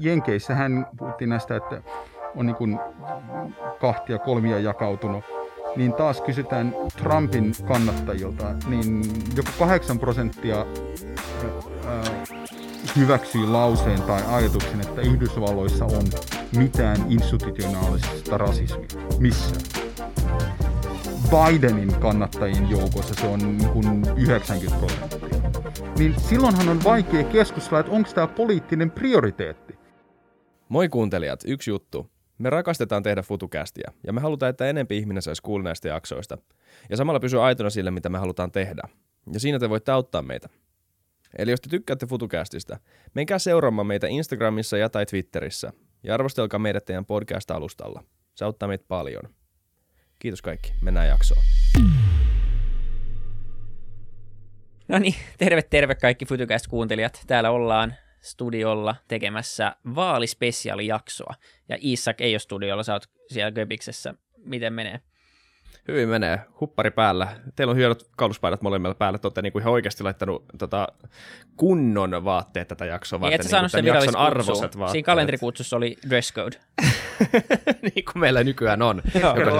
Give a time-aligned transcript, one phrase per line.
[0.00, 1.82] Jenkeissähän puhuttiin näistä, että
[2.36, 2.78] on niin
[3.80, 5.24] kahtia kolmia jakautunut,
[5.76, 9.02] niin taas kysytään Trumpin kannattajilta, niin
[9.36, 10.66] joku 8 prosenttia
[12.96, 16.04] hyväksyy lauseen tai ajatuksen, että Yhdysvalloissa on
[16.56, 18.88] mitään institutionaalista rasismia.
[19.18, 19.56] Missä?
[21.30, 25.50] Bidenin kannattajien joukossa se on niin kuin 90 prosenttia.
[25.98, 29.73] Niin silloinhan on vaikea keskustella, että onko tämä poliittinen prioriteetti.
[30.74, 32.10] Moi kuuntelijat, yksi juttu.
[32.38, 36.38] Me rakastetaan tehdä futukästiä ja me halutaan, että enempi ihminen saisi kuulla näistä jaksoista.
[36.90, 38.82] Ja samalla pysyä aitona sille, mitä me halutaan tehdä.
[39.32, 40.48] Ja siinä te voitte auttaa meitä.
[41.38, 42.78] Eli jos te tykkäätte FutuCastista,
[43.14, 45.72] menkää seuraamaan meitä Instagramissa ja tai Twitterissä
[46.02, 48.04] ja arvostelkaa meidät teidän podcast-alustalla.
[48.34, 49.22] Se auttaa meitä paljon.
[50.18, 51.42] Kiitos kaikki, mennään jaksoon.
[54.88, 57.24] No niin, terve terve kaikki FutuCast-kuuntelijat.
[57.26, 61.34] Täällä ollaan studiolla tekemässä vaalispesiaalijaksoa.
[61.68, 64.14] Ja Isak ei ole studiolla, sä oot siellä Göbiksessä.
[64.44, 65.00] Miten menee?
[65.88, 66.40] Hyvin menee.
[66.60, 67.28] Huppari päällä.
[67.56, 69.18] Teillä on hienot kauluspaidat molemmilla päällä.
[69.18, 70.88] Te olette niin kuin ihan oikeasti laittanut tota,
[71.56, 73.70] kunnon vaatteet tätä jaksoa niin, varten.
[73.72, 74.90] Niin, niin jakson arvoiset vaatteet.
[74.90, 76.56] Siinä kalenterikutsussa oli dress code.
[77.94, 79.02] niin kuin meillä nykyään on.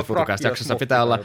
[0.08, 1.18] Jokaisessa jaksossa pitää olla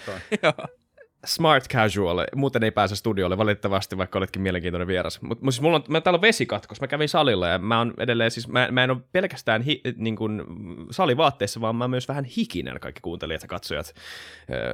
[1.26, 5.22] smart casual, muuten ei pääse studiolle valitettavasti, vaikka oletkin mielenkiintoinen vieras.
[5.22, 8.32] Mutta siis mulla on, mä, täällä on vesikatkos, mä kävin salilla ja mä on edelleen
[8.32, 10.44] siis, mä, mä en ole pelkästään hi, niin kuin
[10.92, 13.94] salivaatteissa, vaan mä oon myös vähän hikinen kaikki kuuntelijat ja katsojat.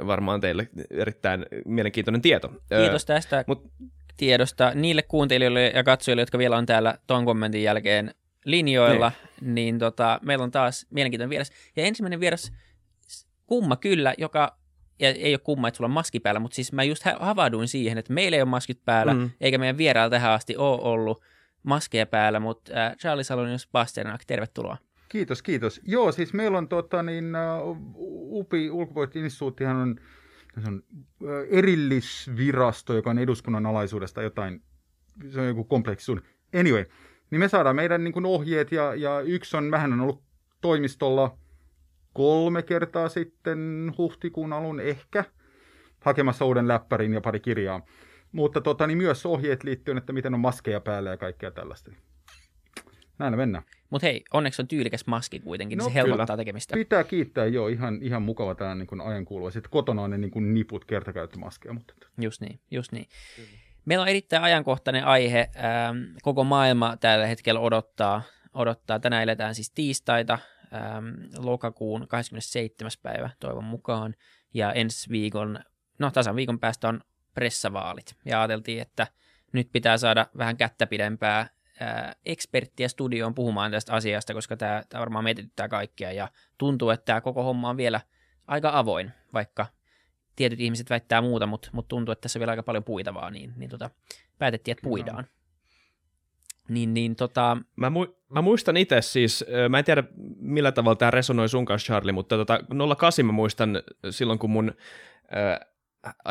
[0.08, 2.52] Varmaan teille erittäin mielenkiintoinen tieto.
[2.70, 3.72] Kiitos tästä Mut,
[4.18, 8.14] tiedosta niille kuuntelijoille ja katsojille, jotka vielä on täällä ton kommentin jälkeen
[8.46, 11.52] linjoilla, niin, niin tota, meillä on taas mielenkiintoinen vieras.
[11.76, 12.52] Ja ensimmäinen vieras,
[13.48, 14.58] kumma kyllä, joka
[15.00, 17.98] ja ei ole kumma, että sulla on maski päällä, mutta siis mä just havahduin siihen,
[17.98, 19.30] että meillä ei ole maskit päällä, mm.
[19.42, 21.24] eikä meidän vierailla tähän asti ole ollut
[21.64, 24.78] maskeja päällä, mutta äh, Charlie Salonius Pasternak, tervetuloa.
[25.10, 25.82] Kiitos, kiitos.
[25.84, 27.78] Joo, siis meillä on tota, niin, uh,
[28.40, 29.96] UPI ulkopuolisinstituuttihan on,
[30.64, 30.84] se on
[31.22, 34.62] uh, erillisvirasto, joka on eduskunnan alaisuudesta jotain,
[35.30, 36.20] se on joku kompleksisuus.
[36.60, 36.86] Anyway,
[37.32, 40.24] niin me saadaan meidän niin kuin ohjeet ja, ja yksi on, vähän on ollut
[40.62, 41.38] toimistolla
[42.16, 45.26] kolme kertaa sitten huhtikuun alun ehkä
[46.00, 47.82] hakemassa uuden läppärin ja pari kirjaa.
[48.32, 51.92] Mutta tota, niin myös ohjeet liittyen, että miten on maskeja päällä ja kaikkea tällaista.
[53.20, 53.64] Näin mennään.
[53.90, 56.38] Mutta hei, onneksi on tyylikäs maski kuitenkin, niin no, se helpottaa kyllä.
[56.38, 56.74] tekemistä.
[56.74, 59.52] Pitää kiittää, joo, ihan, ihan mukava tämä niin ajankuuluva.
[59.52, 61.74] Sitten kotona on ne niin kuin niput kertakäyttömaskeja.
[61.74, 61.94] Mutta...
[62.22, 63.08] Just niin, just niin.
[63.36, 63.48] Kyllä.
[63.86, 65.50] Meillä on erittäin ajankohtainen aihe.
[65.56, 68.22] Ähm, koko maailma tällä hetkellä odottaa,
[68.54, 69.00] odottaa.
[69.00, 70.40] Tänään eletään siis tiistaita,
[70.74, 71.06] ähm,
[71.38, 72.92] lokakuun 27.
[73.04, 74.16] päivä toivon mukaan.
[74.54, 75.60] Ja ensi viikon,
[76.00, 77.02] no tasan viikon päästä on
[77.34, 78.16] pressavaalit.
[78.26, 79.08] Ja ajateltiin, että
[79.54, 81.50] nyt pitää saada vähän kättä pidempää
[82.26, 86.12] eksperttiä studioon puhumaan tästä asiasta, koska tämä, tämä varmaan mietityttää kaikkia.
[86.12, 86.28] Ja
[86.58, 88.02] tuntuu, että tämä koko homma on vielä
[88.48, 89.66] aika avoin, vaikka
[90.36, 93.54] tietyt ihmiset väittää muuta, mutta, mutta tuntuu, että tässä on vielä aika paljon puitavaa, niin,
[93.56, 93.90] niin tota,
[94.38, 95.28] päätettiin, että puidaan.
[96.70, 97.58] Niin, niin tota...
[97.76, 100.04] Mä, mu- mä muistan itse siis, mä en tiedä
[100.38, 102.60] millä tavalla tämä resonoi sun kanssa Charlie, mutta tota
[102.98, 104.74] 08 mä muistan silloin, kun mun
[105.38, 105.60] äh,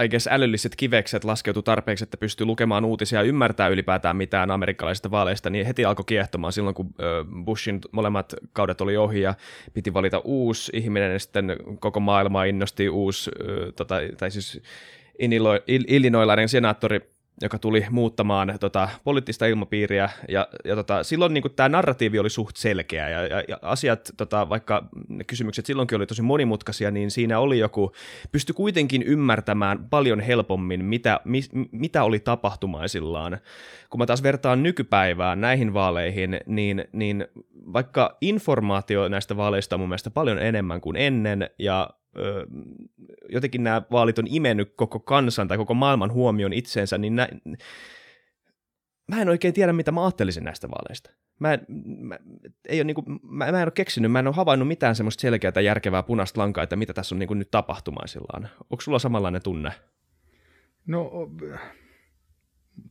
[0.04, 5.10] I guess älylliset kivekset laskeutu tarpeeksi, että pystyy lukemaan uutisia ja ymmärtää ylipäätään mitään amerikkalaisista
[5.10, 6.94] vaaleista, niin heti alkoi kiehtomaan silloin, kun
[7.44, 9.34] Bushin molemmat kaudet oli ohi ja
[9.72, 13.30] piti valita uusi ihminen ja sitten koko maailma innosti uusi,
[13.76, 14.62] tota, tai siis
[15.68, 22.18] Illinoilainen senaattori joka tuli muuttamaan tota, poliittista ilmapiiriä, ja, ja tota, silloin niin tämä narratiivi
[22.18, 26.90] oli suht selkeä, ja, ja, ja asiat, tota, vaikka ne kysymykset silloinkin oli tosi monimutkaisia,
[26.90, 27.92] niin siinä oli joku,
[28.32, 31.40] pysty kuitenkin ymmärtämään paljon helpommin, mitä, mi,
[31.72, 33.38] mitä oli tapahtumaisillaan.
[33.90, 37.26] Kun mä taas vertaan nykypäivään näihin vaaleihin, niin, niin
[37.72, 41.90] vaikka informaatio näistä vaaleista on mun mielestä paljon enemmän kuin ennen, ja
[43.28, 47.28] jotenkin nämä vaalit on imennyt koko kansan tai koko maailman huomioon itseensä, niin nä,
[49.08, 51.10] mä en oikein tiedä, mitä mä ajattelisin näistä vaaleista.
[51.38, 51.66] Mä en,
[51.98, 52.18] mä,
[52.68, 55.20] ei ole, niin kuin, mä, mä en ole keksinyt, mä en ole havainnut mitään semmoista
[55.20, 58.48] selkeää tai järkevää punaista lankaa, että mitä tässä on niin kuin nyt tapahtumaisillaan.
[58.70, 59.72] Onko sulla samanlainen tunne?
[60.86, 61.10] No,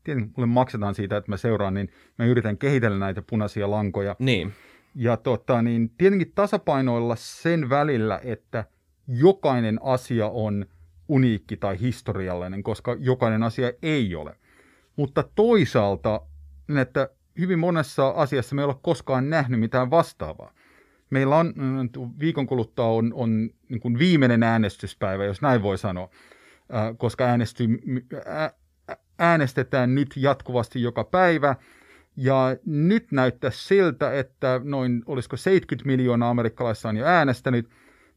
[0.04, 1.90] tietenkin mulle maksetaan siitä, että mä seuraan, niin
[2.20, 4.16] mä yritän kehitellä näitä punaisia lankoja.
[4.20, 4.54] Niin.
[4.96, 8.66] Ja tota, niin tietenkin tasapainoilla sen välillä, että
[9.08, 10.66] jokainen asia on
[11.08, 14.36] uniikki tai historiallinen, koska jokainen asia ei ole.
[14.96, 16.22] Mutta toisaalta,
[16.68, 17.10] niin että
[17.40, 20.54] hyvin monessa asiassa me ei ole koskaan nähnyt mitään vastaavaa.
[21.10, 21.54] Meillä on
[22.20, 26.10] viikon kuluttua on, on niin kuin viimeinen äänestyspäivä, jos näin voi sanoa,
[26.98, 27.64] koska äänesty,
[29.20, 31.56] äänestetään nyt jatkuvasti joka päivä.
[32.18, 37.70] Ja nyt näyttää siltä, että noin, olisiko 70 miljoonaa amerikkalaista on jo äänestänyt,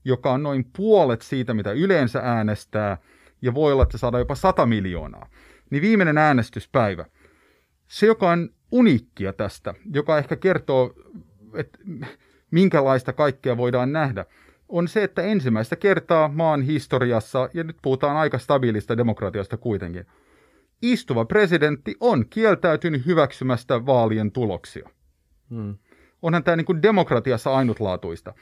[0.07, 2.99] joka on noin puolet siitä, mitä yleensä äänestää,
[3.43, 5.29] ja voi olla, että saadaan jopa 100 miljoonaa.
[5.71, 7.05] Niin viimeinen äänestyspäivä.
[7.87, 10.95] Se, joka on uniikkia tästä, joka ehkä kertoo,
[11.55, 11.79] että
[12.51, 14.25] minkälaista kaikkea voidaan nähdä,
[14.69, 20.07] on se, että ensimmäistä kertaa maan historiassa, ja nyt puhutaan aika stabiilista demokratiasta kuitenkin,
[20.83, 24.91] istuva presidentti on kieltäytynyt hyväksymästä vaalien tuloksia.
[25.51, 25.79] Hmm.
[26.23, 28.35] Onhan tämä niin kuin demokratiassa ainutlaatuista.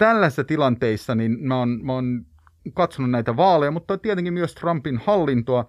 [0.00, 2.26] Tällaisissa tilanteissa niin mä oon, mä oon
[2.74, 5.66] katsonut näitä vaaleja, mutta tietenkin myös Trumpin hallintoa,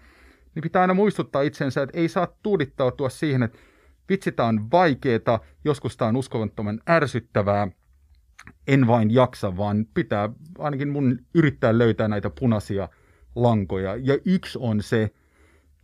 [0.56, 3.60] niin pitää aina muistuttaa itsensä, että ei saa tuudittautua siihen, että
[4.10, 7.68] vitsi, tämä on vaikeaa, joskus tämä on uskomattoman ärsyttävää,
[8.68, 10.30] en vain jaksa, vaan pitää
[10.60, 12.90] ainakin mun yrittää löytää näitä punaisia
[13.36, 13.96] lankoja.
[13.96, 15.10] Ja yksi on se,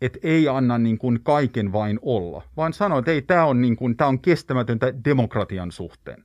[0.01, 3.75] että ei anna niin kuin kaiken vain olla, vaan sanoo, että ei, tämä on, niin
[3.75, 6.23] kuin, tämä on kestämätöntä demokratian suhteen.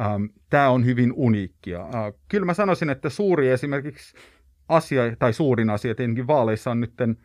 [0.00, 1.80] Ähm, tämä on hyvin uniikkia.
[1.80, 4.16] Äh, kyllä mä sanoisin, että suuri esimerkiksi
[4.68, 7.16] asia, tai suurin asia tietenkin vaaleissa on nytten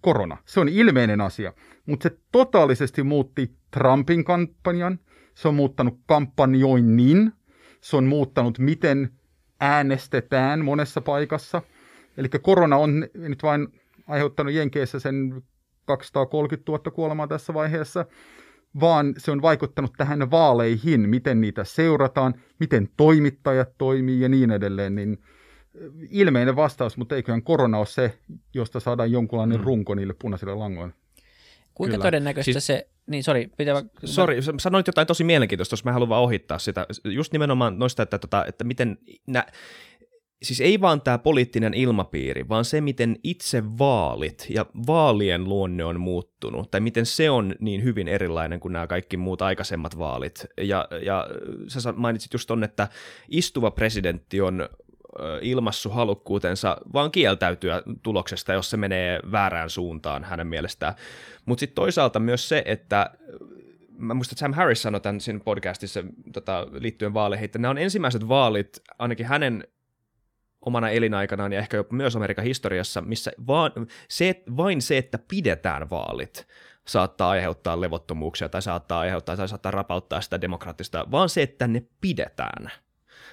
[0.00, 0.36] korona.
[0.44, 1.52] Se on ilmeinen asia,
[1.86, 4.98] mutta se totaalisesti muutti Trumpin kampanjan,
[5.34, 7.32] se on muuttanut kampanjoinnin,
[7.80, 9.10] se on muuttanut miten
[9.60, 11.62] äänestetään monessa paikassa.
[12.16, 13.68] Eli korona on nyt vain
[14.06, 15.42] aiheuttanut Jenkeissä sen
[15.84, 18.06] 230 000 kuolemaa tässä vaiheessa,
[18.80, 24.94] vaan se on vaikuttanut tähän vaaleihin, miten niitä seurataan, miten toimittajat toimii ja niin edelleen,
[24.94, 25.18] niin
[26.10, 28.18] ilmeinen vastaus, mutta eiköhän korona ole se,
[28.54, 29.64] josta saadaan jonkunlainen mm.
[29.64, 30.94] runko niille punaisille langoille.
[31.74, 32.04] Kuinka Kyllä.
[32.04, 33.82] todennäköistä siis, se, niin sori, pitää...
[34.04, 38.18] Sori, sanoit jotain tosi mielenkiintoista, jos mä haluan vaan ohittaa sitä, just nimenomaan noista, että,
[38.18, 39.46] tota, että miten nä,
[40.42, 46.00] siis ei vaan tämä poliittinen ilmapiiri, vaan se, miten itse vaalit ja vaalien luonne on
[46.00, 50.46] muuttunut, tai miten se on niin hyvin erilainen kuin nämä kaikki muut aikaisemmat vaalit.
[50.60, 51.26] Ja, ja
[51.68, 52.88] sä mainitsit just on, että
[53.28, 54.68] istuva presidentti on
[55.42, 60.94] ilmassu halukkuutensa vaan kieltäytyä tuloksesta, jos se menee väärään suuntaan hänen mielestään.
[61.46, 63.10] Mutta sitten toisaalta myös se, että
[63.98, 67.78] mä muistan, että Sam Harris sanoi tämän siinä podcastissa tota, liittyen vaaleihin, että nämä on
[67.78, 69.64] ensimmäiset vaalit, ainakin hänen
[70.66, 73.72] omana elinaikanaan ja ehkä jopa myös Amerikan historiassa, missä vaan
[74.08, 76.46] se, vain se, että pidetään vaalit,
[76.86, 81.82] saattaa aiheuttaa levottomuuksia tai saattaa aiheuttaa tai saattaa rapauttaa sitä demokraattista, vaan se, että ne
[82.00, 82.72] pidetään,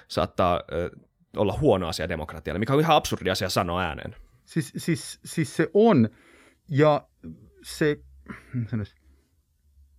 [0.08, 0.90] saattaa ö,
[1.36, 4.16] olla huono asia demokratialle, mikä on ihan absurdi asia sanoa ääneen.
[4.44, 6.08] Siis, siis, siis se on,
[6.68, 7.08] ja
[7.62, 8.00] se,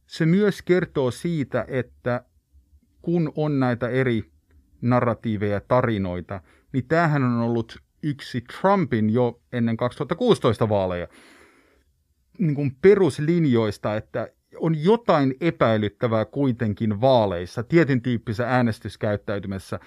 [0.08, 2.26] se myös kertoo siitä, että
[3.02, 4.32] kun on näitä eri
[4.82, 6.42] narratiiveja ja tarinoita,
[6.76, 11.08] niin tämähän on ollut yksi Trumpin jo ennen 2016 vaaleja
[12.40, 14.30] niin kuin peruslinjoista, että
[14.60, 19.80] on jotain epäilyttävää kuitenkin vaaleissa, tietyn tyyppisessä äänestyskäyttäytymässä.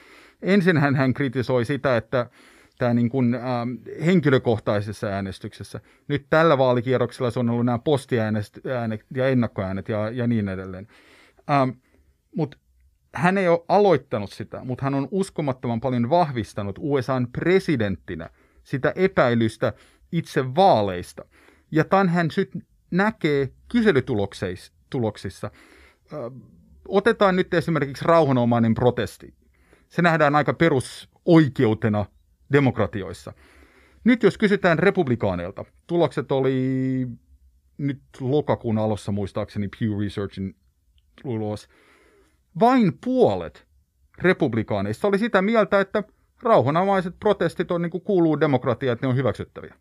[0.42, 2.30] Ensin hän, hän kritisoi sitä, että
[2.78, 3.70] tämä niin kuin, ähm,
[4.06, 5.80] henkilökohtaisessa äänestyksessä.
[6.08, 8.60] Nyt tällä vaalikierroksella se on ollut nämä postiäänet
[9.14, 10.88] ja ennakkoäänet ja, ja niin edelleen.
[11.50, 11.70] Ähm,
[12.36, 12.56] Mutta
[13.14, 18.30] hän ei ole aloittanut sitä, mutta hän on uskomattoman paljon vahvistanut USAn presidenttinä
[18.62, 19.72] sitä epäilystä
[20.12, 21.24] itse vaaleista.
[21.70, 22.50] Ja tämän hän nyt
[22.90, 25.50] näkee kyselytuloksissa.
[26.88, 29.34] Otetaan nyt esimerkiksi rauhanomainen protesti.
[29.88, 32.06] Se nähdään aika perusoikeutena
[32.52, 33.32] demokratioissa.
[34.04, 37.06] Nyt jos kysytään republikaaneilta, tulokset oli
[37.78, 40.56] nyt lokakuun alussa muistaakseni Pew Researchin
[41.24, 41.68] ulos,
[42.60, 43.66] vain puolet
[44.18, 46.02] republikaaneista oli sitä mieltä, että
[46.42, 49.74] rauhanomaiset protestit on niin kuin kuuluu demokratia, että ne on hyväksyttäviä.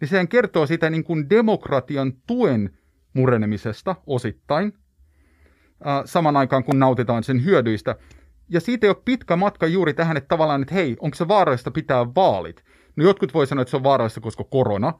[0.00, 2.78] Niin sehän kertoo sitä niin kuin demokratian tuen
[3.12, 4.72] murenemisesta osittain,
[6.04, 7.96] saman aikaan kun nautitaan sen hyödyistä.
[8.48, 11.70] Ja siitä ei ole pitkä matka juuri tähän, että tavallaan, että hei, onko se vaarallista
[11.70, 12.64] pitää vaalit?
[12.96, 14.92] No jotkut voi sanoa, että se on vaarallista, koska korona.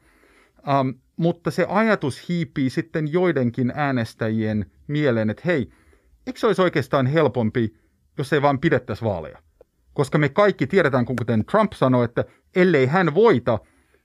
[0.79, 5.69] Um, mutta se ajatus hiipii sitten joidenkin äänestäjien mieleen, että hei,
[6.27, 7.75] eikö se olisi oikeastaan helpompi,
[8.17, 9.39] jos ei vaan pidettäisi vaaleja?
[9.93, 13.59] Koska me kaikki tiedetään, kuten Trump sanoi, että ellei hän voita,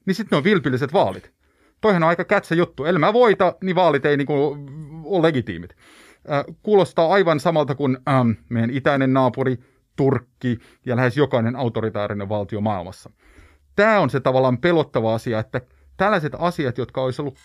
[0.06, 1.32] niin sitten ne on vilpilliset vaalit.
[1.80, 2.84] Toihan on aika kätsä juttu.
[2.84, 4.56] Ellei mä voita, niin vaalit ei niinku
[5.04, 5.70] ole legitiimit.
[6.30, 9.58] Äh, kuulostaa aivan samalta kuin ähm, meidän itäinen naapuri,
[9.96, 13.10] Turkki ja lähes jokainen autoritaarinen valtio maailmassa.
[13.76, 15.60] Tämä on se tavallaan pelottava asia, että
[15.96, 17.38] tällaiset asiat, jotka olisi ollut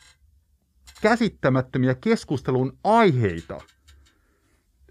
[1.02, 3.62] käsittämättömiä keskustelun aiheita–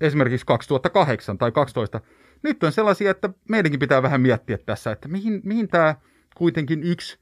[0.00, 2.00] esimerkiksi 2008 tai 2012,
[2.42, 5.94] nyt on sellaisia, että meidänkin pitää vähän miettiä tässä, että mihin, mihin tämä
[6.34, 7.18] kuitenkin yksi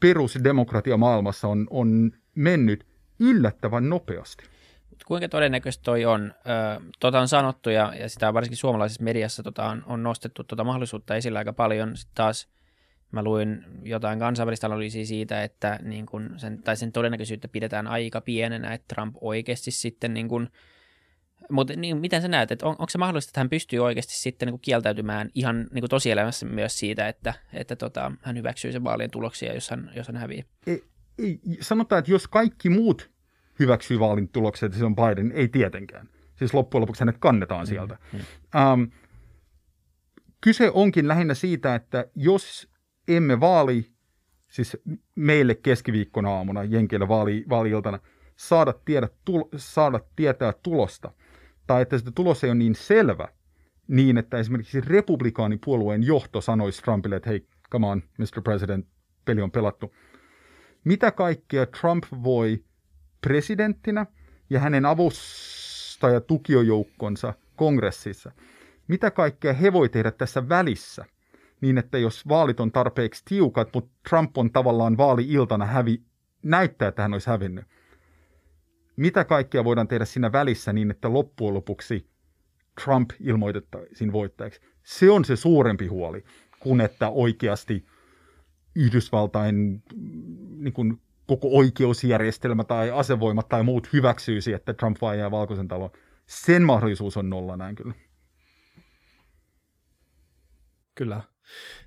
[0.00, 2.86] perusdemokratia maailmassa on, on mennyt
[3.20, 4.44] yllättävän nopeasti.
[5.06, 6.34] Kuinka todennäköistä toi on?
[7.00, 11.16] tota on sanottu ja, ja sitä varsinkin suomalaisessa mediassa tota on, on nostettu tota mahdollisuutta
[11.16, 11.96] esillä aika paljon.
[11.96, 12.48] Sitten taas
[13.12, 18.20] mä luin jotain kansainvälistä analyysiä siitä, että niin kun sen, tai sen todennäköisyyttä pidetään aika
[18.20, 20.48] pienenä, että Trump oikeasti sitten niin kun,
[21.50, 24.48] mutta niin, miten sä näet, että on, onko se mahdollista, että hän pystyy oikeasti sitten
[24.48, 29.54] niin kieltäytymään ihan niin tosielämässä myös siitä, että, että tota, hän hyväksyy sen vaalien tuloksia,
[29.54, 30.44] jos hän, jos hän häviää?
[30.66, 30.84] Ei,
[31.18, 33.10] ei, sanotaan, että jos kaikki muut
[33.58, 36.08] hyväksyy vaalin tulokset, että se on Biden, ei tietenkään.
[36.36, 37.98] Siis loppujen lopuksi hänet kannetaan sieltä.
[38.12, 38.72] Mm, mm.
[38.72, 38.90] Um,
[40.40, 42.68] kyse onkin lähinnä siitä, että jos
[43.08, 43.90] emme vaali,
[44.50, 44.76] siis
[45.14, 47.98] meille keskiviikkona aamuna, Jenkeillä vaali, vaali-iltana,
[48.36, 51.12] saada, tiedä, tul, saada tietää tulosta,
[51.66, 53.28] tai että se tulos ei ole niin selvä,
[53.88, 58.42] niin että esimerkiksi republikaanipuolueen johto sanoisi Trumpille, että hei, come on, Mr.
[58.44, 58.86] President,
[59.24, 59.94] peli on pelattu.
[60.84, 62.64] Mitä kaikkea Trump voi
[63.20, 64.06] presidenttinä
[64.50, 68.32] ja hänen avustaja tukiojoukkonsa kongressissa,
[68.88, 71.04] mitä kaikkea he voi tehdä tässä välissä,
[71.60, 76.02] niin että jos vaalit on tarpeeksi tiukat, mutta Trump on tavallaan vaali-iltana hävi,
[76.42, 77.64] näyttää, että hän olisi hävinnyt.
[78.96, 82.06] Mitä kaikkea voidaan tehdä siinä välissä niin, että loppujen lopuksi
[82.84, 84.60] Trump ilmoitettaisiin voittajaksi?
[84.82, 86.24] Se on se suurempi huoli,
[86.60, 87.86] kun että oikeasti
[88.74, 89.82] Yhdysvaltain
[90.58, 95.90] niin kuin koko oikeusjärjestelmä tai asevoimat tai muut hyväksyisi, että Trump vaijaa valkoisen talon.
[96.26, 97.94] Sen mahdollisuus on nolla näin kyllä.
[100.94, 101.20] Kyllä.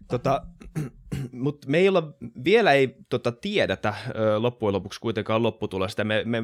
[0.08, 0.42] Tota,
[1.32, 6.04] mutta me ei olla, vielä ei tota, tiedetä ö, loppujen lopuksi kuitenkaan lopputulosta.
[6.04, 6.44] Me, me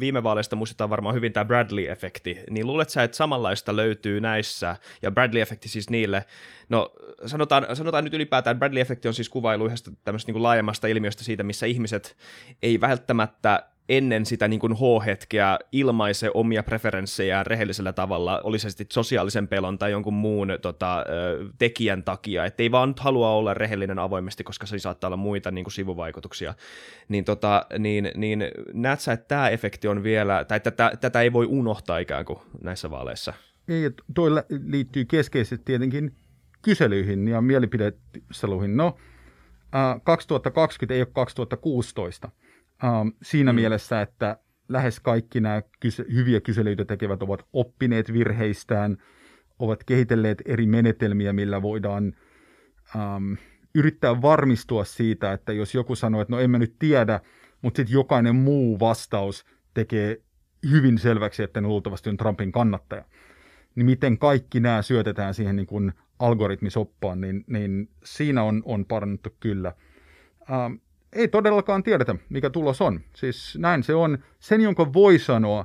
[0.00, 5.10] viime vaaleista muistetaan varmaan hyvin tämä Bradley-efekti, niin luulet sä, että samanlaista löytyy näissä, ja
[5.10, 6.24] Bradley-efekti siis niille,
[6.68, 6.92] no
[7.26, 11.66] sanotaan, sanotaan nyt ylipäätään, Bradley-efekti on siis kuvailu yhdestä tämmöistä niin laajemmasta ilmiöstä siitä, missä
[11.66, 12.16] ihmiset
[12.62, 18.86] ei välttämättä ennen sitä niin kuin H-hetkeä ilmaise omia preferenssejään rehellisellä tavalla, oli se sitten
[18.90, 21.04] sosiaalisen pelon tai jonkun muun tota,
[21.58, 25.50] tekijän takia, että ei vaan nyt halua olla rehellinen avoimesti, koska se saattaa olla muita
[25.50, 26.54] niin kuin sivuvaikutuksia.
[27.08, 31.32] Niin, tota, niin, niin näet sä, että tämä efekti on vielä, tai tätä, tätä ei
[31.32, 33.32] voi unohtaa ikään kuin näissä vaaleissa?
[33.68, 34.30] Ei, toi
[34.66, 36.14] liittyy keskeisesti tietenkin
[36.62, 38.76] kyselyihin ja mielipideseluihin.
[38.76, 38.96] No,
[40.04, 42.30] 2020 ei ole 2016
[42.84, 43.56] Um, siinä mm.
[43.56, 44.38] mielessä, että
[44.68, 48.96] lähes kaikki nämä kyse- hyviä kyselyitä tekevät ovat oppineet virheistään,
[49.58, 52.16] ovat kehitelleet eri menetelmiä, millä voidaan
[52.94, 53.36] um,
[53.74, 57.20] yrittää varmistua siitä, että jos joku sanoo, että no emme nyt tiedä,
[57.62, 60.22] mutta sitten jokainen muu vastaus tekee
[60.70, 63.04] hyvin selväksi, että ne luultavasti on Trumpin kannattaja.
[63.74, 69.30] Niin miten kaikki nämä syötetään siihen niin kuin algoritmisoppaan, niin, niin siinä on, on parannettu
[69.40, 69.72] kyllä.
[70.40, 70.80] Um,
[71.14, 73.00] ei todellakaan tiedetä, mikä tulos on.
[73.14, 74.18] Siis näin se on.
[74.38, 75.64] Sen, jonka voi sanoa,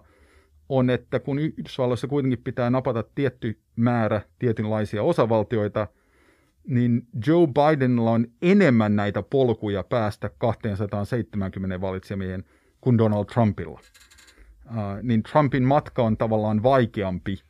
[0.69, 5.87] on, että kun Yhdysvalloissa kuitenkin pitää napata tietty määrä tietynlaisia osavaltioita,
[6.67, 12.43] niin Joe Bidenilla on enemmän näitä polkuja päästä 270 valitsemiehen
[12.81, 13.79] kuin Donald Trumpilla.
[14.65, 17.41] Uh, niin Trumpin matka on tavallaan vaikeampi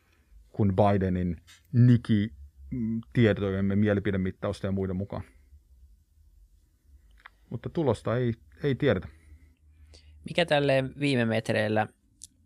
[0.52, 1.36] kuin Bidenin
[1.72, 5.22] nykytietojemme mielipidemittausta ja muiden mukaan
[7.50, 9.08] mutta tulosta ei, ei tiedetä.
[10.28, 11.86] Mikä tälle viime metreillä,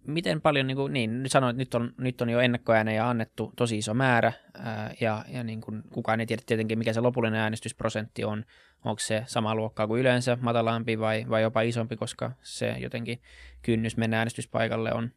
[0.06, 3.52] miten paljon, niin, kuin, niin nyt sanoin, että nyt on, nyt on jo ennakkoääneja annettu
[3.56, 7.40] tosi iso määrä, ää, ja, ja niin kuin, kukaan ei tiedä tietenkin, mikä se lopullinen
[7.40, 8.44] äänestysprosentti on,
[8.84, 13.22] onko se sama luokkaa kuin yleensä, matalampi vai, vai jopa isompi, koska se jotenkin
[13.62, 15.10] kynnys mennä äänestyspaikalle on,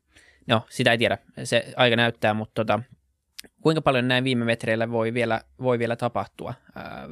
[0.47, 2.79] no sitä ei tiedä, se aika näyttää, mutta tota,
[3.61, 6.53] kuinka paljon näin viime metreillä voi vielä, voi vielä tapahtua?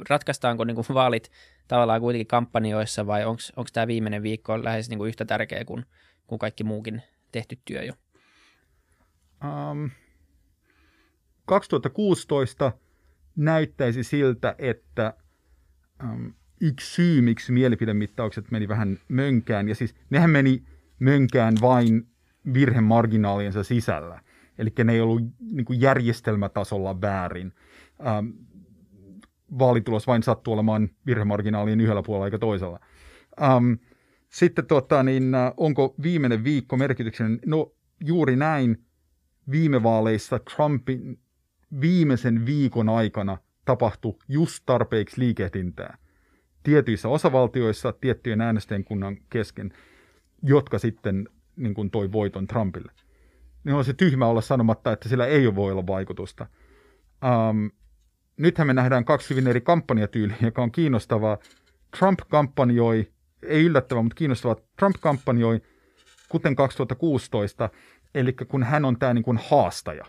[0.08, 1.30] Ratkaistaanko niin kuin vaalit
[1.68, 5.84] tavallaan kuitenkin kampanjoissa vai onko tämä viimeinen viikko lähes niin kuin yhtä tärkeä kuin,
[6.26, 7.02] kuin kaikki muukin
[7.32, 7.92] tehty työ jo?
[9.44, 9.90] Um,
[11.44, 12.72] 2016
[13.36, 15.14] näyttäisi siltä, että
[16.04, 20.62] um, yksi syy, miksi mielipidemittaukset meni vähän mönkään, ja siis nehän meni
[20.98, 22.08] mönkään vain
[22.54, 24.20] virhemarginaaliensa sisällä.
[24.58, 27.52] Eli ne ei ollut niin kuin järjestelmätasolla väärin.
[28.18, 28.32] Um,
[29.58, 32.80] vaalitulos vain sattuu olemaan virhemarginaalien yhdellä puolella eikä toisella.
[33.56, 33.78] Um,
[34.28, 37.40] sitten tota, niin, uh, onko viimeinen viikko merkityksellinen?
[37.46, 37.72] No
[38.04, 38.82] juuri näin.
[39.50, 41.18] Viime vaaleissa Trumpin
[41.80, 45.98] viimeisen viikon aikana tapahtui just tarpeeksi liikehdintää
[46.62, 49.72] tietyissä osavaltioissa tiettyjen äänestäjien kunnan kesken,
[50.42, 52.92] jotka sitten niin kuin toi voiton Trumpille.
[53.66, 56.46] Niin on se tyhmä olla sanomatta, että sillä ei voi olla vaikutusta.
[57.24, 57.70] Um,
[58.36, 61.38] nythän me nähdään kaksi hyvin eri kampanjatyyliä, joka on kiinnostavaa.
[61.98, 65.60] Trump kampanjoi, ei yllättävää, mutta kiinnostavaa, Trump kampanjoi,
[66.28, 67.70] kuten 2016,
[68.14, 70.04] eli kun hän on tämä niin haastaja.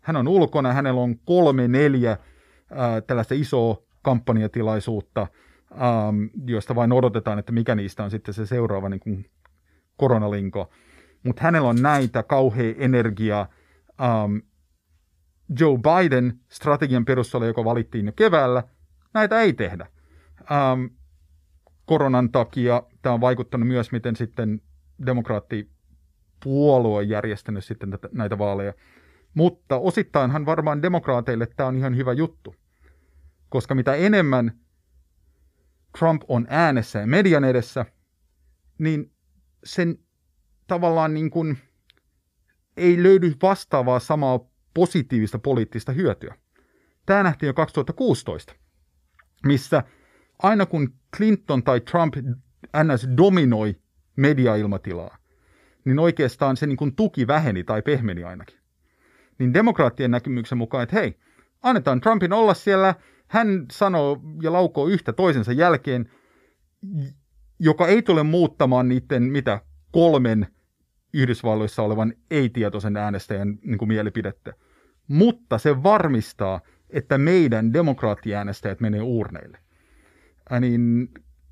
[0.00, 2.16] Hän on ulkona, hänellä on kolme, neljä
[2.70, 5.26] ää, tällaista isoa kampanjatilaisuutta,
[5.72, 9.30] ähm, joista vain odotetaan, että mikä niistä on sitten se seuraava niin kuin
[9.96, 10.70] koronalinko.
[11.22, 13.46] Mutta hänellä on näitä kauhea energia.
[14.00, 14.36] Ähm,
[15.60, 18.62] Joe Biden, strategian perusteella, joka valittiin jo keväällä,
[19.14, 19.86] näitä ei tehdä.
[20.50, 20.84] Ähm,
[21.84, 24.60] koronan takia tämä on vaikuttanut myös, miten sitten
[25.06, 28.72] demokraattipuolue on järjestänyt sitten näitä vaaleja.
[29.34, 32.54] Mutta osittainhan varmaan demokraateille tämä on ihan hyvä juttu,
[33.48, 34.52] koska mitä enemmän
[35.98, 37.84] Trump on äänessä ja median edessä,
[38.78, 39.12] niin
[39.64, 39.98] sen
[40.68, 41.58] tavallaan niin kuin
[42.76, 44.40] ei löydy vastaavaa samaa
[44.74, 46.34] positiivista poliittista hyötyä.
[47.06, 48.54] Tämä nähtiin jo 2016,
[49.46, 49.82] missä
[50.42, 52.14] aina kun Clinton tai Trump
[52.84, 53.08] ns.
[53.16, 53.76] dominoi
[54.16, 55.18] mediailmatilaa,
[55.84, 58.58] niin oikeastaan se niin kuin tuki väheni tai pehmeni ainakin.
[59.38, 61.18] Niin demokraattien näkemyksen mukaan, että hei,
[61.62, 62.94] annetaan Trumpin olla siellä,
[63.28, 66.10] hän sanoo ja laukoo yhtä toisensa jälkeen,
[67.58, 69.60] joka ei tule muuttamaan niiden mitä
[69.92, 70.46] kolmen
[71.14, 74.52] Yhdysvalloissa olevan ei-tietoisen äänestäjän niin kuin mielipidettä.
[75.08, 76.60] Mutta se varmistaa,
[76.90, 79.58] että meidän demokraattiäänestäjät menee uurneille.
[80.50, 81.08] Ja niin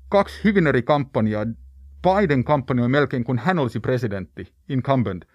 [0.09, 1.45] kaksi hyvin eri kampanjaa.
[2.01, 5.25] Biden kampanjoi melkein kuin hän olisi presidentti, incumbent,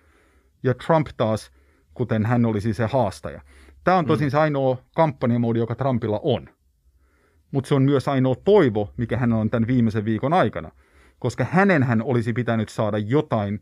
[0.62, 1.52] ja Trump taas,
[1.94, 3.40] kuten hän olisi se haastaja.
[3.84, 4.30] Tämä on tosin mm.
[4.30, 6.48] se ainoa kampanjamoodi, joka Trumpilla on.
[7.50, 10.70] Mutta se on myös ainoa toivo, mikä hän on tämän viimeisen viikon aikana.
[11.18, 13.60] Koska hänen hän olisi pitänyt saada jotain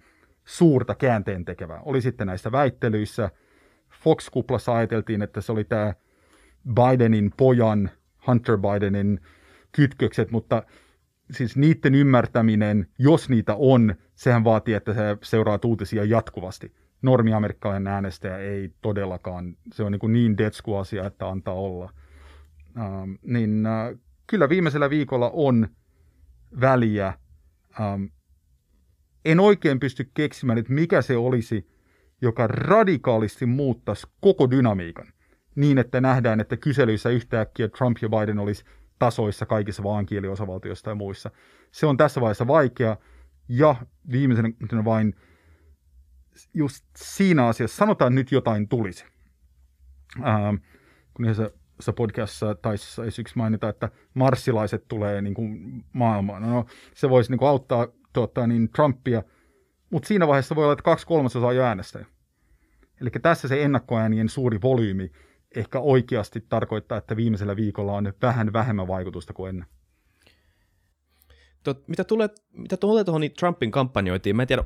[0.50, 1.80] suurta käänteen tekevää.
[1.80, 3.30] Oli sitten näissä väittelyissä.
[3.92, 5.94] Fox-kuplassa ajateltiin, että se oli tämä
[6.74, 7.90] Bidenin pojan,
[8.26, 9.20] Hunter Bidenin
[9.72, 10.62] kytkökset, mutta
[11.30, 18.38] siis niiden ymmärtäminen, jos niitä on, sehän vaatii, että se seuraa uutisia jatkuvasti normi-amerikkalainen äänestäjä
[18.38, 21.90] ei todellakaan, se on niin, kuin niin detsku-asia, että antaa olla.
[22.78, 25.68] Ähm, niin äh, kyllä viimeisellä viikolla on
[26.60, 27.14] väliä.
[27.80, 28.04] Ähm,
[29.24, 31.70] en oikein pysty keksimään, että mikä se olisi,
[32.22, 35.06] joka radikaalisti muuttaisi koko dynamiikan
[35.54, 38.64] niin, että nähdään, että kyselyissä yhtäkkiä Trump ja Biden olisi
[38.98, 41.30] tasoissa kaikissa vaankieliosavaltioissa ja muissa.
[41.72, 42.96] Se on tässä vaiheessa vaikea,
[43.48, 43.76] ja
[44.10, 45.14] viimeisenä vain–
[46.54, 49.04] just siinä asiassa, sanotaan nyt jotain tulisi.
[50.26, 50.54] Ähm,
[51.14, 56.42] kun yhdessä podcastissa taisi yksi mainita, että marssilaiset tulee niin kuin maailmaan.
[56.42, 59.22] No, se voisi niin kuin auttaa tuota, niin Trumpia,
[59.90, 62.06] mutta siinä vaiheessa voi olla, että kaksi kolmasosaa jo äänestäjä.
[63.00, 65.12] Eli tässä se ennakkoäänien suuri volyymi
[65.56, 69.66] ehkä oikeasti tarkoittaa, että viimeisellä viikolla on vähän vähemmän vaikutusta kuin ennen.
[71.62, 74.62] Tot, mitä tulee, mitä tulee tuohon niin Trumpin kampanjoitiin, mä en tiedä,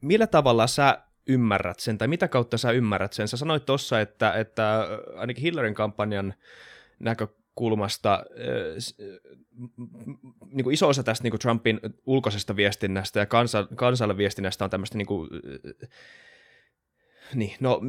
[0.00, 3.28] millä tavalla sä ymmärrät sen, tai mitä kautta sä ymmärrät sen?
[3.28, 6.34] Sä sanoit tuossa, että, että ainakin Hillaryn kampanjan
[7.54, 8.24] näkökulmasta
[10.52, 14.70] niin kuin iso osa tästä niin kuin Trumpin ulkoisesta viestinnästä ja kansa, kansalle viestinnästä on
[14.70, 15.30] tämmöistä niin kuin,
[17.34, 17.80] niin, no,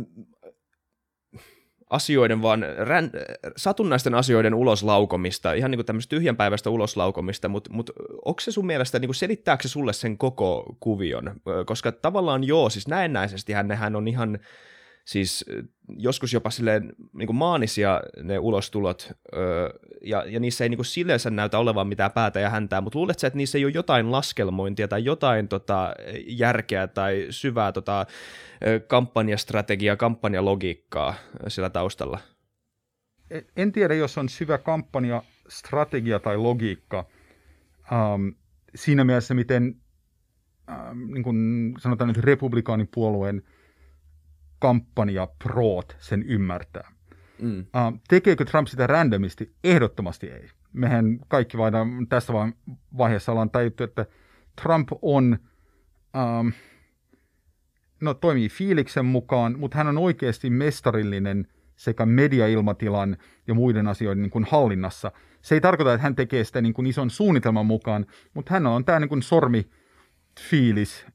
[1.89, 3.12] asioiden, vaan rän,
[3.58, 7.89] satunnaisten asioiden uloslaukomista, ihan niin kuin tämmöistä tyhjänpäiväistä uloslaukomista, mutta mut,
[8.25, 11.41] onko se sun mielestä, niin kuin selittääkö se sulle sen koko kuvion?
[11.65, 14.39] Koska tavallaan joo, siis näennäisesti hän on ihan
[15.06, 15.46] siis
[15.98, 19.70] joskus jopa silleen niin kuin maanisia ne ulostulot, öö,
[20.02, 23.28] ja, ja niissä ei niin kuin silleensä näytä olevan mitään päätä ja häntää, mutta luuletko
[23.28, 25.94] että niissä ei ole jotain laskelmointia tai jotain tota,
[26.28, 28.06] järkeä tai syvää tota,
[28.88, 31.13] kampanjastrategiaa, kampanjalogiikkaa
[31.48, 32.20] sillä taustalla?
[33.56, 37.06] En tiedä, jos on syvä kampanjastrategia tai logiikka
[37.91, 38.28] ähm,
[38.76, 39.76] siinä mielessä, miten
[40.70, 43.44] ähm, niin kuin sanotaan nyt republikaanipuolueen–
[44.60, 46.91] kampanja proot sen ymmärtää.
[47.41, 47.60] Mm.
[47.60, 49.56] Uh, tekeekö Trump sitä randomisti?
[49.63, 50.50] Ehdottomasti ei.
[50.74, 51.74] Mehän kaikki vain
[52.10, 52.34] tässä
[52.98, 54.06] vaiheessa ollaan tajuttu, että
[54.62, 55.39] Trump on,
[56.39, 56.52] um,
[58.02, 64.32] no toimii fiiliksen mukaan, mutta hän on oikeasti mestarillinen sekä mediailmatilan ja muiden asioiden niin
[64.32, 65.12] kuin hallinnassa.
[65.41, 68.86] Se ei tarkoita, että hän tekee sitä niin kuin ison suunnitelman mukaan, mutta hän on
[68.86, 69.70] tämä niin kuin sormi
[70.39, 71.06] fiilis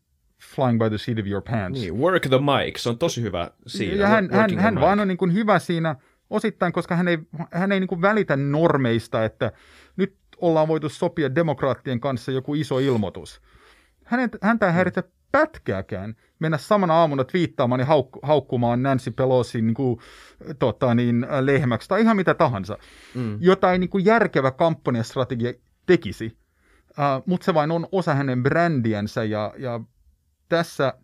[0.43, 1.81] Flying by the seat of your pants.
[1.81, 3.95] Niin, work the mic, se on tosi hyvä siinä.
[3.95, 5.97] Ja hän, hän, hän vaan on niin kuin hyvä siinä
[6.31, 7.19] osittain, koska hän ei,
[7.53, 9.53] hän ei niin kuin välitä normeista, että
[9.97, 13.41] nyt ollaan voitu sopia demokraattien kanssa joku iso ilmoitus.
[14.05, 19.75] Hänet, häntä ei häiritä pätkääkään mennä samana aamuna twiittaamaan ja hauk, haukkumaan Nancy Pelosi niin
[19.75, 19.99] kuin,
[20.59, 22.79] tota, niin, lehmäksi tai ihan mitä tahansa.
[23.15, 23.39] Mm.
[23.41, 25.53] Jotain niin kuin järkevä kampanjastrategia
[25.87, 26.37] tekisi,
[26.91, 29.81] uh, mutta se vain on osa hänen brändiänsä ja, ja
[30.51, 30.95] tässä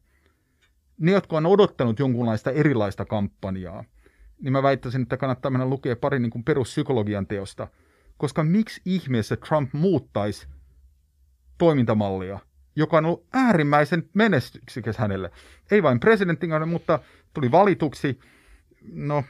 [0.98, 3.84] ne, jotka on odottanut jonkunlaista erilaista kampanjaa,
[4.42, 7.68] niin mä väittäisin, että kannattaa mennä lukea pari niin kuin peruspsykologian teosta,
[8.16, 10.48] koska miksi ihmeessä Trump muuttaisi
[11.58, 12.38] toimintamallia,
[12.76, 15.30] joka on ollut äärimmäisen menestyksikäs hänelle.
[15.70, 16.98] Ei vain presidentin mutta
[17.34, 18.18] tuli valituksi.
[18.92, 19.24] No,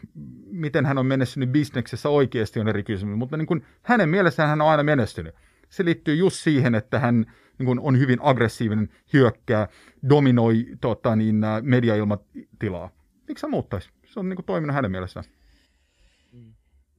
[0.50, 4.60] miten hän on menestynyt bisneksessä oikeasti on eri kysymys, mutta niin kuin hänen mielessään hän
[4.60, 5.34] on aina menestynyt.
[5.68, 7.26] Se liittyy just siihen, että hän
[7.58, 9.68] niin kuin on hyvin aggressiivinen, hyökkää,
[10.08, 12.90] dominoi tota, niin, mediailmatilaa.
[13.28, 13.90] Miksi hän muuttaisi?
[14.06, 15.26] Se on niin kuin, toiminut hänen mielessään.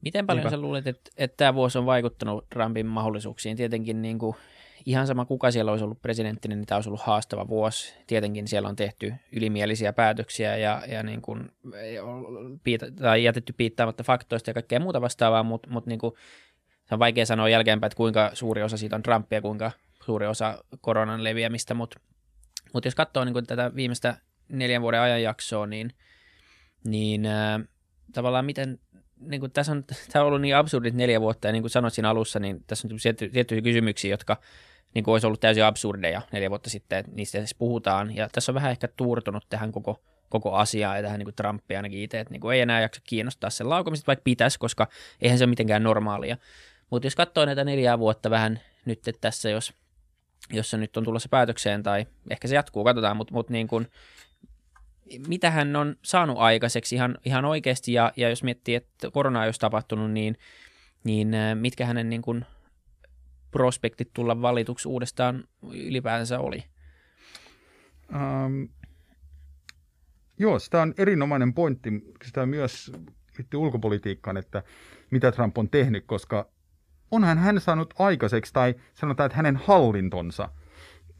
[0.02, 0.56] Miten paljon Niinpä.
[0.56, 3.56] sä luulet, että, että tämä vuosi on vaikuttanut Trumpin mahdollisuuksiin?
[3.56, 4.36] Tietenkin niin kuin,
[4.86, 7.94] ihan sama kuka siellä olisi ollut presidenttinä, niin tämä olisi ollut haastava vuosi.
[8.06, 11.50] Tietenkin siellä on tehty ylimielisiä päätöksiä ja, ja niin kuin,
[12.64, 16.14] piita, tai jätetty piittaamatta faktoista ja kaikkea muuta vastaavaa, mutta, mutta niin kuin,
[16.88, 19.70] se on vaikea sanoa jälkeenpäin, että kuinka suuri osa siitä on Trumpia, kuinka
[20.04, 22.00] suuri osa koronan leviämistä, mutta,
[22.72, 24.16] mutta jos katsoo niin tätä viimeistä
[24.48, 25.92] neljän vuoden ajanjaksoa, niin,
[26.84, 27.60] niin äh,
[28.12, 28.78] tavallaan miten,
[29.20, 31.94] niin kuin tässä on, tämä on ollut niin absurdit neljä vuotta, ja niin kuin sanoit
[31.94, 32.98] siinä alussa, niin tässä on
[33.32, 34.36] tiettyjä kysymyksiä, jotka
[34.94, 38.52] niin kuin olisi ollut täysin absurdeja neljä vuotta sitten, että niistä siis puhutaan, ja tässä
[38.52, 42.20] on vähän ehkä tuurtunut tähän koko, koko asiaan ja tähän niin kuin Trumpia ainakin itse,
[42.20, 44.88] että niin kuin ei enää jaksa kiinnostaa sen laukomista, vaikka pitäisi, koska
[45.22, 46.36] eihän se ole mitenkään normaalia.
[46.90, 49.74] Mutta jos katsoo näitä neljää vuotta vähän nyt tässä, jos,
[50.52, 53.86] jos se nyt on tulossa päätökseen tai ehkä se jatkuu, katsotaan, mutta mut niin kuin,
[55.28, 59.60] mitä hän on saanut aikaiseksi ihan, ihan oikeasti ja, ja jos miettii, että korona olisi
[59.60, 60.38] tapahtunut, niin,
[61.04, 62.44] niin äh, mitkä hänen niin kuin
[63.50, 66.64] prospektit tulla valituksi uudestaan ylipäänsä oli?
[68.14, 68.68] Um,
[70.38, 71.90] joo, sitä on erinomainen pointti.
[72.24, 72.92] Sitä myös
[73.38, 74.62] liittyy ulkopolitiikkaan, että
[75.10, 76.50] mitä Trump on tehnyt, koska
[77.10, 80.48] onhan hän saanut aikaiseksi, tai sanotaan, että hänen hallintonsa,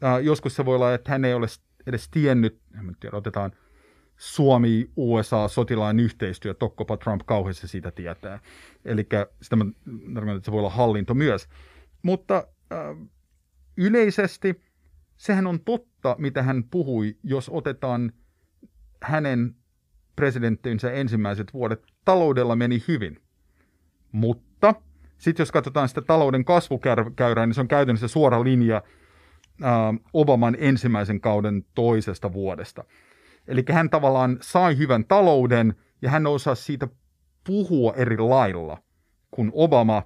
[0.01, 1.47] ää, joskus se voi olla, että hän ei ole
[1.87, 3.51] edes tiennyt, en tiedä, otetaan
[4.17, 8.39] Suomi, USA, sotilaan yhteistyö, tokkopa Trump kauheasti siitä tietää.
[8.85, 9.07] Eli
[9.41, 9.65] sitä mä
[10.13, 11.47] tarkoitan, että se voi olla hallinto myös.
[12.03, 13.07] Mutta äh,
[13.77, 14.61] yleisesti
[15.17, 18.11] sehän on totta, mitä hän puhui, jos otetaan
[19.03, 19.55] hänen
[20.15, 21.83] presidenttinsä ensimmäiset vuodet.
[22.05, 23.21] Taloudella meni hyvin.
[24.11, 24.48] Mutta
[25.19, 28.81] sitten jos katsotaan sitä talouden kasvukäyrää, niin se on käytännössä suora linja
[29.63, 29.71] äh,
[30.13, 32.83] Obaman ensimmäisen kauden toisesta vuodesta.
[33.47, 36.87] Eli hän tavallaan sai hyvän talouden ja hän osasi siitä
[37.47, 38.77] puhua eri lailla
[39.31, 40.03] kuin Obama.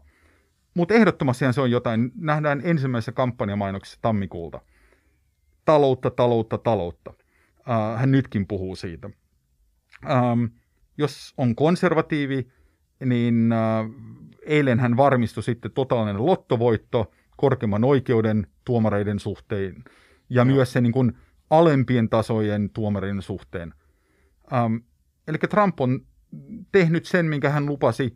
[0.73, 4.61] Mutta ehdottomasti se on jotain, nähdään ensimmäisessä kampanjamainoksessa tammikuulta.
[5.65, 7.13] Taloutta, taloutta, taloutta.
[7.59, 9.09] Uh, hän nytkin puhuu siitä.
[10.31, 10.49] Um,
[10.97, 12.47] jos on konservatiivi,
[13.05, 13.93] niin uh,
[14.45, 19.83] eilen hän varmistui sitten totaalinen lottovoitto korkeimman oikeuden tuomareiden suhteen
[20.29, 20.53] ja no.
[20.53, 21.11] myös se niin kuin
[21.49, 23.73] alempien tasojen tuomarin suhteen.
[24.65, 24.81] Um,
[25.27, 26.05] eli Trump on
[26.71, 28.15] tehnyt sen, minkä hän lupasi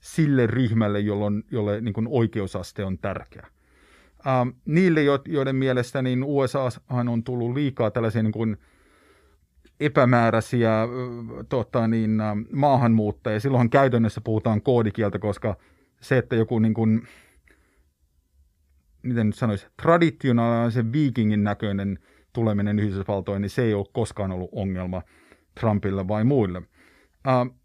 [0.00, 3.46] sille ryhmälle, jolloin, jolle niin kuin oikeusaste on tärkeä.
[4.42, 8.56] Um, niille, joiden mielestä niin USA on tullut liikaa tällaisia niin kuin
[9.80, 10.88] epämääräisiä
[11.48, 13.40] tota, niin, maahanmuuttajia.
[13.40, 15.56] Silloinhan käytännössä puhutaan koodikieltä, koska
[16.00, 17.02] se, että joku niin kuin,
[19.02, 21.98] miten nyt sanoisi, traditionaalisen viikingin näköinen
[22.32, 25.02] tuleminen Yhdysvaltoihin, niin se ei ole koskaan ollut ongelma
[25.60, 26.58] Trumpille vai muille.
[26.58, 27.56] Uh,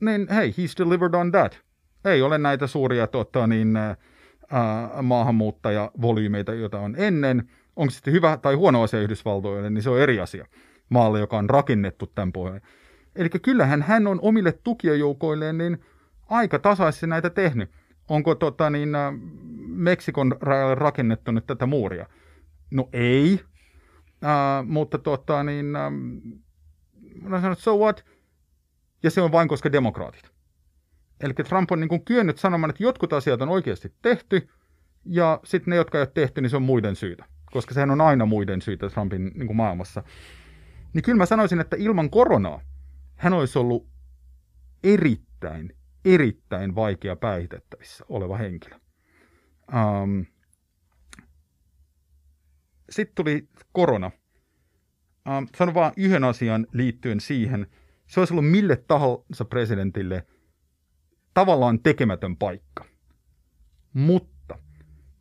[0.00, 1.60] niin hei, he's delivered on that.
[2.04, 7.50] Ei ole näitä suuria tota, niin, uh, maahanmuuttajavolyymeita, joita on ennen.
[7.76, 10.46] Onko sitten hyvä tai huono asia Yhdysvaltoille, niin se on eri asia
[10.90, 12.60] maalle, joka on rakennettu tämän pohjan.
[13.16, 15.84] Eli kyllähän hän on omille tukijajoukoilleen niin
[16.28, 17.70] aika tasaisesti näitä tehnyt.
[18.08, 18.88] Onko tota, niin,
[19.66, 22.06] Meksikon rajalle rakennettu nyt tätä muuria?
[22.70, 23.40] No ei,
[24.24, 25.92] Uh, mutta tota, niin, uh,
[27.22, 28.04] mä sanon, so what?
[29.02, 30.30] Ja se on vain koska demokraatit.
[31.20, 34.48] Eli Trump on niin kuin kyennyt sanomaan, että jotkut asiat on oikeasti tehty,
[35.04, 37.24] ja sitten ne, jotka ei ole tehty, niin se on muiden syytä.
[37.52, 40.02] Koska sehän on aina muiden syytä Trumpin niin kuin maailmassa.
[40.94, 42.60] Niin kyllä mä sanoisin, että ilman koronaa
[43.16, 43.88] hän olisi ollut
[44.84, 48.76] erittäin, erittäin vaikea päihdettävissä oleva henkilö.
[49.74, 50.26] Um,
[52.90, 54.10] sitten tuli korona.
[55.28, 57.66] Ähm, sanon vaan yhden asian liittyen siihen.
[58.06, 60.26] Se olisi ollut mille tahansa presidentille
[61.34, 62.84] tavallaan tekemätön paikka.
[63.92, 64.58] Mutta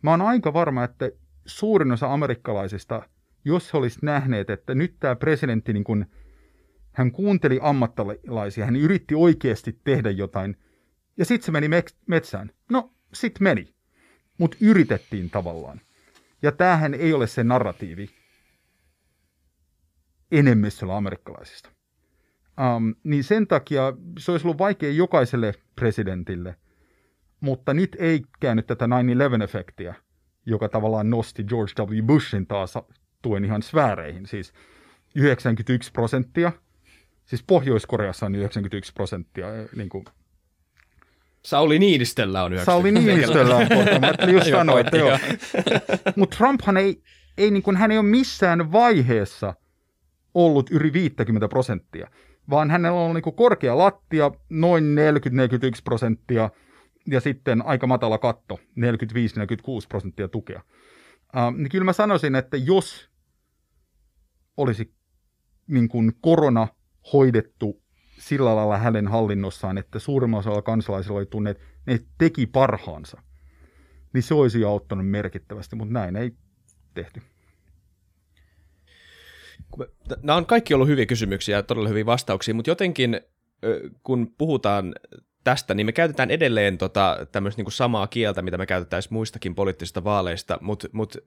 [0.01, 1.11] mä oon aika varma, että
[1.45, 3.09] suurin osa amerikkalaisista,
[3.49, 6.05] jos he olisivat nähneet, että nyt tämä presidentti, niin kun,
[6.91, 10.57] hän kuunteli ammattilaisia, hän yritti oikeasti tehdä jotain,
[11.17, 11.69] ja sitten se meni
[12.07, 12.51] metsään.
[12.69, 13.73] No, sitten meni.
[14.37, 15.81] Mutta yritettiin tavallaan.
[16.41, 18.09] Ja tämähän ei ole se narratiivi,
[20.31, 21.69] enemmistöllä amerikkalaisista.
[22.75, 26.55] Um, niin sen takia se olisi ollut vaikea jokaiselle presidentille,
[27.39, 29.95] mutta nyt ei käynyt tätä 9-11-efektiä,
[30.45, 32.05] joka tavallaan nosti George W.
[32.05, 32.73] Bushin taas
[33.21, 34.25] tuen ihan sfääreihin.
[34.25, 34.53] Siis
[35.15, 36.51] 91 prosenttia,
[37.25, 40.05] siis Pohjois-Koreassa on 91 prosenttia eh, niin kuin
[41.45, 42.71] Sauli Niinistöllä on 90.
[42.71, 43.99] Sauli Niinistöllä on kohta.
[43.99, 45.19] Mä ajattelin just sanoa, että joo.
[46.15, 47.03] Mutta Trumphan ei,
[47.37, 49.53] ei niin kuin, hän ei ole missään vaiheessa
[50.33, 52.09] ollut yli 50 prosenttia,
[52.49, 54.95] vaan hänellä on niin kuin korkea lattia, noin
[55.77, 56.49] 40-41 prosenttia,
[57.07, 58.81] ja sitten aika matala katto, 45-46
[59.89, 60.61] prosenttia tukea.
[61.35, 63.08] Uh, niin kyllä mä sanoisin, että jos
[64.59, 64.93] olisi
[65.67, 66.67] niin kuin korona
[67.13, 67.81] hoidettu
[68.19, 73.21] sillä lailla hänen hallinnossaan, että suurimmalla osalla kansalaisilla oli tunne, että ne teki parhaansa,
[74.13, 76.31] niin se olisi auttanut merkittävästi, mutta näin ei
[76.93, 77.21] tehty.
[80.23, 83.21] Nämä on kaikki ollut hyviä kysymyksiä ja todella hyviä vastauksia, mutta jotenkin
[84.03, 84.95] kun puhutaan
[85.43, 90.03] tästä, niin me käytetään edelleen tota, tämmöistä niin samaa kieltä, mitä me käytetään muistakin poliittisista
[90.03, 91.17] vaaleista, mut, mut,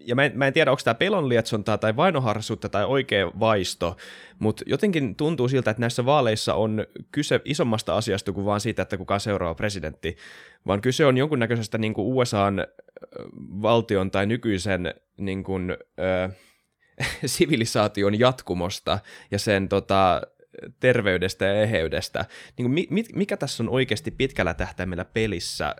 [0.00, 3.96] ja mä en, mä en tiedä, onko tämä pelonlietsontaa tai vainoharsuutta tai oikea vaisto,
[4.38, 8.96] mutta jotenkin tuntuu siltä, että näissä vaaleissa on kyse isommasta asiasta kuin vaan siitä, että
[8.96, 10.16] kuka seuraava presidentti,
[10.66, 12.66] vaan kyse on jonkunnäköisestä niin kuin USAn
[13.62, 16.30] valtion tai nykyisen niin kuin, ö,
[17.26, 18.98] sivilisaation jatkumosta
[19.30, 20.22] ja sen tota,
[20.80, 22.24] terveydestä ja eheydestä.
[22.58, 25.76] Niin kuin, mikä tässä on oikeasti pitkällä tähtäimellä pelissä,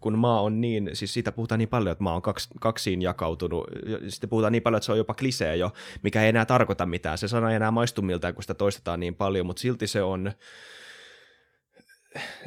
[0.00, 3.66] kun maa on niin, siis siitä puhutaan niin paljon, että maa on kaksi, kaksiin jakautunut,
[4.08, 7.18] sitten puhutaan niin paljon, että se on jopa klisee jo, mikä ei enää tarkoita mitään.
[7.18, 10.32] Se sana ei enää maistu miltään, kun sitä toistetaan niin paljon, mutta silti se on,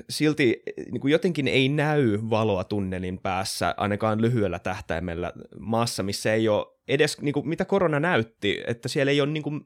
[0.09, 6.49] silti niin kuin jotenkin ei näy valoa tunnelin päässä, ainakaan lyhyellä tähtäimellä maassa, missä ei
[6.49, 9.61] ole edes, niin kuin, mitä korona näytti, että siellä ei ole niin kuin,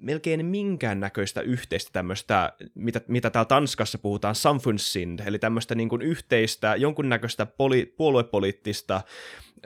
[0.00, 6.76] melkein minkäännäköistä yhteistä tämmöistä, mitä, mitä täällä Tanskassa puhutaan, samfundssind, eli tämmöistä niin kuin yhteistä,
[6.76, 9.00] jonkunnäköistä poli, puoluepoliittista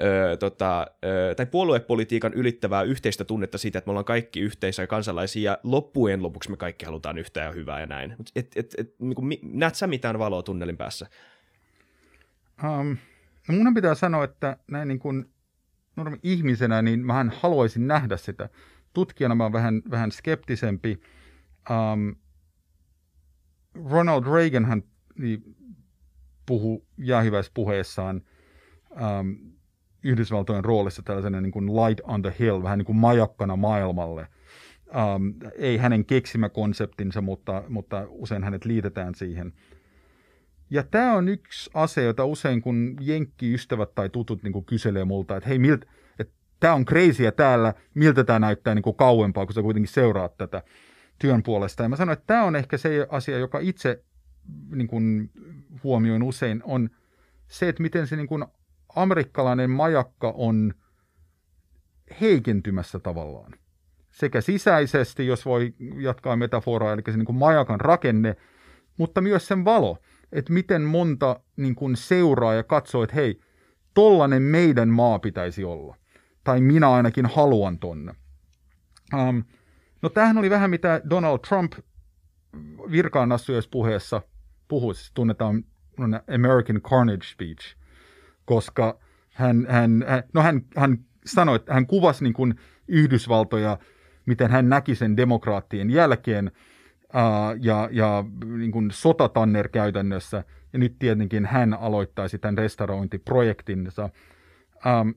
[0.01, 5.51] Öö, tota, öö, tai puoluepolitiikan ylittävää yhteistä tunnetta siitä, että me ollaan kaikki yhteisiä kansalaisia,
[5.51, 8.16] ja loppujen lopuksi me kaikki halutaan yhtä ja hyvää ja näin.
[8.37, 11.07] Et, et, et, niin kuin, näet sä mitään valoa tunnelin päässä?
[12.64, 12.97] Um,
[13.49, 15.31] no mun pitää sanoa, että näin niin kuin
[15.97, 18.49] normi ihmisenä, niin mä haluaisin nähdä sitä
[18.92, 21.00] tutkijana mä oon vähän, vähän skeptisempi.
[21.70, 22.16] Um,
[23.90, 24.83] Ronald Reagan hän
[25.18, 25.57] niin,
[26.46, 28.22] puhui jäähyväispuheessaan
[28.90, 29.52] um,
[30.02, 34.26] Yhdysvaltojen roolissa tällaisena niin kuin light on the hill, vähän niin kuin majakkana maailmalle.
[34.87, 39.52] Um, ei hänen keksimä konseptinsa, mutta, mutta usein hänet liitetään siihen.
[40.70, 45.37] Ja tämä on yksi asia, jota usein kun jenkkiystävät tai tutut niin kuin kyselee multa,
[45.37, 45.87] että hei, miltä,
[46.62, 50.62] tämä on crazyä täällä, miltä tämä näyttää niin kuin kauempaa, kun sä kuitenkin seuraat tätä
[51.18, 51.83] työn puolesta.
[51.83, 54.05] Ja mä sanoin, että tämä on ehkä se asia, joka itse
[54.75, 55.31] niin kuin
[55.85, 56.90] huomioin usein, on
[57.48, 58.44] se, että miten se niin kuin
[58.96, 60.75] amerikkalainen majakka on
[62.20, 63.55] heikentymässä tavallaan.
[64.11, 68.37] Sekä sisäisesti, jos voi jatkaa metaforaa, eli se niin kuin majakan rakenne,
[68.96, 69.98] mutta myös sen valo,
[70.33, 73.40] että miten monta niin kuin seuraa ja katsoo, että hei,
[73.94, 76.02] tollanen meidän maa pitäisi olla
[76.44, 78.14] tai minä ainakin haluan tonne.
[79.14, 79.44] Um,
[80.02, 81.72] no tämähän oli vähän mitä Donald Trump
[82.90, 83.28] virkaan
[83.70, 84.22] puheessa
[84.68, 85.64] puhui, siis tunnetaan
[86.35, 87.76] American Carnage Speech,
[88.44, 88.98] koska
[89.33, 92.55] hän, hän, hän, no hän, hän sanoi, että hän kuvasi niin kuin
[92.88, 93.78] Yhdysvaltoja,
[94.26, 96.52] miten hän näki sen demokraattien jälkeen,
[97.14, 98.24] uh, ja, ja
[98.59, 104.11] niin kuin sotatanner käytännössä, ja nyt tietenkin hän aloittaisi tämän restaurointiprojektinsa.
[105.00, 105.14] Um,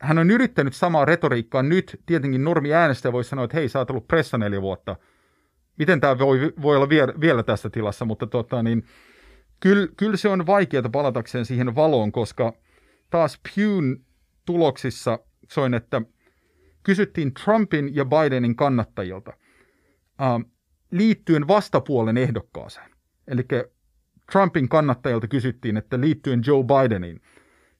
[0.00, 2.00] hän on yrittänyt samaa retoriikkaa nyt.
[2.06, 4.96] Tietenkin normi äänestäjä voi sanoa, että hei, sä oot ollut pressa neljä vuotta.
[5.78, 8.84] Miten tämä voi, voi olla vielä, vielä tässä tilassa, mutta tota, niin,
[9.60, 12.52] kyllä, kyllä se on vaikeaa palatakseen siihen valoon, koska
[13.10, 13.96] taas Pewn
[14.46, 16.02] tuloksissa soin, että
[16.82, 20.50] kysyttiin Trumpin ja Bidenin kannattajilta uh,
[20.90, 22.90] liittyen vastapuolen ehdokkaaseen.
[23.28, 23.42] Eli
[24.32, 27.20] Trumpin kannattajilta kysyttiin, että liittyen Joe Bideniin,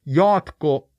[0.06, 0.90] jaatko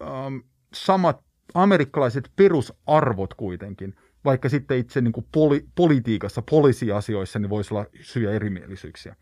[0.00, 0.42] um,
[0.74, 7.86] samat amerikkalaiset perusarvot kuitenkin, vaikka sitten itse niin kuin poli- politiikassa, poliisiasioissa, niin voisi olla
[8.00, 9.16] syy erimielisyyksiä.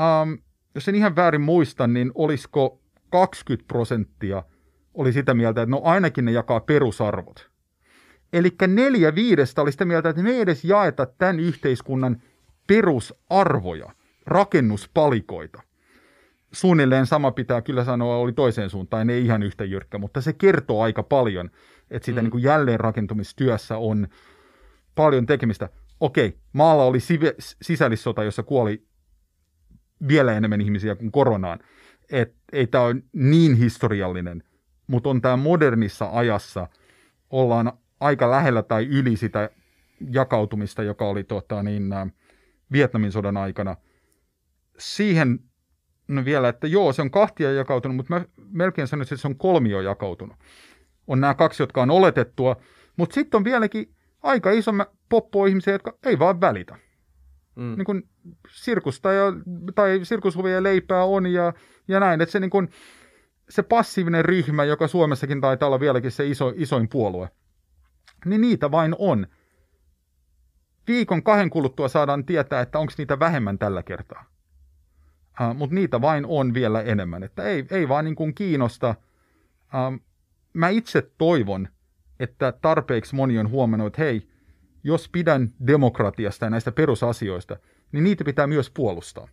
[0.00, 0.38] Um,
[0.74, 4.42] jos en ihan väärin muista, niin olisiko 20 prosenttia
[4.94, 7.50] oli sitä mieltä, että no ainakin ne jakaa perusarvot.
[8.32, 12.22] Eli neljä viidestä oli sitä mieltä, että me ei edes jaeta tämän yhteiskunnan
[12.66, 13.90] perusarvoja,
[14.26, 15.62] rakennuspalikoita.
[16.52, 20.82] Suunnilleen sama pitää kyllä sanoa oli toiseen suuntaan, ei ihan yhtä jyrkkä, mutta se kertoo
[20.82, 21.50] aika paljon,
[21.90, 22.24] että sitä mm.
[22.24, 24.08] niin kuin jälleenrakentumistyössä on
[24.94, 25.68] paljon tekemistä.
[26.00, 28.86] Okei, maalla oli sive, sisällissota, jossa kuoli
[30.08, 31.58] vielä enemmän ihmisiä kuin koronaan.
[32.10, 34.42] Et ei tämä ole niin historiallinen,
[34.86, 36.68] mutta on tämä modernissa ajassa,
[37.30, 39.50] ollaan aika lähellä tai yli sitä
[40.10, 42.06] jakautumista, joka oli tota, niin, ä,
[42.72, 43.76] Vietnamin sodan aikana.
[44.78, 45.38] Siihen
[46.24, 49.80] vielä, että joo, se on kahtia jakautunut, mutta mä melkein sanoisin, että se on kolmio
[49.80, 50.36] jakautunut.
[51.06, 52.56] On nämä kaksi, jotka on oletettua,
[52.96, 54.72] mutta sitten on vieläkin aika iso
[55.08, 56.76] poppo ihmisiä, jotka ei vaan välitä.
[57.56, 57.74] Mm.
[57.76, 58.08] Niin kuin
[58.48, 59.24] sirkusta ja,
[59.74, 61.52] tai sirkushuvia leipää on ja,
[61.88, 62.68] ja näin, että se, niin kuin,
[63.48, 67.28] se passiivinen ryhmä, joka Suomessakin taitaa olla vieläkin se iso, isoin puolue,
[68.24, 69.26] niin niitä vain on.
[70.88, 74.24] Viikon kahden kuluttua saadaan tietää, että onko niitä vähemmän tällä kertaa.
[75.40, 77.22] Uh, Mutta niitä vain on vielä enemmän.
[77.22, 78.94] Että ei, ei vaan niin kuin kiinnosta.
[79.64, 80.00] Uh,
[80.52, 81.68] mä itse toivon,
[82.20, 84.28] että tarpeeksi moni on huomannut, että hei,
[84.84, 87.56] jos pidän demokratiasta ja näistä perusasioista,
[87.92, 89.28] niin niitä pitää myös puolustaa.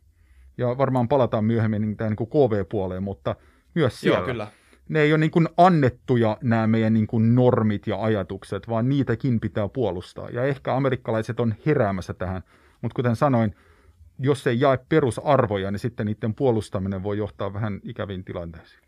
[0.57, 3.36] Ja varmaan palataan myöhemmin niin tähän niin KV-puoleen, mutta
[3.75, 4.17] myös siellä.
[4.17, 4.47] Joo, kyllä.
[4.89, 9.39] Ne ei ole niin kuin annettuja nämä meidän niin kuin normit ja ajatukset, vaan niitäkin
[9.39, 10.29] pitää puolustaa.
[10.29, 12.43] Ja ehkä amerikkalaiset on heräämässä tähän,
[12.81, 13.55] mutta kuten sanoin,
[14.19, 18.87] jos ei jae perusarvoja, niin sitten niiden puolustaminen voi johtaa vähän ikäviin tilanteisiin.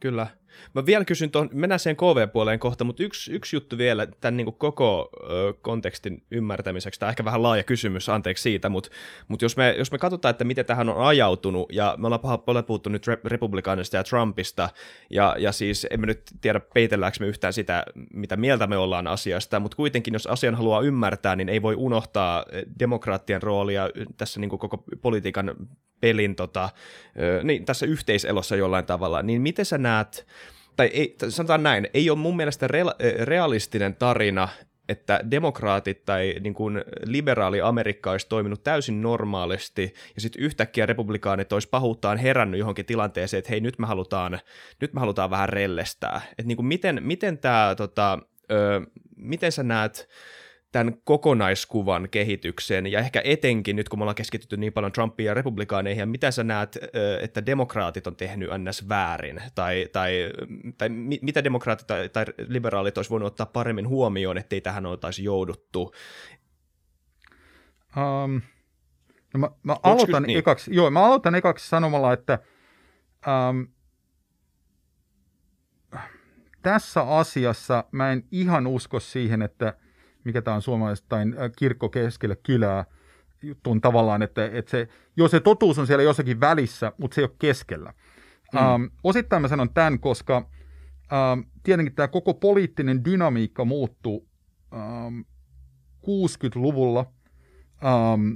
[0.00, 0.26] Kyllä.
[0.74, 4.44] Mä vielä kysyn tuon, mennään sen KV-puoleen kohta, mutta yksi, yksi juttu vielä tämän niin
[4.44, 8.90] kuin koko ö, kontekstin ymmärtämiseksi, tämä ehkä vähän laaja kysymys, anteeksi siitä, mutta,
[9.28, 12.64] mutta jos, me, jos me katsotaan, että miten tähän on ajautunut, ja me ollaan paljon
[12.64, 14.68] puhuttu nyt republikaanista ja Trumpista,
[15.10, 19.60] ja, ja siis emme nyt tiedä peitelläänkö me yhtään sitä, mitä mieltä me ollaan asiasta,
[19.60, 22.44] mutta kuitenkin jos asian haluaa ymmärtää, niin ei voi unohtaa
[22.78, 25.54] demokraattien roolia tässä niin kuin koko politiikan
[26.00, 26.68] pelin tota,
[27.42, 30.26] niin, tässä yhteiselossa jollain tavalla, niin miten sä näet,
[30.76, 34.48] tai ei, sanotaan näin, ei ole mun mielestä re- realistinen tarina,
[34.88, 41.52] että demokraatit tai niin kuin liberaali Amerikka olisi toiminut täysin normaalisti, ja sitten yhtäkkiä republikaanit
[41.52, 44.38] olisi pahuuttaan herännyt johonkin tilanteeseen, että hei, nyt me halutaan,
[44.80, 46.20] nyt me halutaan vähän rellestää.
[46.30, 48.18] Että niin kuin miten, miten tämä, tota,
[49.16, 50.08] miten sä näet,
[50.76, 55.34] tämän kokonaiskuvan kehityksen, ja ehkä etenkin nyt, kun me ollaan keskitytty niin paljon Trumpiin ja
[55.34, 56.78] republikaaneihin, ja mitä sä näet,
[57.20, 58.88] että demokraatit on tehnyt ns.
[58.88, 60.30] väärin, tai, tai,
[60.78, 60.88] tai
[61.22, 65.94] mitä demokraatit tai, tai liberaalit olisi voinut ottaa paremmin huomioon, ettei tähän oltaisi jouduttu?
[67.96, 68.42] Um,
[69.34, 70.38] no mä, mä, aloitan niin?
[70.38, 72.38] ekaksi, joo, mä aloitan ekaksi sanomalla, että
[73.26, 73.68] um,
[76.62, 79.74] tässä asiassa mä en ihan usko siihen, että–
[80.26, 82.84] mikä tämä on suomalaistain äh, kirkko keskelle kylää
[83.42, 87.24] juttuun tavallaan, että, että se, jo se totuus on siellä jossakin välissä, mutta se ei
[87.24, 87.94] ole keskellä.
[88.52, 88.58] Mm.
[88.58, 90.36] Ähm, osittain mä sanon tämän, koska
[91.12, 94.22] ähm, tietenkin tämä koko poliittinen dynamiikka muuttui
[94.74, 95.20] ähm,
[96.02, 97.06] 60-luvulla
[97.84, 98.32] ähm,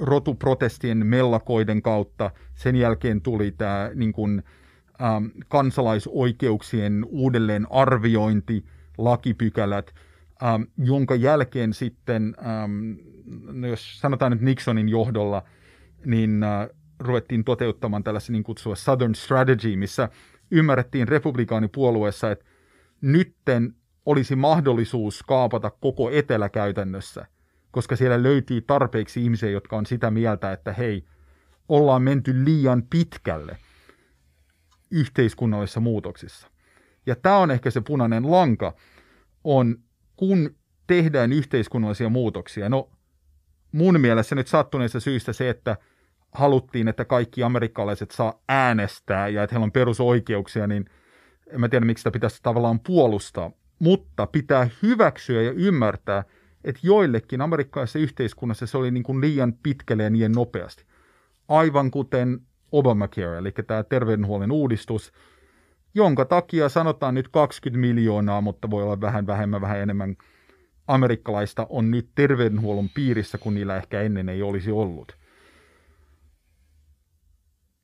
[0.00, 2.30] rotuprotestien mellakoiden kautta.
[2.54, 4.42] Sen jälkeen tuli tämä niin kuin,
[5.02, 8.64] ähm, kansalaisoikeuksien uudelleen arviointi,
[8.98, 9.94] lakipykälät–
[10.42, 12.92] ähm, jonka jälkeen sitten, ähm,
[13.60, 15.42] no jos sanotaan nyt Nixonin johdolla,
[16.04, 20.08] niin äh, ruvettiin toteuttamaan tällaisen niin kutsua Southern Strategy, missä
[20.50, 22.44] ymmärrettiin republikaanipuolueessa, että
[23.00, 23.74] nytten
[24.06, 27.26] olisi mahdollisuus kaapata koko etelä käytännössä,
[27.70, 31.04] koska siellä löytyy tarpeeksi ihmisiä, jotka on sitä mieltä, että hei,
[31.68, 33.58] ollaan menty liian pitkälle
[34.90, 36.48] yhteiskunnallisissa muutoksissa.
[37.06, 38.74] Ja tämä on ehkä se punainen lanka,
[39.44, 39.78] on
[40.18, 40.54] kun
[40.86, 42.90] tehdään yhteiskunnallisia muutoksia, no
[43.72, 45.76] mun mielestä nyt sattuneessa syystä se, että
[46.32, 50.84] haluttiin, että kaikki amerikkalaiset saa äänestää ja että heillä on perusoikeuksia, niin
[51.46, 53.50] en mä tiedä, miksi sitä pitäisi tavallaan puolustaa.
[53.78, 56.24] Mutta pitää hyväksyä ja ymmärtää,
[56.64, 60.84] että joillekin amerikkalaisessa yhteiskunnassa se oli niin kuin liian pitkälle ja niin nopeasti.
[61.48, 62.40] Aivan kuten
[62.72, 65.12] Obamacare, eli tämä terveydenhuollon uudistus,
[65.94, 70.16] jonka takia sanotaan nyt 20 miljoonaa, mutta voi olla vähän vähemmän, vähän enemmän
[70.86, 75.16] amerikkalaista on nyt terveydenhuollon piirissä, kun niillä ehkä ennen ei olisi ollut.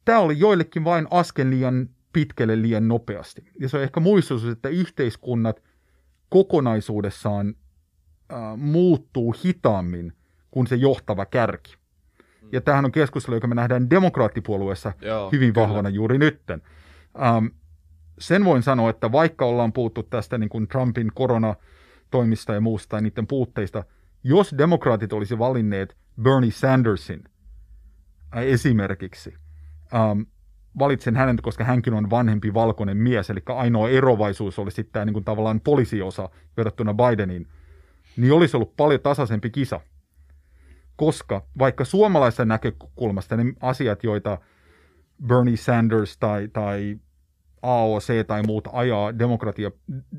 [0.04, 3.44] Tämä oli joillekin vain askel liian pitkälle liian nopeasti.
[3.60, 5.62] Ja se on ehkä muistutus, että yhteiskunnat
[6.28, 7.54] kokonaisuudessaan
[8.32, 10.12] äh, muuttuu hitaammin
[10.50, 11.76] kuin se johtava kärki.
[12.52, 15.68] Ja tämähän on keskustelu, joka me nähdään demokraattipuolueessa Joo, hyvin kyllä.
[15.68, 16.62] vahvana juuri nytten.
[17.22, 17.46] Ähm,
[18.26, 23.02] sen voin sanoa, että vaikka ollaan puhuttu tästä niin kuin Trumpin koronatoimista ja muusta tai
[23.02, 23.84] niiden puutteista,
[24.24, 27.24] jos demokraatit olisi valinneet Bernie Sandersin
[28.36, 29.34] äh, esimerkiksi,
[29.94, 30.20] ähm,
[30.78, 35.14] valitsen hänen, koska hänkin on vanhempi valkoinen mies, eli ainoa erovaisuus oli sitten tämä niin
[35.14, 37.46] kuin tavallaan poliisiosa verrattuna Bideniin,
[38.16, 39.80] niin olisi ollut paljon tasaisempi kisa.
[40.96, 44.38] Koska vaikka suomalaisen näkökulmasta ne asiat, joita
[45.26, 46.98] Bernie Sanders tai, tai
[47.64, 49.70] AOC tai muut ajaa demokratia,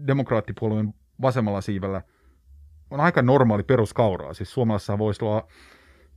[0.07, 2.01] demokraattipuolueen vasemmalla siivellä,
[2.89, 4.33] on aika normaali peruskauraa.
[4.33, 5.47] Siis Suomessa voisi olla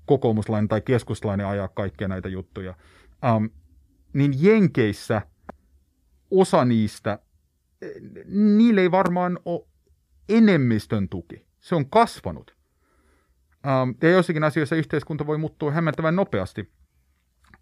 [0.06, 2.74] kokoomuslainen tai keskuslainen ajaa kaikkia näitä juttuja.
[3.36, 3.50] Um,
[4.12, 5.22] niin Jenkeissä
[6.30, 7.18] osa niistä,
[8.26, 9.66] niille ei varmaan ole
[10.28, 11.46] enemmistön tuki.
[11.60, 12.56] Se on kasvanut.
[13.82, 16.77] Um, ja joissakin asioissa yhteiskunta voi muuttua hämmentävän nopeasti.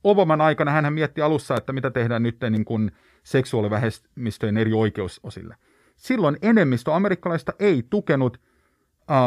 [0.06, 2.92] Obaman aikana hän mietti alussa, että mitä tehdään nyt niin kuin
[3.22, 5.56] seksuaalivähemmistöjen eri oikeusosille.
[5.96, 8.40] Silloin enemmistö amerikkalaista ei tukenut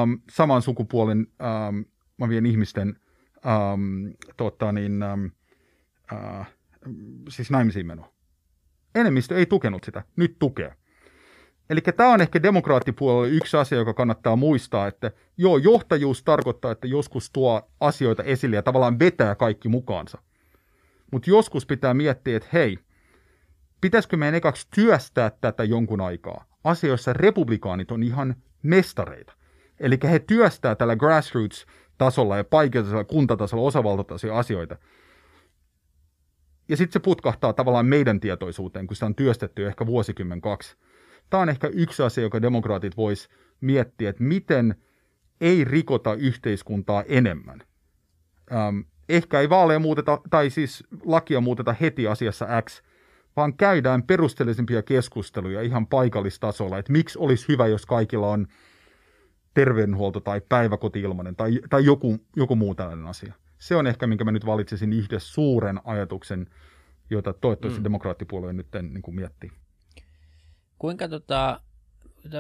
[0.04, 1.28] um, saman sukupuolen
[2.20, 2.96] um, ihmisten
[3.46, 5.32] um, tota niin, um,
[6.14, 6.46] uh,
[7.30, 8.14] siis naimisiin meno.
[8.96, 10.74] Enemmistö ei tukenut sitä, nyt tukee.
[11.70, 16.88] Eli tämä on ehkä demokraattipuolelle yksi asia, joka kannattaa muistaa, että joo, johtajuus tarkoittaa, että
[16.88, 20.22] joskus tuo asioita esille ja tavallaan vetää kaikki mukaansa.
[21.12, 22.80] Mutta joskus pitää miettiä, että hei,
[23.82, 26.46] pitäisikö meidän ekaksi työstää tätä jonkun aikaa?
[26.64, 29.34] Asioissa republikaanit on ihan mestareita.
[29.80, 34.78] Eli he työstää tällä grassroots-tasolla ja paikallisella kuntatasolla, osavaltatasolla asioita.
[36.70, 40.76] Ja sitten se putkahtaa tavallaan meidän tietoisuuteen, kun sitä on työstetty ehkä vuosikymmen kaksi.
[41.30, 43.30] Tämä on ehkä yksi asia, joka demokraatit vois
[43.62, 44.76] miettiä, että miten
[45.42, 47.64] ei rikota yhteiskuntaa enemmän.
[49.10, 52.82] Ehkä ei vaaleja muuteta, tai siis lakia muuteta heti asiassa X,
[53.36, 58.48] vaan käydään perusteellisempia keskusteluja ihan paikallistasolla, että miksi olisi hyvä, jos kaikilla on
[59.54, 64.24] terveydenhuolto tai päiväkoti ilmanen tai, tai joku, joku muu tällainen asia se on ehkä, minkä
[64.24, 66.48] mä nyt valitsisin yhdessä suuren ajatuksen,
[67.10, 67.84] jota toivottavasti mm.
[67.84, 69.52] demokraattipuolue nyt niin kuin miettii.
[70.80, 71.62] Kuinka tota,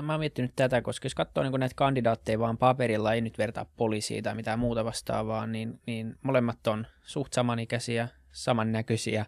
[0.01, 3.65] mä oon miettinyt tätä, koska jos katsoo niin näitä kandidaatteja vaan paperilla, ei nyt vertaa
[3.77, 9.25] poliisiin tai mitään muuta vastaavaa, niin, niin molemmat on suht samanikäisiä, samannäköisiä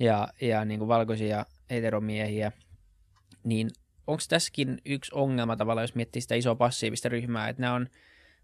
[0.00, 2.52] ja, ja niin kuin valkoisia heteromiehiä,
[3.44, 3.70] niin
[4.06, 7.86] onko tässäkin yksi ongelma tavallaan, jos miettii sitä isoa passiivista ryhmää, että nämä on–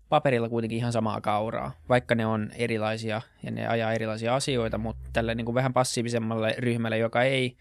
[0.09, 5.11] paperilla kuitenkin ihan samaa kauraa, vaikka ne on erilaisia ja ne ajaa erilaisia asioita, mutta
[5.12, 7.57] tälle niin kuin vähän passiivisemmalle ryhmälle, joka ei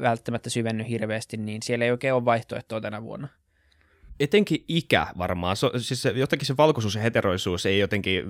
[0.00, 3.28] välttämättä syvenny hirveästi, niin siellä ei oikein ole vaihtoehtoa tänä vuonna.
[4.20, 8.24] Etenkin ikä varmaan, so, siis se, jotenkin se valkoisuus ja heteroisuus ei jotenkin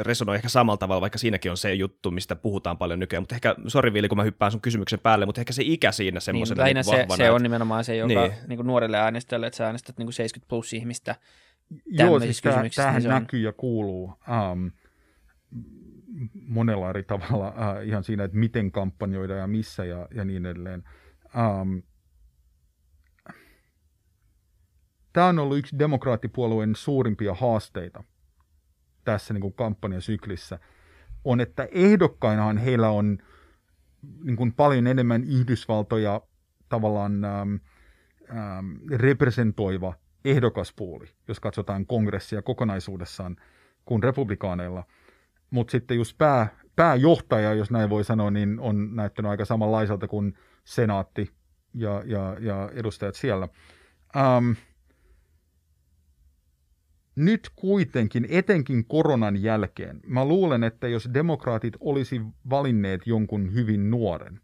[0.00, 3.54] resonoi ehkä samalla tavalla, vaikka siinäkin on se juttu, mistä puhutaan paljon nykyään, mutta ehkä,
[3.66, 6.74] sori Viili, kun mä hyppään sun kysymyksen päälle, mutta ehkä se ikä siinä semmoisena niin,
[6.74, 8.32] niin se, se on nimenomaan se, joka niin.
[8.46, 11.16] Niin kuin nuorelle äänestäjälle, että sä äänestät niin kuin 70 plus ihmistä,
[11.86, 14.04] Joo, siis tämähän niin näkyy ja kuuluu
[14.52, 14.70] um,
[16.46, 20.84] monella eri tavalla uh, ihan siinä, että miten kampanjoida ja missä ja, ja niin edelleen.
[21.36, 21.82] Um,
[25.12, 28.04] tämä on ollut yksi demokraattipuolueen suurimpia haasteita
[29.04, 30.58] tässä niin kuin kampanjasyklissä,
[31.24, 33.18] on, että ehdokkainahan heillä on
[34.24, 36.20] niin kuin paljon enemmän Yhdysvaltoja
[36.68, 37.60] tavallaan um,
[38.30, 39.94] um, representoiva–
[40.24, 43.36] ehdokaspuoli, jos katsotaan kongressia kokonaisuudessaan,
[43.84, 44.84] kuin republikaaneilla.
[45.50, 50.34] Mutta sitten just pää, pääjohtaja, jos näin voi sanoa, niin on näyttänyt aika samanlaiselta kuin
[50.64, 51.30] senaatti
[51.74, 53.48] ja, ja, ja edustajat siellä.
[54.16, 54.56] Um,
[57.16, 62.20] nyt kuitenkin, etenkin koronan jälkeen, mä luulen, että jos demokraatit olisi
[62.50, 64.40] valinneet jonkun hyvin nuoren,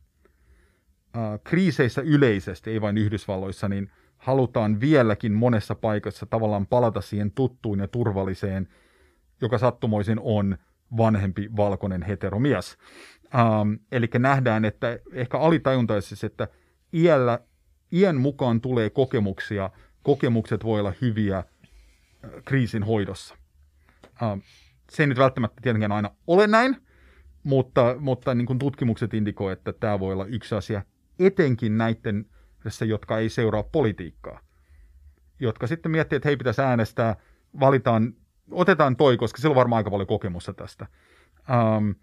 [1.16, 3.90] uh, kriiseissä yleisesti, ei vain Yhdysvalloissa, niin–
[4.24, 8.68] halutaan vieläkin monessa paikassa tavallaan palata siihen tuttuun ja turvalliseen,
[9.40, 10.58] joka sattumoisin on
[10.96, 12.78] vanhempi valkoinen heteromies.
[13.34, 16.48] Ähm, eli nähdään, että ehkä alitajuntaisesti, että
[16.94, 17.38] iällä,
[17.92, 19.70] iän mukaan tulee kokemuksia,
[20.02, 21.44] kokemukset voi olla hyviä äh,
[22.44, 23.34] kriisin hoidossa.
[24.22, 24.38] Ähm,
[24.90, 26.76] se ei nyt välttämättä tietenkään aina ole näin,
[27.42, 30.82] mutta, mutta niin kuin tutkimukset indikoivat, että tämä voi olla yksi asia,
[31.18, 32.26] etenkin näiden
[32.86, 34.40] jotka ei seuraa politiikkaa.
[35.40, 37.16] Jotka sitten miettii, että hei pitäisi äänestää,
[37.60, 38.14] valitaan,
[38.50, 40.86] otetaan toi, koska sillä on varmaan aika paljon kokemusta tästä.
[41.76, 41.94] Um,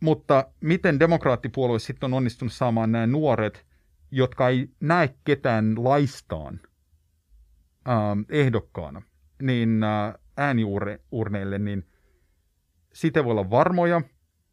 [0.00, 3.66] mutta miten demokraattipuolue sitten on onnistunut saamaan nämä nuoret,
[4.10, 6.60] jotka ei näe ketään laistaan
[7.88, 9.02] um, ehdokkaana,
[9.42, 11.86] niin uh, ääniurneille, niin
[12.92, 14.02] siitä voi olla varmoja,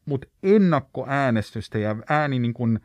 [0.06, 2.80] mutta ennakkoäänestystä ja ääni niin kuin,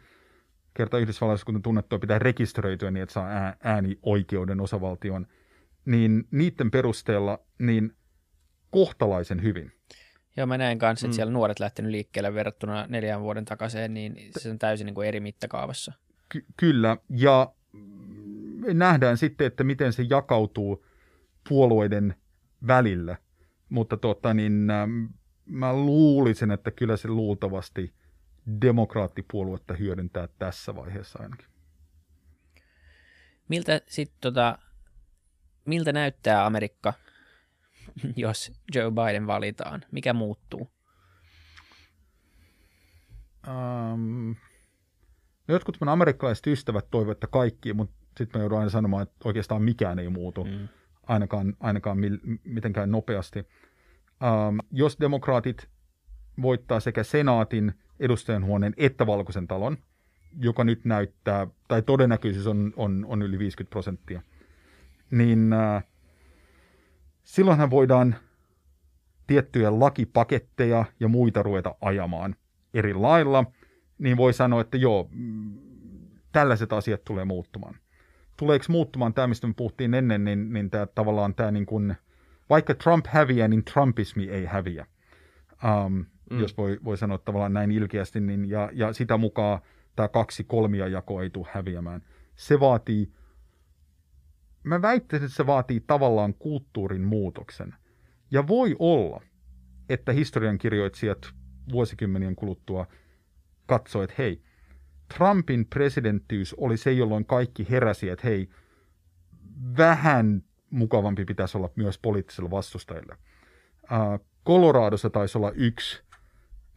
[0.74, 5.26] kerta Yhdysvalloissa, kun tunnettua, pitää rekisteröityä niin, että saa äänioikeuden osavaltion,
[5.86, 7.92] niin niiden perusteella niin
[8.70, 9.72] kohtalaisen hyvin.
[10.36, 11.16] Joo, mä näen kanssa, että mm.
[11.16, 15.20] siellä nuoret lähtenyt liikkeelle verrattuna neljän vuoden takaisin, niin se on täysin niin kuin eri
[15.20, 15.92] mittakaavassa.
[16.28, 17.52] Ky- kyllä, ja
[18.74, 20.86] nähdään sitten, että miten se jakautuu
[21.48, 22.14] puolueiden
[22.66, 23.16] välillä.
[23.68, 24.68] Mutta tota, niin,
[25.46, 27.94] mä luulisin, että kyllä se luultavasti
[28.60, 31.46] demokraattipuoluetta hyödyntää tässä vaiheessa ainakin.
[33.48, 34.58] Miltä, sit, tota,
[35.66, 36.92] miltä näyttää Amerikka,
[38.16, 39.84] jos Joe Biden valitaan?
[39.92, 40.70] Mikä muuttuu?
[43.48, 44.36] Um,
[45.48, 49.16] no jotkut mun amerikkalaiset ystävät toivovat, että kaikki, mutta sitten mä joudun aina sanomaan, että
[49.24, 50.68] oikeastaan mikään ei muutu, mm.
[51.06, 53.38] ainakaan, ainakaan mil, mitenkään nopeasti.
[53.38, 55.68] Um, jos demokraatit
[56.42, 59.76] voittaa sekä senaatin, edustajanhuoneen että valkoisen talon,
[60.40, 64.22] joka nyt näyttää, tai todennäköisyys on, on, on yli 50 prosenttia,
[65.10, 65.84] niin äh,
[67.24, 68.14] silloinhan voidaan
[69.26, 72.36] tiettyjä lakipaketteja ja muita ruveta ajamaan
[72.74, 73.44] eri lailla,
[73.98, 75.58] niin voi sanoa, että joo, mm,
[76.32, 77.74] tällaiset asiat tulee muuttumaan.
[78.36, 81.96] Tuleeko muuttumaan tämä, mistä me puhuttiin ennen, niin, niin tämä tavallaan tämä niin kuin,
[82.50, 84.86] vaikka Trump häviää, niin Trumpismi ei häviä.
[85.64, 86.40] Um, mm.
[86.40, 89.58] Jos voi, voi sanoa tavallaan näin ilkeästi, niin, ja, ja sitä mukaan
[89.96, 92.02] tämä kaksi kolmia jako ei tule häviämään.
[92.34, 93.12] Se vaatii,
[94.66, 97.74] mä väittäisin, että se vaatii tavallaan kulttuurin muutoksen.
[98.30, 99.22] Ja voi olla,
[99.88, 101.18] että historiankirjoitsijat
[101.72, 102.86] vuosikymmenien kuluttua
[103.66, 104.42] katsoivat, että hei,
[105.16, 108.48] Trumpin presidenttiys oli se, jolloin kaikki heräsi, että hei,
[109.76, 113.16] vähän mukavampi pitäisi olla myös poliittisilla vastustajilla.
[113.82, 116.02] Uh, Coloradossa taisi olla yksi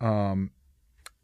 [0.03, 0.49] um,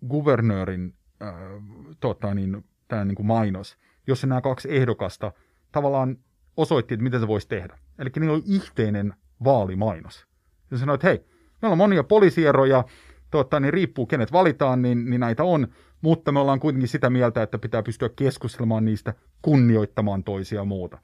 [0.08, 5.32] guvernöörin uh, tota, niin, tämä niin kuin mainos, jossa nämä kaksi ehdokasta
[5.72, 6.18] tavallaan
[6.58, 7.78] osoitti, että miten se voisi tehdä.
[8.00, 10.26] Eli niillä oli yhteinen vaalimainos.
[10.72, 11.26] Ja sanoi, että hei,
[11.62, 12.84] meillä on monia poliisieroja,
[13.32, 15.68] tota, niin riippuu kenet valitaan, niin, niin näitä on,
[16.02, 20.98] mutta me ollaan kuitenkin sitä mieltä, että pitää pystyä keskustelemaan niistä, kunnioittamaan toisia muuta.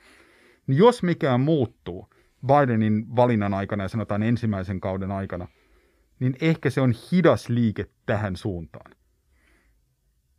[0.68, 2.10] Niin jos mikään muuttuu
[2.48, 5.48] Bidenin valinnan aikana ja sanotaan ensimmäisen kauden aikana,
[6.20, 8.92] niin ehkä se on hidas liike tähän suuntaan.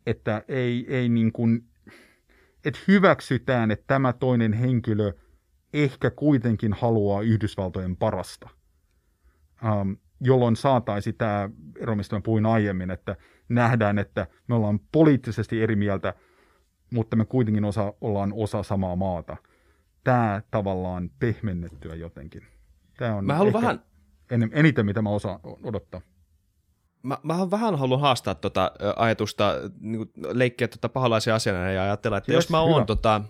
[0.05, 1.65] Että ei, ei niin kuin,
[2.65, 5.13] että hyväksytään, että tämä toinen henkilö
[5.73, 8.49] ehkä kuitenkin haluaa Yhdysvaltojen parasta.
[9.81, 11.49] Um, jolloin saataisi tämä
[11.79, 13.15] ero, mistä puhuin aiemmin, että
[13.49, 16.13] nähdään, että me ollaan poliittisesti eri mieltä,
[16.93, 19.37] mutta me kuitenkin osa, ollaan osa samaa maata.
[20.03, 22.47] Tämä tavallaan pehmennettyä jotenkin.
[22.97, 23.83] Tämä on mä haluan vähän...
[24.31, 26.01] en, eniten, mitä mä osaan odottaa.
[27.03, 32.31] Mä, mä vähän haluan haastaa tota ajatusta, niin leikkiä tota pahalaisia asiana ja ajatella, että
[32.31, 33.21] yes, jos mä oon, tota,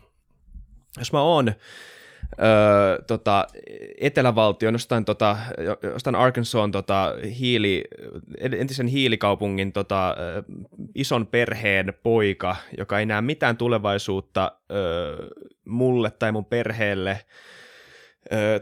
[0.97, 1.53] jos mä oon
[2.41, 3.47] öö, tota,
[3.97, 5.37] etelävaltion, jostain, tota,
[5.83, 7.83] jostain Arkansasin tota, hiili,
[8.37, 10.15] entisen hiilikaupungin tota,
[10.95, 15.27] ison perheen poika, joka ei näe mitään tulevaisuutta öö,
[15.65, 17.19] mulle tai mun perheelle,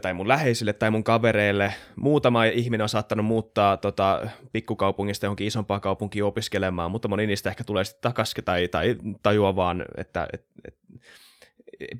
[0.02, 1.74] tai mun läheisille tai mun kavereille.
[1.96, 7.64] Muutama ihminen on saattanut muuttaa tota, pikkukaupungista johonkin isompaan kaupunkiin opiskelemaan, mutta moni niistä ehkä
[7.64, 10.76] tulee sitten takaisin tai, tai tajua vaan, että et, et,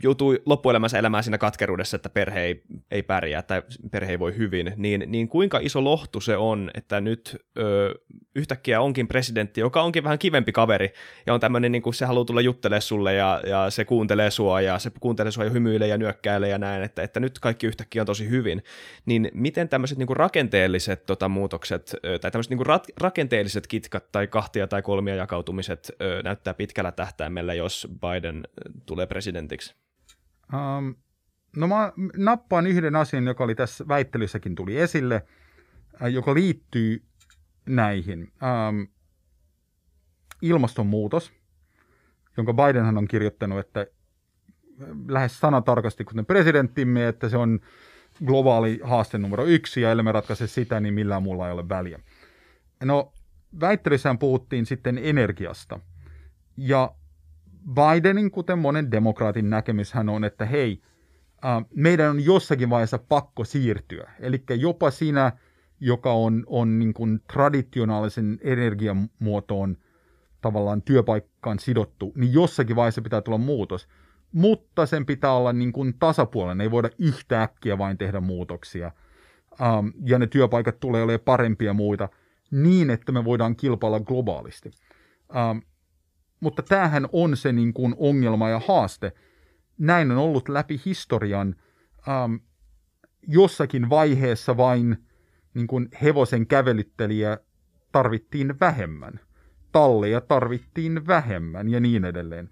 [0.03, 4.73] joutuu loppuelämänsä elämään siinä katkeruudessa, että perhe ei, ei pärjää tai perhe ei voi hyvin,
[4.77, 7.95] niin, niin kuinka iso lohtu se on, että nyt ö,
[8.35, 10.93] yhtäkkiä onkin presidentti, joka onkin vähän kivempi kaveri
[11.27, 14.61] ja on tämmöinen, niin kuin se haluaa tulla juttelemaan sulle ja, ja se kuuntelee sua
[14.61, 18.03] ja se kuuntelee sua ja hymyilee ja nyökkäilee ja näin, että, että nyt kaikki yhtäkkiä
[18.03, 18.63] on tosi hyvin,
[19.07, 24.13] niin miten tämmöiset niin kuin rakenteelliset tota, muutokset tai tämmöiset niin kuin rat, rakenteelliset kitkat
[24.13, 28.43] tai kahtia tai kolmia jakautumiset ö, näyttää pitkällä tähtäimellä, jos Biden
[28.87, 29.72] tulee presidentiksi?
[30.53, 30.95] Um,
[31.57, 35.27] no mä nappaan yhden asian, joka oli tässä väittelyssäkin tuli esille,
[36.03, 37.03] äh, joka liittyy
[37.67, 38.21] näihin.
[38.23, 38.89] Um,
[40.43, 41.33] ilmastonmuutos,
[42.37, 43.87] jonka Bidenhan on kirjoittanut, että äh,
[45.09, 47.61] lähes sanatarkasti kuten presidenttimme, että se on
[48.25, 52.01] globaali haaste numero yksi, ja ellei me ratkaise sitä, niin millään muulla ei ole väliä.
[52.85, 53.13] No,
[53.61, 55.81] väittelysään puhuttiin sitten energiasta.
[56.57, 56.95] Ja
[57.71, 60.83] Bidenin, kuten monen demokraatin näkemyshän on, että hei,
[61.45, 64.11] äh, meidän on jossakin vaiheessa pakko siirtyä.
[64.21, 65.33] Eli jopa siinä,
[65.81, 69.77] joka on, on niin kuin traditionaalisen energiamuotoon
[70.41, 73.89] tavallaan työpaikkaan sidottu, niin jossakin vaiheessa pitää tulla muutos.
[74.33, 78.91] Mutta sen pitää olla niin kuin tasapuolinen, ei voida yhtäkkiä vain tehdä muutoksia.
[79.61, 82.09] Ähm, ja ne työpaikat tulee olemaan parempia muita
[82.51, 84.71] niin, että me voidaan kilpailla globaalisti.
[85.37, 85.59] Ähm,
[86.43, 89.13] mutta tämähän on se niin kuin ongelma ja haaste.
[89.79, 91.57] Näin on ollut läpi historian.
[92.09, 92.35] Ähm,
[93.29, 94.97] jossakin vaiheessa vain
[95.55, 97.39] niin kuin hevosen kävelyttelijä
[97.93, 99.21] tarvittiin vähemmän,
[99.73, 102.51] talleja tarvittiin vähemmän ja niin edelleen.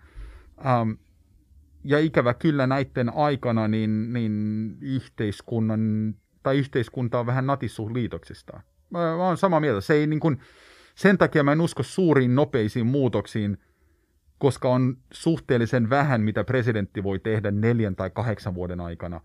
[0.67, 0.91] Ähm,
[1.85, 8.63] ja ikävä kyllä näiden aikana niin, niin yhteiskunnan, tai yhteiskunta on vähän natissu liitoksistaan.
[8.91, 9.81] Mä, mä olen samaa mieltä.
[9.81, 10.39] Se ei niin kuin,
[10.95, 13.59] sen takia mä en usko suuriin nopeisiin muutoksiin,
[14.41, 19.21] koska on suhteellisen vähän, mitä presidentti voi tehdä neljän tai kahdeksan vuoden aikana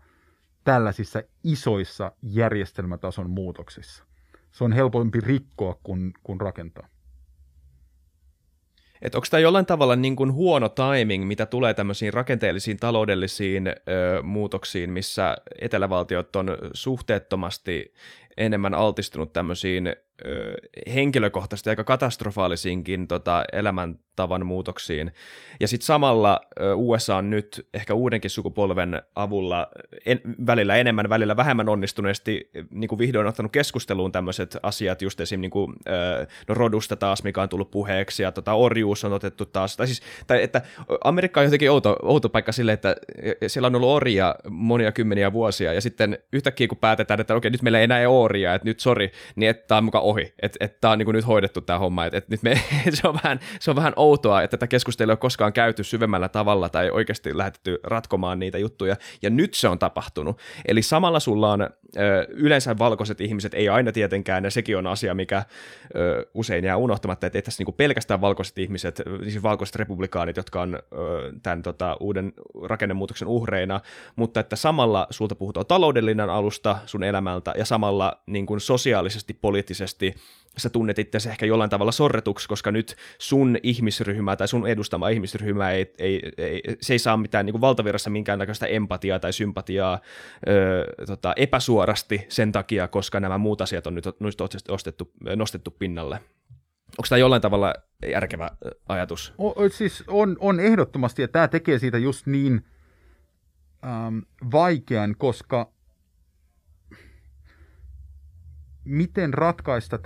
[0.64, 4.04] tällaisissa isoissa järjestelmätason muutoksissa.
[4.52, 6.88] Se on helpompi rikkoa kuin, kuin rakentaa.
[9.02, 13.72] Et onko tämä jollain tavalla niin kuin huono timing, mitä tulee tämmöisiin rakenteellisiin taloudellisiin ö,
[14.22, 17.94] muutoksiin, missä etelävaltiot on suhteettomasti
[18.36, 19.86] enemmän altistunut tämmöisiin
[20.26, 20.54] ö,
[20.94, 25.12] henkilökohtaisesti aika katastrofaalisiinkin tota, elämäntavan muutoksiin.
[25.60, 29.68] Ja sitten samalla ö, USA on nyt ehkä uudenkin sukupolven avulla
[30.06, 35.40] en, välillä enemmän, välillä vähemmän onnistuneesti niin kuin vihdoin ottanut keskusteluun tämmöiset asiat, just esim.
[35.40, 39.46] Niin kuin, ö, no rodusta taas, mikä on tullut puheeksi, ja tota, orjuus on otettu
[39.46, 39.76] taas.
[39.76, 40.62] Tai siis, tai, että
[41.04, 42.96] Amerikka on jotenkin outo, outo paikka sille, että
[43.46, 47.62] siellä on ollut orja monia kymmeniä vuosia, ja sitten yhtäkkiä kun päätetään, että okei, nyt
[47.62, 50.56] meillä ei enää ole orjia, että nyt sori, niin että tämä on mukaan ohi, että,
[50.60, 52.54] että tämä on niin nyt hoidettu tämä homma, että, että nyt me,
[53.00, 56.28] se, on vähän, se on vähän outoa, että tätä keskustelua ei ole koskaan käyty syvemmällä
[56.28, 60.38] tavalla tai oikeasti lähetetty ratkomaan niitä juttuja, ja nyt se on tapahtunut.
[60.68, 61.68] Eli samalla sulla on ö,
[62.28, 65.42] yleensä valkoiset ihmiset, ei aina tietenkään, ja sekin on asia, mikä
[65.96, 70.62] ö, usein jää unohtamatta, että ei tässä niin pelkästään valkoiset ihmiset, siis valkoiset republikaanit, jotka
[70.62, 70.78] on ö,
[71.42, 73.80] tämän tota, uuden rakennemuutoksen uhreina,
[74.16, 80.14] mutta että samalla sulta puhutaan taloudellinen alusta sun elämältä, ja samalla niin kuin sosiaalisesti, poliittisesti
[80.58, 85.70] sä tunnet itse ehkä jollain tavalla sorretuksi, koska nyt sun ihmisryhmä tai sun edustama ihmisryhmä
[85.70, 90.00] ei, ei, ei se ei saa mitään niin kuin valtavirrassa minkäännäköistä empatiaa tai sympatiaa
[90.48, 94.04] ö, tota, epäsuorasti sen takia, koska nämä muut asiat on nyt,
[94.68, 96.20] ostettu, nostettu pinnalle.
[96.86, 97.74] Onko tämä jollain tavalla
[98.10, 98.50] järkevä
[98.88, 99.32] ajatus?
[99.38, 102.64] O, siis on, on ehdottomasti, ja tämä tekee siitä just niin
[104.52, 105.72] vaikean, koska
[108.86, 109.98] miten ratkaista,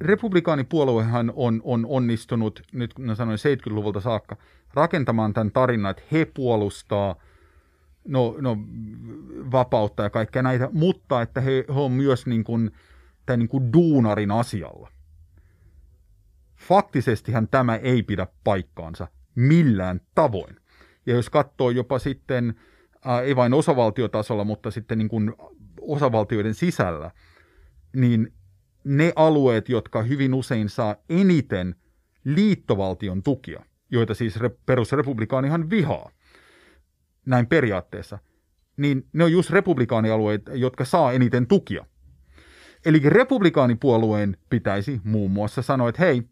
[0.00, 4.36] republikaanipuoluehan on, on onnistunut, nyt kun sanoin 70-luvulta saakka,
[4.74, 7.16] rakentamaan tämän tarinan, että he puolustaa
[8.08, 8.56] no, no,
[9.52, 12.70] vapautta ja kaikkea näitä, mutta että he, he on myös niin kuin,
[13.26, 14.90] tämän niin kuin duunarin asialla.
[16.56, 20.56] Faktisestihan tämä ei pidä paikkaansa millään tavoin.
[21.06, 22.54] Ja jos katsoo jopa sitten,
[23.04, 25.34] ää, ei vain osavaltiotasolla, mutta sitten niin kuin
[25.80, 27.10] osavaltioiden sisällä,
[27.96, 28.32] niin
[28.84, 31.74] ne alueet, jotka hyvin usein saa eniten
[32.24, 36.10] liittovaltion tukia, joita siis perusrepublikaanihan vihaa,
[37.26, 38.18] näin periaatteessa,
[38.76, 41.86] niin ne on just republikaanialueet, jotka saa eniten tukia.
[42.86, 46.22] Eli republikaanipuolueen pitäisi muun muassa sanoa, että hei,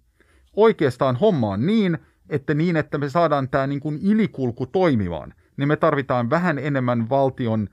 [0.57, 1.99] oikeastaan homma on niin,
[2.29, 7.09] että niin, että me saadaan tämä niin kuin ylikulku toimimaan, niin me tarvitaan vähän enemmän
[7.09, 7.69] valtion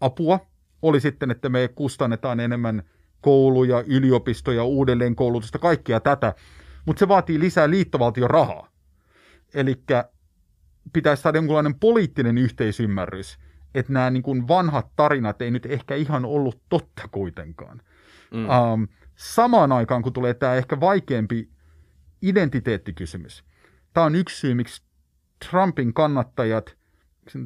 [0.00, 0.40] apua.
[0.82, 2.82] Oli sitten, että me kustannetaan enemmän
[3.22, 6.34] kouluja, yliopistoja, uudelleenkoulutusta, kaikkea tätä,
[6.86, 8.68] mutta se vaatii lisää liittovaltion rahaa.
[9.54, 9.82] Eli
[10.92, 13.38] pitäisi saada jonkunlainen poliittinen yhteisymmärrys,
[13.74, 17.82] että nämä niin kuin vanhat tarinat ei nyt ehkä ihan ollut totta kuitenkaan.
[18.30, 18.48] Mm.
[18.48, 21.48] Um, samaan aikaan, kun tulee tämä ehkä vaikeampi
[22.22, 23.44] identiteettikysymys.
[23.92, 24.82] Tämä on yksi syy, miksi
[25.50, 26.76] Trumpin kannattajat,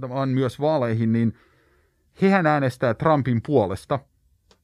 [0.08, 1.38] on myös vaaleihin, niin
[2.22, 3.98] hehän äänestää Trumpin puolesta–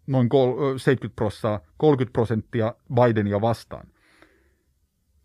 [0.07, 0.29] noin
[0.77, 3.89] 70 prosenttia, 30 prosenttia Bidenia vastaan.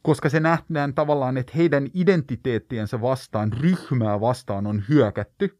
[0.01, 5.59] Koska se nähdään tavallaan, että heidän identiteettiensä vastaan, ryhmää vastaan on hyökätty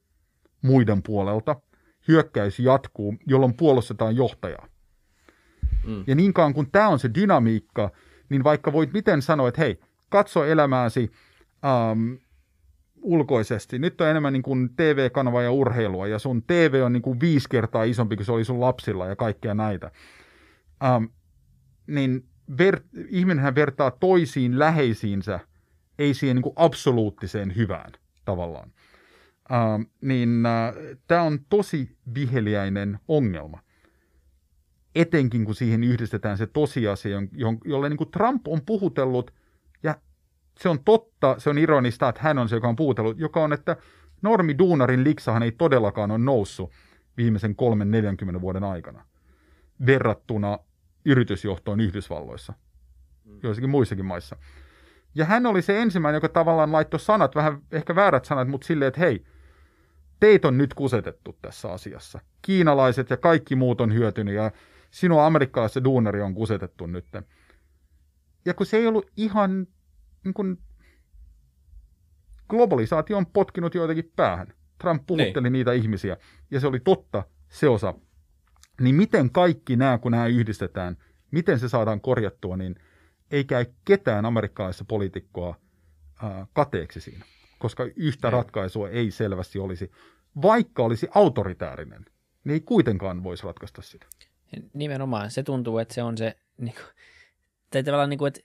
[0.61, 1.55] muiden puolelta.
[2.07, 4.67] Hyökkäys jatkuu, jolloin puolustetaan johtajaa.
[5.87, 6.03] Mm.
[6.07, 7.91] Ja niin kauan kun tämä on se dynamiikka,
[8.29, 11.11] niin vaikka voit miten sanoa, että hei, katso elämääsi
[11.65, 12.13] ähm,
[13.07, 13.79] ulkoisesti.
[13.79, 17.49] Nyt on enemmän niin kuin TV-kanava ja urheilua, ja sun TV on niin kuin viisi
[17.49, 19.91] kertaa isompi kuin se oli sun lapsilla ja kaikkea näitä.
[20.83, 21.03] Ähm,
[21.87, 25.39] niin ver- ihminenhän vertaa toisiin läheisiinsä,
[25.99, 27.91] ei siihen niin kuin absoluuttiseen hyvään
[28.25, 28.71] tavallaan.
[29.51, 30.73] Ähm, niin äh,
[31.07, 33.59] tämä on tosi viheliäinen ongelma.
[34.95, 37.17] Etenkin kun siihen yhdistetään se tosiasia,
[37.65, 39.33] jolle niin kuin Trump on puhutellut–
[40.57, 43.53] se on totta, se on ironista, että hän on se, joka on puutellut, joka on,
[43.53, 43.77] että
[44.21, 46.71] normi duunarin liksahan ei todellakaan ole noussut
[47.17, 47.55] viimeisen
[48.37, 49.05] 3-40 vuoden aikana
[49.85, 50.59] verrattuna
[51.05, 52.53] yritysjohtoon Yhdysvalloissa,
[53.25, 53.39] mm.
[53.43, 54.35] joissakin muissakin maissa.
[55.15, 58.87] Ja hän oli se ensimmäinen, joka tavallaan laittoi sanat, vähän ehkä väärät sanat, mutta silleen,
[58.87, 59.23] että hei,
[60.19, 62.19] teitä on nyt kusetettu tässä asiassa.
[62.41, 64.51] Kiinalaiset ja kaikki muut on hyötynyt ja
[64.91, 67.05] sinua amerikkalaisessa duunari on kusetettu nyt.
[68.45, 69.67] Ja kun se ei ollut ihan,
[70.23, 70.57] niin kuin,
[72.49, 74.47] globalisaatio on potkinut joitakin päähän.
[74.81, 75.53] Trump puhutteli niin.
[75.53, 76.17] niitä ihmisiä,
[76.51, 77.93] ja se oli totta, se osa.
[78.81, 80.97] Niin miten kaikki nämä, kun nämä yhdistetään,
[81.31, 82.75] miten se saadaan korjattua, niin
[83.31, 85.55] ei käy ketään amerikkalaisessa poliitikkoa
[86.23, 87.25] ää, kateeksi siinä,
[87.59, 88.31] koska yhtä ei.
[88.31, 89.91] ratkaisua ei selvästi olisi.
[90.41, 92.05] Vaikka olisi autoritäärinen,
[92.43, 94.05] niin ei kuitenkaan voisi ratkaista sitä.
[94.73, 96.85] Nimenomaan, se tuntuu, että se on se, niin kuin,
[97.71, 98.39] tai tavallaan niin kuin, että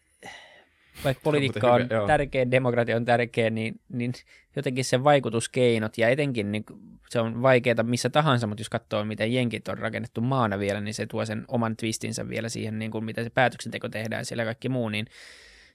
[1.05, 4.13] vaikka politiikka on hyvä, tärkeä, demokratia on tärkeä, niin, niin
[4.57, 6.65] jotenkin se vaikutuskeinot ja etenkin niin
[7.09, 10.95] se on vaikeaa missä tahansa, mutta jos katsoo, miten jenkit on rakennettu maana vielä, niin
[10.95, 14.69] se tuo sen oman twistinsä vielä siihen, niin kuin miten se päätöksenteko tehdään siellä kaikki
[14.69, 15.07] muu, niin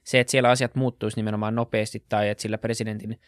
[0.04, 3.20] se, että siellä asiat muuttuisi nimenomaan nopeasti tai että sillä presidentin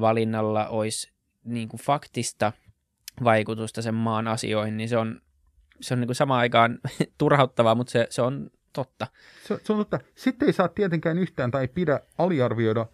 [0.00, 1.12] valinnalla olisi
[1.44, 2.52] niin kuin faktista
[3.24, 5.20] vaikutusta sen maan asioihin, niin se on,
[5.80, 6.78] se on niin kuin samaan aikaan
[7.18, 9.06] turhauttavaa, mutta se, se on totta.
[9.48, 10.00] Se, se on totta.
[10.14, 12.86] Sitten ei saa tietenkään yhtään tai pidä aliarvioida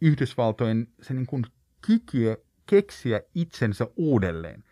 [0.00, 1.44] Yhdysvaltojen se niin kuin
[1.86, 2.36] kykyä
[2.66, 4.64] keksiä itsensä uudelleen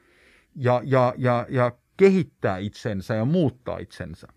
[0.56, 4.28] ja, ja, ja, ja kehittää itsensä ja muuttaa itsensä.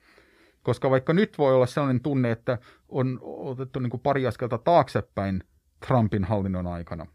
[0.63, 2.57] Koska vaikka nyt voi olla sellainen tunne, että
[2.89, 5.43] on otettu niin kuin pari askelta taaksepäin
[5.87, 7.05] Trumpin hallinnon aikana,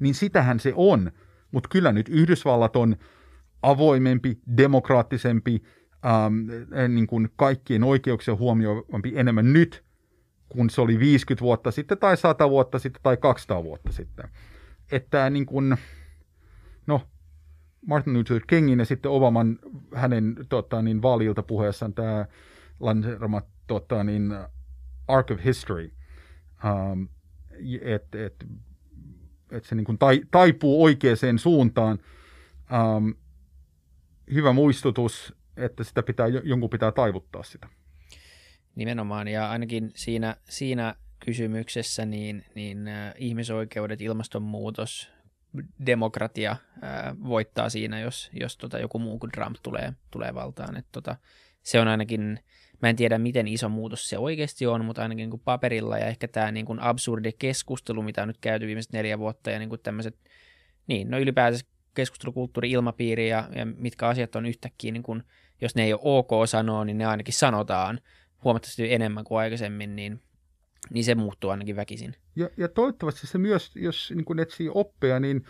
[0.00, 1.12] niin sitähän se on.
[1.50, 2.96] Mutta kyllä nyt Yhdysvallat on
[3.62, 5.62] avoimempi, demokraattisempi,
[6.06, 9.84] ähm, niin kuin kaikkien oikeuksia huomioivampi enemmän nyt,
[10.48, 14.28] kun se oli 50 vuotta sitten tai 100 vuotta sitten tai 200 vuotta sitten.
[14.92, 15.76] Että niin kuin,
[16.86, 17.02] no,
[17.86, 19.58] Martin Luther Kingin ja sitten Obaman
[19.94, 22.26] hänen tota, niin, vaaliilta puheessaan tämä
[22.80, 24.34] lanseerama tota, niin,
[25.08, 25.92] Arc of History,
[26.64, 27.02] ähm,
[27.80, 28.46] että et,
[29.50, 31.98] et se niin kuin tai, taipuu oikeaan suuntaan.
[32.72, 33.10] Ähm,
[34.32, 37.68] hyvä muistutus että sitä pitää, jonkun pitää taivuttaa sitä.
[38.74, 40.94] Nimenomaan, ja ainakin siinä, siinä
[41.24, 45.10] kysymyksessä niin, niin äh, ihmisoikeudet, ilmastonmuutos,
[45.86, 46.58] demokratia äh,
[47.28, 50.76] voittaa siinä, jos, jos tota, joku muu kuin Trump tulee, tulee valtaan.
[50.76, 51.16] Et, tota,
[51.62, 52.40] se on ainakin,
[52.82, 56.06] mä en tiedä miten iso muutos se oikeasti on, mutta ainakin niin kuin paperilla ja
[56.06, 59.68] ehkä tämä niin kuin absurdi keskustelu, mitä on nyt käyty viimeiset neljä vuotta ja niin
[59.68, 60.16] kuin tämmöiset,
[60.86, 65.22] niin no ylipäänsä keskustelukulttuuri, ilmapiiri ja, ja mitkä asiat on yhtäkkiä niin kuin
[65.60, 68.00] jos ne ei ole ok sanoa, niin ne ainakin sanotaan
[68.44, 70.20] huomattavasti enemmän kuin aikaisemmin, niin,
[70.90, 72.14] niin se muuttuu ainakin väkisin.
[72.36, 75.44] Ja, ja toivottavasti se myös, jos niin kuin etsii oppeja, niin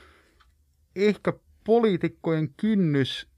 [0.96, 1.32] ehkä
[1.64, 3.28] poliitikkojen kynnys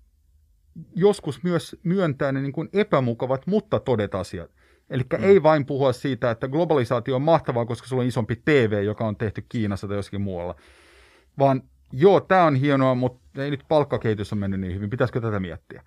[0.96, 4.50] joskus myös myöntää ne niin kuin epämukavat, mutta todet asiat.
[4.90, 5.24] Eli mm.
[5.24, 9.16] ei vain puhua siitä, että globalisaatio on mahtavaa, koska sulla on isompi TV, joka on
[9.16, 10.54] tehty Kiinassa tai jossakin muualla.
[11.38, 11.62] Vaan
[11.92, 14.90] joo, tämä on hienoa, mutta ei nyt palkkakehitys on mennyt niin hyvin.
[14.90, 15.82] Pitäisikö tätä miettiä?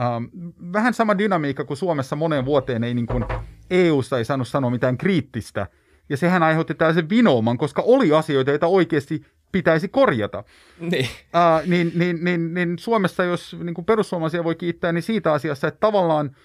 [0.00, 0.24] Ähm,
[0.72, 3.24] vähän sama dynamiikka kuin Suomessa moneen vuoteen ei niin kuin
[3.70, 5.66] EU-sta ei saanut sanoa mitään kriittistä.
[6.08, 10.44] Ja sehän aiheutti tällaisen vinouman, koska oli asioita, joita oikeasti pitäisi korjata.
[10.80, 11.04] Niin.
[11.04, 15.68] Uh, niin, niin, niin, niin Suomessa, jos niin kuin perussuomalaisia voi kiittää, niin siitä asiassa,
[15.68, 16.36] että tavallaan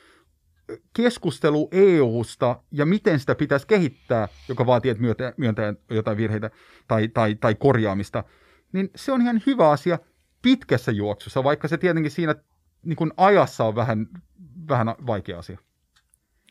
[0.93, 6.51] keskustelu EU-sta ja miten sitä pitäisi kehittää, joka vaatii, että myöntää, myöntää jotain virheitä
[6.87, 8.23] tai, tai, tai korjaamista,
[8.73, 9.99] niin se on ihan hyvä asia
[10.41, 12.35] pitkässä juoksussa, vaikka se tietenkin siinä
[12.85, 14.07] niin kuin ajassa on vähän,
[14.69, 15.57] vähän vaikea asia.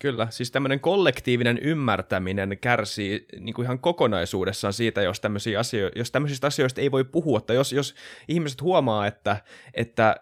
[0.01, 6.11] Kyllä, siis tämmöinen kollektiivinen ymmärtäminen kärsii niin kuin ihan kokonaisuudessaan siitä, jos, tämmöisiä asio- jos
[6.11, 7.95] tämmöisistä asioista ei voi puhua, tai jos, jos
[8.29, 9.37] ihmiset huomaa, että,
[9.75, 10.17] että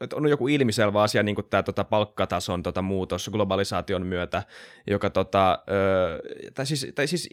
[0.00, 4.42] että on joku ilmiselvä asia, niin kuin tämä tota, palkkatason tota, muutos globalisaation myötä,
[4.86, 5.58] joka tota,
[6.54, 7.28] tai siis, tai siis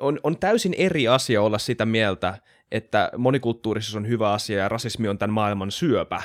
[0.00, 2.38] on, on täysin eri asia olla sitä mieltä,
[2.72, 6.22] että monikulttuurisuus on hyvä asia ja rasismi on tämän maailman syöpä.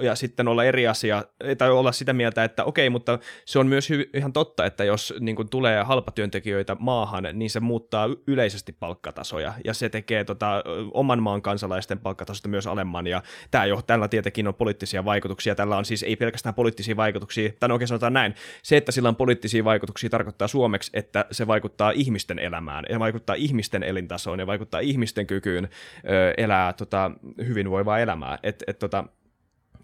[0.00, 1.24] Ja sitten olla eri asia,
[1.58, 5.14] tai olla sitä mieltä, että okei, mutta se on myös hy- ihan totta, että jos
[5.20, 11.22] niin kuin tulee halpatyöntekijöitä maahan, niin se muuttaa yleisesti palkkatasoja, ja se tekee tota, oman
[11.22, 15.84] maan kansalaisten palkkatasosta myös alemman, ja tämä jo, tällä tietenkin on poliittisia vaikutuksia, tällä on
[15.84, 19.64] siis ei pelkästään poliittisia vaikutuksia, tai no oikein sanotaan näin, se, että sillä on poliittisia
[19.64, 25.26] vaikutuksia tarkoittaa suomeksi, että se vaikuttaa ihmisten elämään, ja vaikuttaa ihmisten elintasoon, ja vaikuttaa ihmisten
[25.26, 25.68] kykyyn kykyyn
[26.04, 27.10] ö, elää tota,
[27.46, 28.38] hyvinvoivaa elämää.
[28.42, 29.04] Et, et, tota,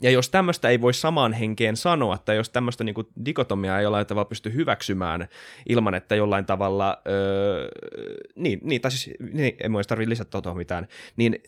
[0.01, 3.83] ja jos tämmöistä ei voi samaan henkeen sanoa, tai jos tämmöistä niin kuin dikotomiaa ei
[3.83, 5.29] jollain tavalla pysty hyväksymään
[5.69, 7.69] ilman, että jollain tavalla, öö,
[8.35, 11.43] niin, niin, tai siis niin, ei tarvitse lisätä tuohon mitään, niin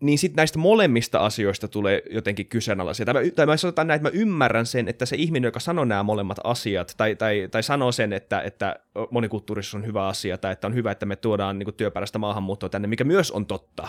[0.00, 3.06] niin sitten näistä molemmista asioista tulee jotenkin kyseenalaisia.
[3.06, 5.84] Tai mä, tai mä sanotaan näin, että mä ymmärrän sen, että se ihminen, joka sanoo
[5.84, 8.76] nämä molemmat asiat, tai, tai, tai sanoo sen, että, että
[9.10, 12.88] monikulttuurisuus on hyvä asia, tai että on hyvä, että me tuodaan niin työperäistä maahanmuuttoa tänne,
[12.88, 13.88] mikä myös on totta.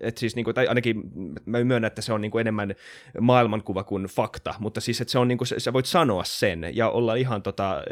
[0.00, 1.02] Et siis, niin kuin, tai ainakin
[1.46, 2.74] mä myönnän, että se on niin kuin, enemmän
[3.20, 6.88] maailmankuva kuin fakta, mutta siis, että se on, niin kuin, sä voit sanoa sen ja
[6.88, 7.82] olla ihan tota,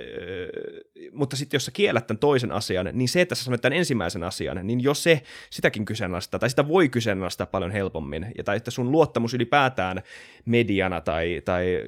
[1.13, 4.23] mutta sitten jos sä kiellät tämän toisen asian, niin se, että sä sanoit tämän ensimmäisen
[4.23, 8.71] asian, niin jos se sitäkin kyseenalaistaa, tai sitä voi kyseenalaistaa paljon helpommin, ja tai että
[8.71, 10.03] sun luottamus ylipäätään
[10.45, 11.85] mediana tai, tai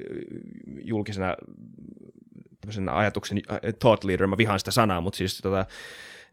[0.83, 1.35] julkisena
[2.91, 3.41] ajatuksen
[3.79, 5.65] thought leader, mä vihaan sitä sanaa, mutta siis tota,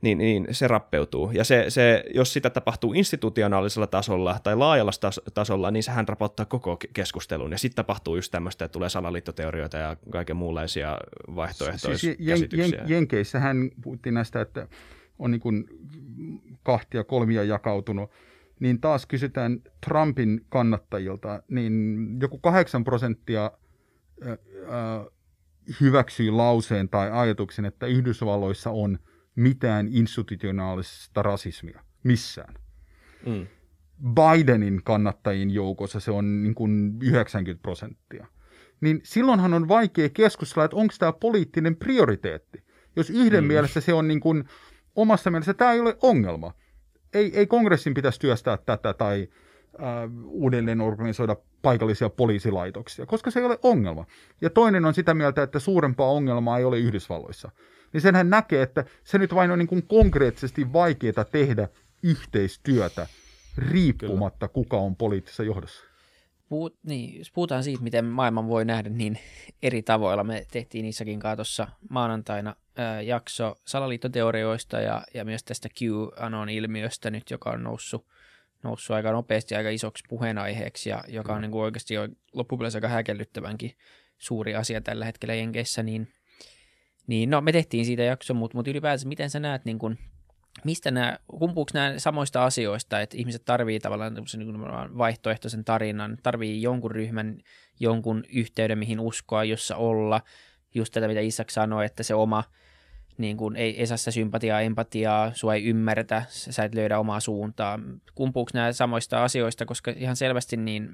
[0.02, 1.30] niin, niin se rappeutuu.
[1.30, 4.92] Ja se, se, jos sitä tapahtuu institutionaalisella tasolla tai laajalla
[5.34, 7.52] tasolla, niin sehän rapauttaa koko keskustelun.
[7.52, 10.98] Ja sitten tapahtuu just tämmöistä, että tulee salaliittoteorioita ja kaiken muunlaisia
[11.36, 12.78] vaihtoehtoisia siis käsityksiä.
[12.78, 14.68] Jen, Jenkeissähän puhuttiin näistä, että
[15.18, 15.64] on niin
[16.62, 18.10] kahtia kolmia jakautunut,
[18.60, 23.50] niin taas kysytään Trumpin kannattajilta, niin joku kahdeksan prosenttia
[25.80, 28.98] hyväksyy lauseen tai ajatuksen, että Yhdysvalloissa on–
[29.40, 32.54] mitään institutionaalista rasismia missään.
[33.26, 33.46] Mm.
[34.14, 38.26] Bidenin kannattajien joukossa se on niin kuin 90 prosenttia.
[38.80, 42.64] Niin silloinhan on vaikea keskustella, että onko tämä poliittinen prioriteetti.
[42.96, 43.48] Jos yhden mm.
[43.48, 44.44] mielestä se on niin kuin,
[44.96, 46.54] omassa mielessä tämä ei ole ongelma.
[47.14, 49.28] Ei, ei kongressin pitäisi työstää tätä tai
[49.74, 54.06] äh, uudelleen organisoida paikallisia poliisilaitoksia, koska se ei ole ongelma.
[54.40, 57.50] Ja toinen on sitä mieltä, että suurempaa ongelmaa ei ole Yhdysvalloissa
[57.92, 61.68] niin senhän näkee, että se nyt vain on niin kuin konkreettisesti vaikeaa tehdä
[62.02, 63.06] yhteistyötä
[63.58, 64.54] riippumatta Kyllä.
[64.54, 65.89] kuka on poliittisessa johdossa.
[66.50, 69.18] Puhut, niin, jos puhutaan siitä, miten maailman voi nähdä niin
[69.62, 77.10] eri tavoilla, me tehtiin niissäkin tuossa maanantaina ää, jakso salaliittoteorioista ja, ja myös tästä QAnon-ilmiöstä
[77.10, 78.06] nyt, joka on noussut,
[78.62, 82.88] noussut aika nopeasti aika isoksi puheenaiheeksi ja joka on niin kuin oikeasti jo loppupeleissä aika
[82.88, 83.72] häkellyttävänkin
[84.18, 86.08] suuri asia tällä hetkellä Jenkeissä, niin–
[87.10, 89.98] niin, no me tehtiin siitä jakso, mutta, mutta ylipäänsä miten sä näet, niin kun,
[90.64, 94.60] mistä nämä, kumpuuko nämä samoista asioista, että ihmiset tarvii tavallaan niin
[94.98, 97.38] vaihtoehtoisen tarinan, tarvii jonkun ryhmän,
[97.80, 100.20] jonkun yhteyden, mihin uskoa, jossa olla,
[100.74, 102.44] just tätä, mitä Isak sanoi, että se oma,
[103.18, 107.78] niin kuin, ei, ei saa sympatiaa, empatiaa, sua ei ymmärretä, sä et löydä omaa suuntaa.
[108.14, 110.90] Kumpuuko nämä samoista asioista, koska ihan selvästi niin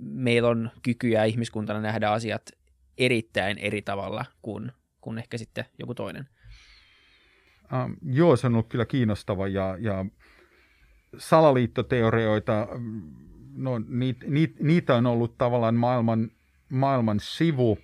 [0.00, 2.50] meillä on kykyä ihmiskuntana nähdä asiat
[2.98, 6.28] erittäin eri tavalla kuin kuin ehkä sitten joku toinen.
[7.72, 10.06] Um, joo, se on ollut kyllä kiinnostava ja, ja
[11.18, 12.68] salaliittoteorioita,
[13.54, 16.30] no, niit, niit, niitä on ollut tavallaan maailman,
[16.68, 17.78] maailman sivu.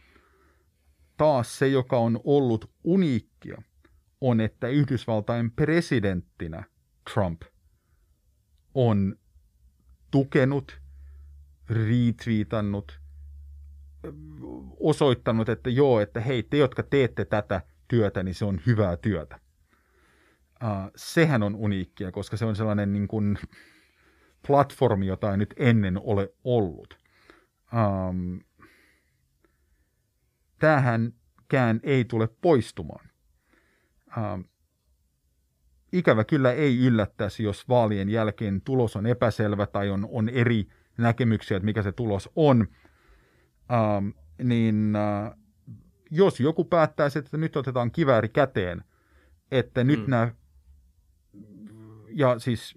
[1.17, 3.63] Taas se, joka on ollut uniikkia,
[4.21, 6.65] on, että Yhdysvaltain presidenttinä
[7.15, 7.43] Trump
[8.75, 9.17] on
[10.11, 10.81] tukenut,
[11.71, 13.01] retweetannut–
[14.81, 19.41] osoittanut, että joo, että hei, te, jotka teette tätä työtä, niin se on hyvää työtä.
[20.65, 23.39] Uh, sehän on uniikkia, koska se on sellainen niin kuin,
[24.47, 26.99] platformi, jota ei nyt ennen ole ollut.
[27.73, 28.41] Um,
[30.59, 33.11] tämähänkään ei tule poistumaan.
[34.17, 34.45] Um,
[35.93, 41.57] ikävä kyllä ei yllättäisi, jos vaalien jälkeen tulos on epäselvä tai on, on eri näkemyksiä,
[41.57, 42.67] että mikä se tulos on–
[43.73, 44.09] ähm,
[44.43, 45.33] niin äh,
[46.11, 48.85] jos joku päättäisi, että nyt otetaan kivääri käteen,
[49.51, 50.11] että nyt mm.
[50.11, 50.31] nämä,
[52.17, 52.75] ja siis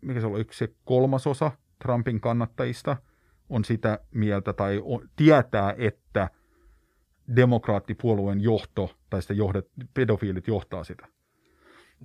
[0.00, 1.52] mikä se oli, yksi se kolmasosa
[1.82, 2.96] Trumpin kannattajista
[3.48, 6.30] on sitä mieltä tai on, tietää, että
[7.36, 11.06] demokraattipuolueen johto tai sitä johdet, pedofiilit johtaa sitä.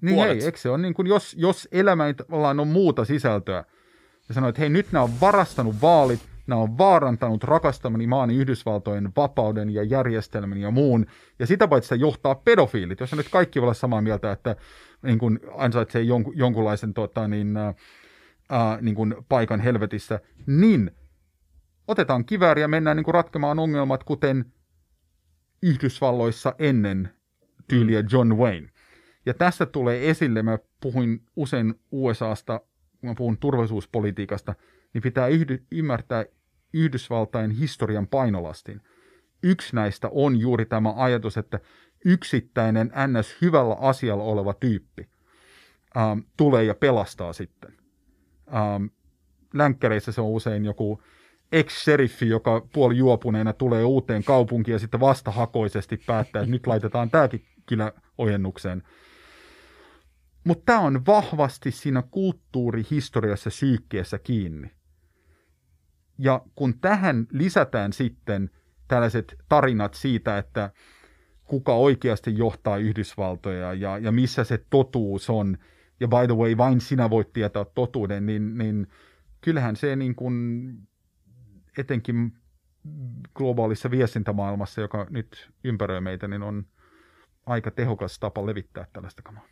[0.02, 0.38] Niin Puolet.
[0.38, 3.66] hei, eikö se on niin kuin, jos, jos elämä ei tavallaan on muuta sisältöä,
[4.28, 9.12] ja sanoo, että hei, nyt nämä on varastanut vaalit, Nämä on vaarantanut rakastamani maani Yhdysvaltojen
[9.16, 11.06] vapauden ja järjestelmän ja muun.
[11.40, 14.56] Ja sitä paitsi se johtaa pedofiilit, jos nyt kaikki olla samaa mieltä, että
[15.04, 20.92] niin kuin ansaitsee jonkun, jonkunlaisen tota, niin, ää, niin kuin paikan helvetissä, niin
[21.88, 24.46] otetaan kivääri ja mennään niin kuin ratkemaan ongelmat, kuten
[25.64, 27.10] Yhdysvalloissa ennen
[27.68, 28.08] tyyliä mm.
[28.12, 28.70] John Wayne.
[29.26, 32.60] Ja tässä tulee esille, mä puhuin usein USAsta,
[33.00, 34.56] kun mä puhun turvallisuuspolitiikasta,
[34.94, 36.26] niin pitää yhdy, ymmärtää
[36.74, 38.82] Yhdysvaltain historian painolastin.
[39.44, 41.60] Yksi näistä on juuri tämä ajatus, että
[42.06, 43.36] yksittäinen ns.
[43.42, 45.10] hyvällä asialla oleva tyyppi
[45.98, 47.74] ähm, tulee ja pelastaa sitten.
[48.56, 48.86] Ähm,
[49.54, 51.02] länkkäreissä se on usein joku
[51.52, 57.46] ex-seriffi, joka puoli juopuneena tulee uuteen kaupunkiin ja sitten vastahakoisesti päättää, että nyt laitetaan tämäkin
[57.66, 58.84] kyllä ojennukseen.
[60.44, 64.72] Mutta tämä on vahvasti siinä kulttuurihistoriassa syykkeessä kiinni.
[66.18, 68.50] Ja kun tähän lisätään sitten
[68.88, 70.70] tällaiset tarinat siitä, että
[71.44, 75.58] kuka oikeasti johtaa Yhdysvaltoja ja, ja missä se totuus on,
[76.00, 78.88] ja by the way, vain sinä voit tietää totuuden, niin, niin
[79.42, 80.34] kyllähän se niin kuin
[81.78, 82.34] etenkin
[83.36, 86.66] globaalissa viestintämaailmassa, joka nyt ympäröi meitä, niin on
[87.46, 89.46] aika tehokas tapa levittää tällaista kamaa.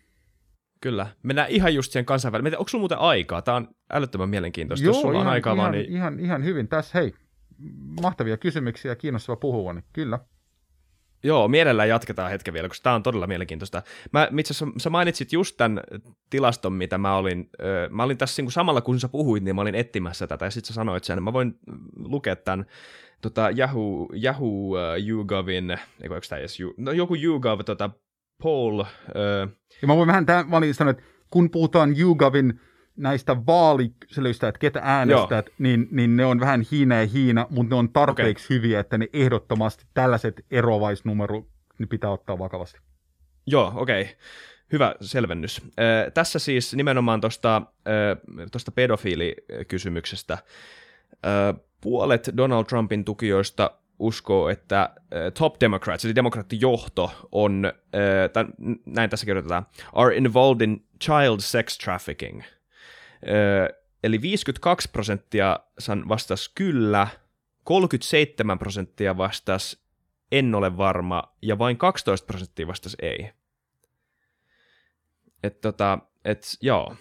[0.81, 1.07] Kyllä.
[1.23, 2.59] Mennään ihan just siihen kansainväliseen.
[2.59, 3.41] Onko sulla muuten aikaa?
[3.41, 4.85] Tämä on älyttömän mielenkiintoista.
[4.85, 5.91] Joo, Jos sulla ihan, on aikaa ihan, vaan, niin...
[5.91, 6.67] ihan, ihan hyvin.
[6.67, 7.13] Tässä hei,
[8.01, 10.19] mahtavia kysymyksiä ja kiinnostava puhua, niin kyllä.
[11.23, 13.81] Joo, mielellään jatketaan hetken vielä, koska tämä on todella mielenkiintoista.
[14.13, 15.81] Mä, itse asiassa sä mainitsit just tämän
[16.29, 19.61] tilaston, mitä mä olin, ö, mä olin tässä niin samalla kun sä puhuit, niin mä
[19.61, 21.59] olin etsimässä tätä, ja sitten sä sanoit sen, mä voin
[21.95, 22.65] lukea tämän
[23.21, 25.71] tota, Yahoo, Yahoo uh, YouGovin,
[26.01, 27.89] eikö tämä edes, no joku YouGov, tota,
[28.41, 28.79] poll.
[29.15, 29.47] Ö,
[29.81, 32.59] ja mä voin vähän tämän, mä olin sanonut, että kun puhutaan YouGovin
[32.97, 37.79] näistä vaalikyselyistä, että ketä äänestät, niin, niin ne on vähän Hiina ja Hiina, mutta ne
[37.79, 38.57] on tarpeeksi okay.
[38.57, 41.47] hyviä, että ne ehdottomasti tällaiset eroavaisnumerot
[41.79, 42.79] niin pitää ottaa vakavasti.
[43.47, 44.01] Joo, okei.
[44.01, 44.13] Okay.
[44.71, 45.61] Hyvä selvennys.
[45.65, 50.33] Äh, tässä siis nimenomaan tuosta äh, pedofiilikysymyksestä.
[50.33, 50.41] Äh,
[51.81, 53.71] puolet Donald Trumpin tukijoista
[54.01, 54.97] uskoo, että äh,
[55.37, 58.53] top Democrats, eli demokraattijohto, on, äh, tämän,
[58.85, 62.43] näin tässä kirjoitetaan, are involved in child sex trafficking–
[64.03, 65.59] eli 52 prosenttia
[66.09, 67.07] vastasi kyllä,
[67.63, 69.81] 37 prosenttia vastasi
[70.31, 73.29] en ole varma, ja vain 12 prosenttia vastasi ei.
[75.43, 76.95] Et tota, et joo.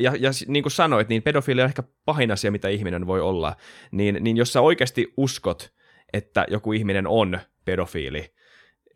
[0.00, 3.56] Ja, ja niin kuin sanoit, niin pedofiili on ehkä pahin asia, mitä ihminen voi olla.
[3.90, 5.72] Niin, niin jos sä oikeasti uskot,
[6.12, 8.34] että joku ihminen on pedofiili,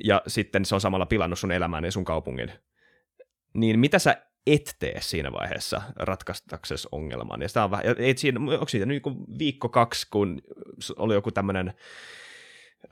[0.05, 2.53] ja sitten se on samalla pilannut sun elämän ja sun kaupungin,
[3.55, 7.43] niin mitä sä et tee siinä vaiheessa ratkaistaksesi ongelman.
[7.43, 9.03] Ja on vähän, et siinä, onko siitä nyt
[9.39, 10.43] viikko kaksi, kun
[10.97, 11.75] oli joku tämmöinen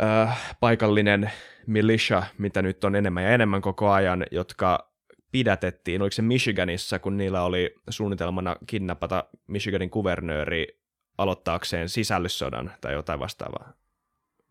[0.03, 1.31] äh, paikallinen
[1.67, 4.93] militia, mitä nyt on enemmän ja enemmän koko ajan, jotka
[5.33, 10.81] pidätettiin, oliko se Michiganissa, kun niillä oli suunnitelmana kidnappata Michiganin kuvernööri
[11.19, 13.73] aloittaakseen sisällyssodan tai jotain vastaavaa.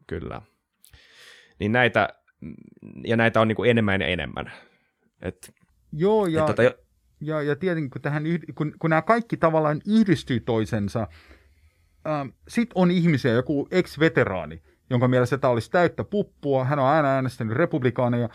[0.08, 0.42] Kyllä.
[1.60, 2.10] Niin näitä,
[3.06, 4.52] ja näitä on niin kuin enemmän ja enemmän.
[5.22, 5.54] Et,
[5.94, 6.64] Joo, ja, et tota,
[7.22, 8.24] ja, ja tietenkin kun, tähän,
[8.56, 11.08] kun, kun nämä kaikki tavallaan yhdistyy toisensa,
[12.08, 17.08] ähm, sitten on ihmisiä, joku ex-veteraani, jonka mielestä tämä olisi täyttä puppua, hän on aina
[17.08, 18.30] äänestänyt republikaaneja,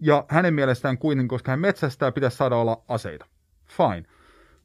[0.00, 3.26] ja hänen mielestään kuitenkin, koska hän metsästää, pitäisi saada olla aseita.
[3.68, 4.04] Fine.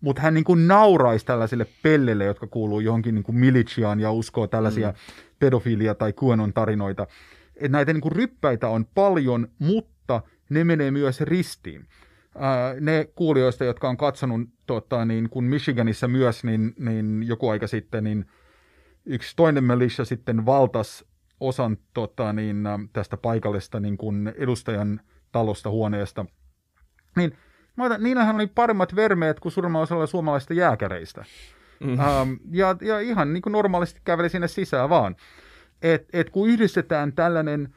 [0.01, 4.47] Mutta hän niin kuin nauraisi tällaisille pelleille, jotka kuuluu johonkin niin kuin militiaan ja uskoo
[4.47, 4.95] tällaisia mm.
[5.39, 7.07] Pedofilia tai QAnon tarinoita.
[7.55, 11.87] Et näitä niin kuin ryppäitä on paljon, mutta ne menee myös ristiin
[12.79, 18.03] ne kuulijoista, jotka on katsonut tota, niin, kun Michiganissa myös, niin, niin joku aika sitten,
[18.03, 18.25] niin
[19.05, 21.05] yksi toinen militia sitten valtas
[21.39, 22.63] osan tota, niin,
[22.93, 26.25] tästä paikallista niin kuin edustajan talosta huoneesta.
[27.15, 27.37] Niin,
[27.75, 31.25] mä niillähän oli paremmat vermeet kuin suurimmalla osalla suomalaisista jääkäreistä.
[31.79, 31.99] Mm.
[31.99, 35.15] Ähm, ja, ja ihan niin kuin normaalisti käveli sinne sisään vaan.
[35.81, 37.75] Et, et kun yhdistetään tällainen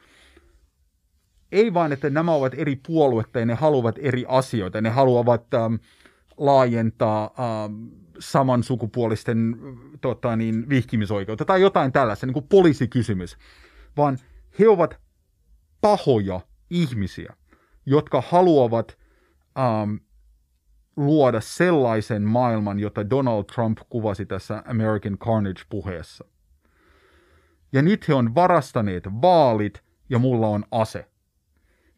[1.51, 4.81] ei vain, että nämä ovat eri puolueita ja ne haluavat eri asioita.
[4.81, 5.73] Ne haluavat ähm,
[6.37, 7.87] laajentaa ähm,
[8.19, 9.57] samansukupuolisten
[10.01, 13.37] tota, niin, vihkimisoikeutta tai jotain tällaista, niin kuin poliisikysymys.
[13.97, 14.17] Vaan
[14.59, 14.99] he ovat
[15.81, 17.33] pahoja ihmisiä,
[17.85, 18.97] jotka haluavat
[19.59, 19.95] ähm,
[21.05, 26.25] luoda sellaisen maailman, jota Donald Trump kuvasi tässä American Carnage-puheessa.
[27.73, 31.09] Ja nyt he on varastaneet vaalit ja mulla on ase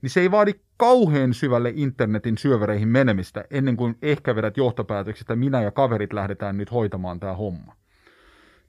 [0.02, 5.36] niin se ei vaadi kauhean syvälle internetin syövereihin menemistä ennen kuin ehkä vedät johtopäätökset, että
[5.36, 7.76] minä ja kaverit lähdetään nyt hoitamaan tämä homma.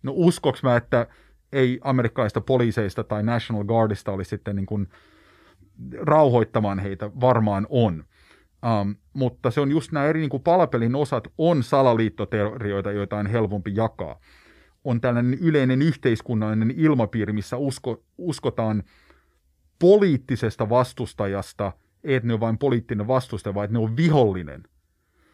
[0.02, 1.06] No uskoks mä, että
[1.52, 4.88] ei amerikkalaista poliiseista tai National Guardista olisi sitten niin kuin
[6.00, 8.04] rauhoittamaan heitä, varmaan on.
[8.80, 13.26] Um, mutta se on just nämä eri niin kuin palapelin osat on salaliittoteorioita, joita on
[13.26, 14.20] helpompi jakaa.
[14.84, 18.82] On tällainen yleinen yhteiskunnallinen ilmapiiri, missä usko, uskotaan–
[19.82, 21.72] poliittisesta vastustajasta,
[22.04, 24.62] että ne on vain poliittinen vastustaja, vaan että ne on vihollinen.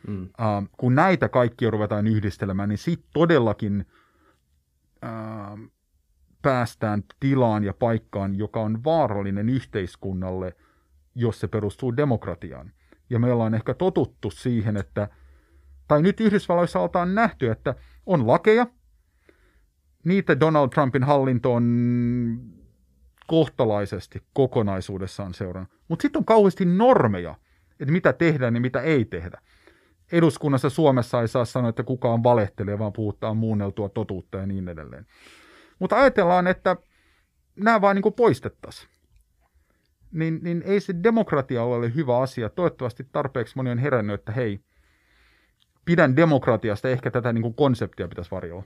[0.06, 0.22] Mm.
[0.22, 3.86] Uh, kun näitä kaikkia ruvetaan yhdistelemään, niin sitten todellakin
[5.04, 5.70] uh,
[6.42, 10.56] päästään tilaan ja paikkaan, joka on vaarallinen yhteiskunnalle,
[11.14, 12.72] jos se perustuu demokratiaan.
[13.10, 15.08] Ja me ollaan ehkä totuttu siihen, että,
[15.88, 17.74] tai nyt Yhdysvalloissa oltaan nähty, että
[18.06, 18.66] on lakeja,
[20.04, 21.64] niitä Donald Trumpin hallinto on
[23.26, 25.72] kohtalaisesti kokonaisuudessaan seurannut.
[25.88, 27.34] Mutta sitten on kauheasti normeja,
[27.80, 29.40] että mitä tehdään ja mitä ei tehdä.
[30.12, 35.06] Eduskunnassa Suomessa ei saa sanoa, että kukaan valehtelee, vaan puhutaan muunneltua totuutta ja niin edelleen.
[35.78, 36.76] Mutta ajatellaan, että
[37.56, 38.97] nämä vaan niin poistettaisiin.
[40.12, 42.48] Niin, niin ei se demokratia ole hyvä asia.
[42.48, 44.60] Toivottavasti tarpeeksi moni on herännyt, että hei,
[45.84, 48.64] pidän demokratiasta, ehkä tätä niin kuin konseptia pitäisi varjolla.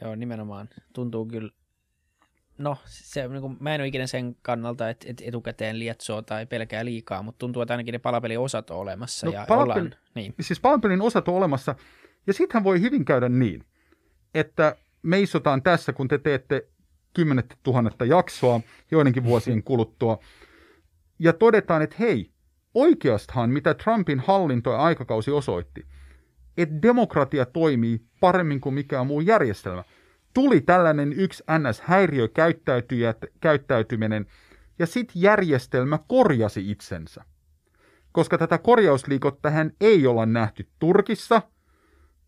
[0.00, 0.68] Joo, nimenomaan.
[0.92, 1.50] Tuntuu kyllä,
[2.58, 6.46] no se, niin kuin, mä en ole ikinä sen kannalta, että, että etukäteen lietsoo tai
[6.46, 9.26] pelkää liikaa, mutta tuntuu, että ainakin ne palapelin osat on olemassa.
[9.26, 10.34] No, ja palapeli, ollaan, niin.
[10.40, 11.74] Siis palapelin osat on olemassa,
[12.26, 13.64] ja sittenhän voi hyvin käydä niin,
[14.34, 16.68] että me isotaan tässä, kun te teette
[17.14, 20.18] kymmenettä tuhannetta jaksoa joidenkin vuosien kuluttua,
[21.18, 22.30] ja todetaan, että hei,
[22.74, 25.86] oikeastahan mitä Trumpin hallinto ja aikakausi osoitti,
[26.56, 29.84] että demokratia toimii paremmin kuin mikään muu järjestelmä.
[30.34, 34.26] Tuli tällainen yksi NS-häiriökäyttäytyminen,
[34.78, 37.24] ja sitten järjestelmä korjasi itsensä.
[38.12, 41.42] Koska tätä korjausliikottä hän ei olla nähty Turkissa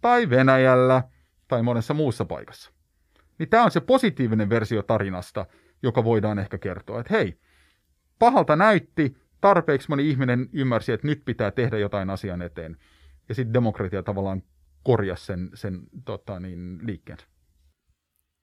[0.01, 1.03] tai Venäjällä
[1.49, 2.72] tai monessa muussa paikassa.
[3.43, 5.47] Niin tämä on se positiivinen versio tarinasta,
[5.82, 7.38] joka voidaan ehkä kertoa, että hei,
[8.18, 12.76] pahalta näytti, tarpeeksi moni ihminen ymmärsi, että nyt pitää tehdä jotain asian eteen.
[13.28, 14.43] Ja sitten demokratia tavallaan
[14.82, 17.18] korjasi sen, sen tota, niin, liikkeen.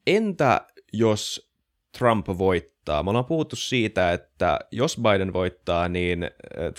[0.07, 1.51] Entä jos
[1.97, 3.03] Trump voittaa?
[3.03, 6.29] Me ollaan puhuttu siitä, että jos Biden voittaa, niin äh,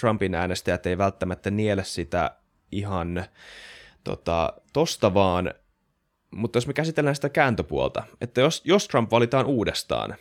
[0.01, 2.37] Trumpin äänestäjät ei välttämättä niele sitä
[2.73, 3.25] ihan
[4.05, 5.55] tota, tosta vaan,
[6.31, 10.15] mutta jos me käsitellään sitä kääntöpuolta, että jos, jos Trump valitaan uudestaan,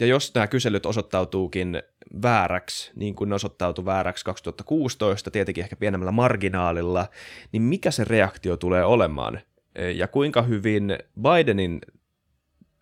[0.00, 1.82] ja jos nämä kyselyt osoittautuukin
[2.22, 7.06] vääräksi, niin kuin ne osoittautui vääräksi 2016, tietenkin ehkä pienemmällä marginaalilla,
[7.52, 9.40] niin mikä se reaktio tulee olemaan?
[9.94, 11.80] Ja kuinka hyvin Bidenin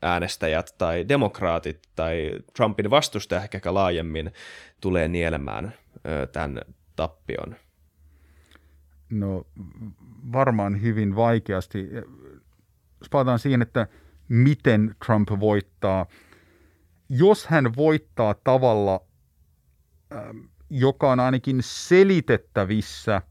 [0.02, 4.32] äänestäjät tai demokraatit tai Trumpin vastustajat ehkä laajemmin
[4.80, 5.72] tulee nielemään
[6.32, 6.60] tämän
[6.96, 7.56] tappion?
[9.10, 9.46] No
[10.32, 11.88] varmaan hyvin vaikeasti.
[13.00, 13.86] Jos palataan siihen, että
[14.28, 16.06] miten Trump voittaa–
[17.08, 19.00] jos hän voittaa tavalla,
[20.70, 23.22] joka on ainakin selitettävissä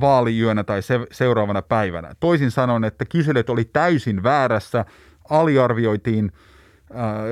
[0.00, 2.14] vaalijyönä tai se, seuraavana päivänä.
[2.20, 4.84] Toisin sanoen, että kyselyt oli täysin väärässä,
[5.30, 6.40] aliarvioitiin äh,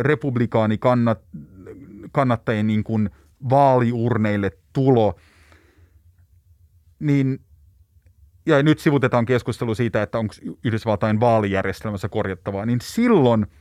[0.00, 3.10] republikaanikannattajien niin kuin
[3.50, 5.20] vaaliurneille tulo,
[6.98, 7.40] niin
[8.46, 10.34] ja nyt sivutetaan keskustelu siitä, että onko
[10.64, 13.46] Yhdysvaltain vaalijärjestelmässä korjattavaa, niin silloin–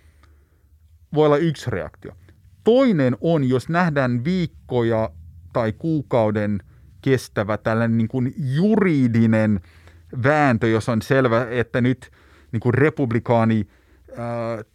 [1.14, 2.12] voi olla yksi reaktio.
[2.64, 5.10] Toinen on, jos nähdään viikkoja
[5.54, 6.60] tai kuukauden
[7.02, 9.60] kestävä tällainen niin kuin juridinen
[10.24, 12.12] vääntö, jos on selvä, että nyt
[12.52, 13.68] niin kuin republikaani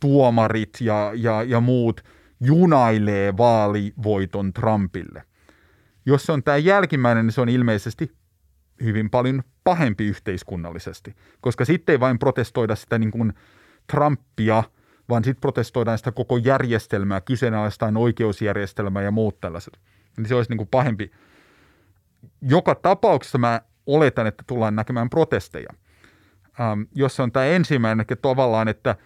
[0.00, 2.04] tuomarit ja, ja, ja muut
[2.40, 5.22] junailee vaalivoiton Trumpille.
[6.06, 8.12] Jos se on tämä jälkimmäinen, niin se on ilmeisesti
[8.82, 13.32] hyvin paljon pahempi yhteiskunnallisesti, koska sitten ei vain protestoida sitä niin kuin
[13.86, 14.62] Trumpia–
[15.08, 19.80] vaan sitten protestoidaan sitä koko järjestelmää, kyseenalaistaan oikeusjärjestelmää ja muut tällaiset.
[20.16, 21.10] Niin se olisi niin kuin pahempi.
[22.42, 25.68] Joka tapauksessa mä oletan, että tullaan näkemään protesteja.
[26.60, 28.96] Ähm, jos on tämä ensimmäinen, että tavallaan, että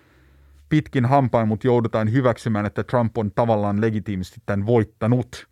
[0.68, 5.48] pitkin hampain mut joudutaan hyväksymään, että Trump on tavallaan legitiimisti tämän voittanut,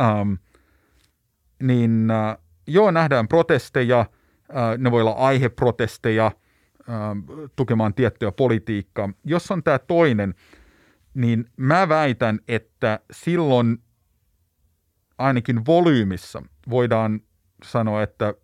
[0.00, 0.32] ähm,
[1.62, 2.36] niin äh,
[2.66, 4.06] joo, nähdään protesteja,
[4.78, 6.32] ne voi olla aiheprotesteja–
[7.56, 9.10] tukemaan tiettyä politiikkaa.
[9.24, 10.34] Jos on tämä toinen,
[11.14, 13.78] niin mä väitän, että silloin
[15.18, 17.20] ainakin volyymissa voidaan
[17.64, 18.34] sanoa, että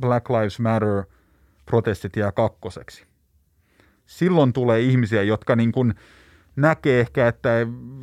[0.00, 1.04] Black Lives Matter
[1.66, 3.06] protestit jää kakkoseksi.
[4.06, 5.94] Silloin tulee ihmisiä, jotka niin kuin
[6.56, 7.50] näkee ehkä, että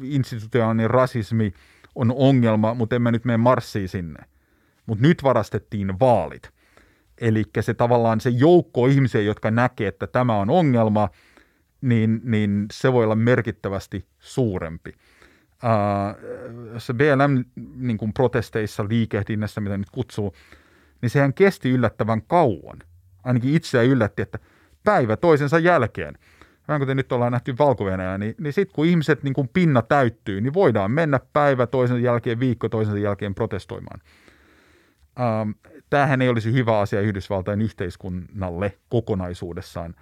[0.01, 1.53] institutionaalinen rasismi
[1.95, 4.25] on ongelma, mutta emme nyt mene marssiin sinne.
[4.91, 6.49] Mutta nyt varastettiin vaalit–
[7.21, 11.09] Eli se tavallaan se joukko ihmisiä, jotka näkee, että tämä on ongelma,
[11.81, 14.93] niin, niin se voi olla merkittävästi suurempi.
[15.63, 20.33] Uh, se BLM-protesteissa, niin liikehdinnässä, mitä nyt kutsuu,
[21.01, 22.79] niin sehän kesti yllättävän kauan.
[23.23, 24.39] Ainakin itseä yllätti, että
[24.83, 26.17] päivä toisensa jälkeen,
[26.67, 27.85] vähän kuten nyt ollaan nähty valko
[28.17, 32.39] niin, niin sitten kun ihmiset niin kun pinna täyttyy, niin voidaan mennä päivä toisen jälkeen,
[32.39, 34.01] viikko toisen jälkeen protestoimaan.
[35.21, 39.95] Uh, tämähän ei olisi hyvä asia Yhdysvaltain yhteiskunnalle kokonaisuudessaan,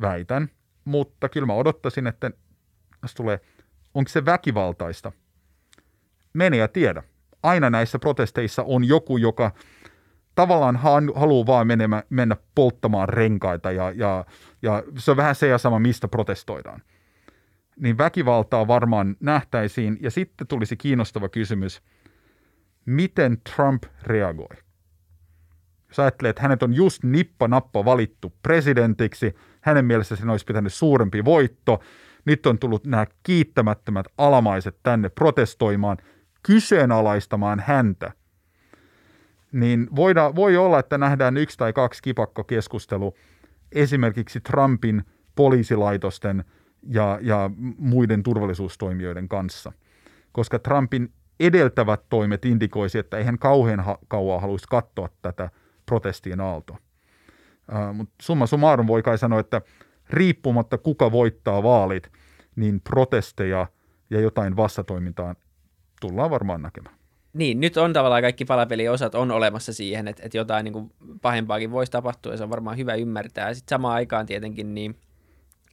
[0.00, 0.48] väitän.
[0.84, 2.30] Mutta kyllä mä odottaisin, että
[3.02, 3.40] jos tulee,
[3.94, 5.12] onko se väkivaltaista?
[6.32, 7.02] Mene ja tiedä.
[7.42, 9.52] Aina näissä protesteissa on joku, joka
[10.34, 10.76] tavallaan
[11.14, 14.24] haluaa vaan menemä, mennä polttamaan renkaita ja, ja,
[14.62, 16.82] ja se on vähän se ja sama, mistä protestoidaan.
[17.76, 19.98] niin väkivaltaa varmaan nähtäisiin.
[20.00, 21.82] Ja sitten tulisi kiinnostava kysymys,
[22.86, 24.56] miten Trump reagoi?
[25.88, 31.24] Jos ajattelee, että hänet on just nippa-nappa valittu presidentiksi, hänen mielessä sen olisi pitänyt suurempi
[31.24, 31.80] voitto,
[32.24, 35.96] nyt on tullut nämä kiittämättömät alamaiset tänne protestoimaan,
[36.42, 38.12] kyseenalaistamaan häntä,
[39.52, 43.14] niin voida, voi olla, että nähdään yksi tai kaksi kipakkokeskustelu
[43.72, 45.02] esimerkiksi Trumpin
[45.34, 46.44] poliisilaitosten
[46.88, 49.72] ja, ja muiden turvallisuustoimijoiden kanssa,
[50.32, 51.12] koska Trumpin
[51.46, 55.50] edeltävät toimet indikoisi, että eihän kauhean ha- kauan haluaisi katsoa tätä
[55.86, 56.78] protestien aaltoa.
[57.72, 59.60] Uh, mutta summa summarum voi kai sanoa, että
[60.10, 62.12] riippumatta kuka voittaa vaalit,
[62.56, 63.66] niin protesteja
[64.10, 65.34] ja jotain vastatoimintaa
[66.00, 66.96] tullaan varmaan näkemään.
[67.32, 70.92] Niin, nyt on tavallaan kaikki palapeliosat on olemassa siihen, että, että jotain niin kuin
[71.22, 73.54] pahempaakin voisi tapahtua ja se on varmaan hyvä ymmärtää.
[73.54, 74.96] Sitten samaan aikaan tietenkin niin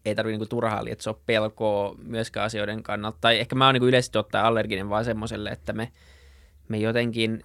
[0.06, 3.18] ei tarvitse niin turhaa lietsoa pelkoa myöskään asioiden kannalta.
[3.22, 5.92] Tai ehkä mä oon niin yleisesti ottaen allerginen vaan semmoiselle, että me,
[6.68, 7.44] me jotenkin,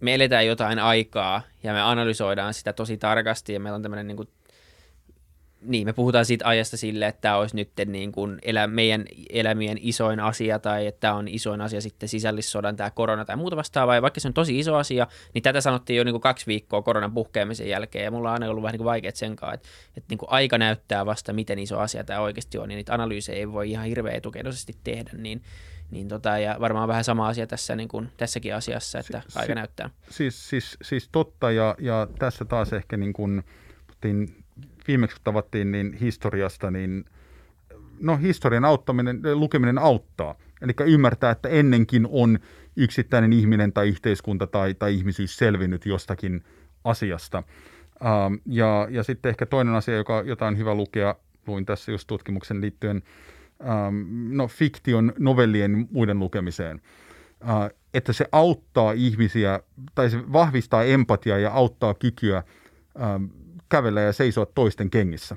[0.00, 4.16] me eletään jotain aikaa ja me analysoidaan sitä tosi tarkasti ja meillä on tämmöinen niin
[4.16, 4.28] kuin
[5.60, 9.78] niin, me puhutaan siitä ajasta sille, että tämä olisi nyt niin kuin elä, meidän elämien
[9.80, 13.94] isoin asia tai että tämä on isoin asia sitten sisällissodan, tämä korona tai muuta vastaavaa.
[13.94, 16.82] Ja vaikka se on tosi iso asia, niin tätä sanottiin jo niin kuin kaksi viikkoa
[16.82, 19.68] koronan puhkeamisen jälkeen ja mulla on aina ollut vähän niin kuin vaikeat sen kanssa, että,
[19.96, 23.38] että niin kuin aika näyttää vasta, miten iso asia tämä oikeasti on, niin niitä analyysejä
[23.38, 25.42] ei voi ihan hirveän etukeinoisesti tehdä, niin,
[25.90, 29.52] niin tota, ja varmaan vähän sama asia tässä, niin kuin, tässäkin asiassa, että si- aika
[29.52, 29.90] si- näyttää.
[30.10, 33.44] Siis, siis, siis totta, ja, ja tässä taas ehkä niin kuin,
[34.88, 37.04] viimeksi tavattiin niin historiasta, niin
[38.00, 40.34] no historian auttaminen, lukeminen auttaa.
[40.62, 42.38] Eli ymmärtää, että ennenkin on
[42.76, 46.44] yksittäinen ihminen tai yhteiskunta tai, tai ihmisyys selvinnyt jostakin
[46.84, 47.42] asiasta.
[48.06, 51.14] Ähm, ja, ja sitten ehkä toinen asia, joka, jota on hyvä lukea,
[51.46, 53.02] luin tässä just tutkimuksen liittyen
[53.60, 56.80] ähm, no, fiktion novellien muiden lukemiseen,
[57.48, 59.60] äh, että se auttaa ihmisiä
[59.94, 62.42] tai se vahvistaa empatiaa ja auttaa kykyä
[63.02, 63.24] ähm,
[63.68, 65.36] kävellä ja seisoa toisten kengissä.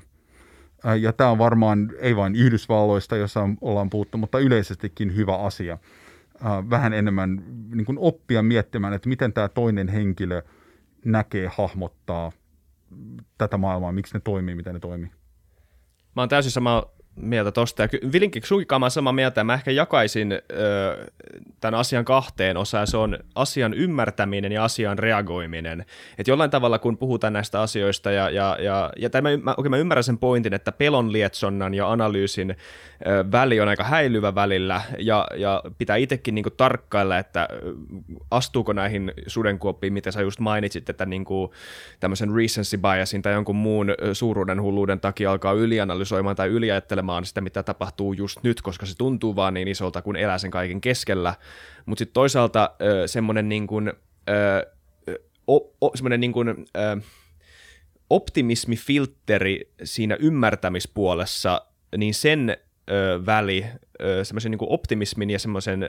[1.00, 5.78] Ja tämä on varmaan ei vain Yhdysvalloista, jossa ollaan puhuttu, mutta yleisestikin hyvä asia.
[6.70, 7.42] Vähän enemmän
[7.74, 10.42] niin kuin oppia miettimään, että miten tämä toinen henkilö
[11.04, 12.32] näkee, hahmottaa
[13.38, 15.10] tätä maailmaa, miksi ne toimii, miten ne toimii.
[16.16, 17.82] Mä oon täysin sama mieltä tosta.
[17.82, 20.40] Ja Vilinkin sunkin samaa mieltä, ja mä ehkä jakaisin ö,
[21.60, 22.86] tämän asian kahteen osaan.
[22.86, 25.80] Se on asian ymmärtäminen ja asian reagoiminen.
[26.18, 29.76] Että jollain tavalla, kun puhutaan näistä asioista, ja, ja, ja, ja tämä, mä, okay, mä
[29.76, 35.26] ymmärrän sen pointin, että pelon lietsonnan ja analyysin ö, väli on aika häilyvä välillä, ja,
[35.36, 37.48] ja pitää itsekin niinku tarkkailla, että
[38.30, 41.54] astuuko näihin sudenkuoppiin, mitä sä just mainitsit, että niinku,
[42.00, 47.40] tämmöisen recency biasin tai jonkun muun suuruuden hulluuden takia alkaa ylianalysoimaan tai yliajattelemaan kuuntelemaan sitä,
[47.40, 51.34] mitä tapahtuu just nyt, koska se tuntuu vaan niin isolta, kun elää sen kaiken keskellä.
[51.86, 52.70] Mutta sitten toisaalta
[53.06, 53.92] semmoinen niin kuin,
[55.94, 56.66] semmoinen niin kuin,
[58.10, 61.66] optimismifiltteri siinä ymmärtämispuolessa,
[61.96, 62.56] niin sen
[63.26, 63.64] väli
[64.22, 65.86] semmoisen niin optimismin ja semmoisen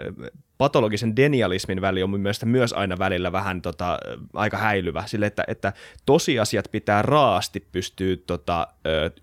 [0.58, 4.00] patologisen denialismin väli on mielestä myös aina välillä vähän tota,
[4.34, 5.74] aika häilyvä, sille että, että
[6.06, 8.68] tosiasiat pitää raasti pystyä tota,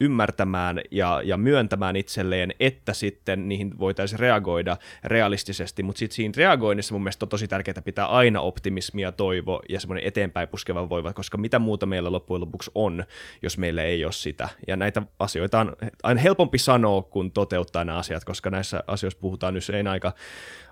[0.00, 6.94] ymmärtämään ja, ja myöntämään itselleen, että sitten niihin voitaisiin reagoida realistisesti, mutta sitten siinä reagoinnissa
[6.94, 11.38] mun mielestä on tosi tärkeää pitää aina optimismia, toivo ja semmoinen eteenpäin puskeva voiva, koska
[11.38, 13.04] mitä muuta meillä loppujen lopuksi on,
[13.42, 14.48] jos meillä ei ole sitä.
[14.66, 19.56] Ja näitä asioita on aina helpompi sanoa kuin toteuttaa nämä asiat, koska näissä asioissa puhutaan
[19.56, 20.12] usein aika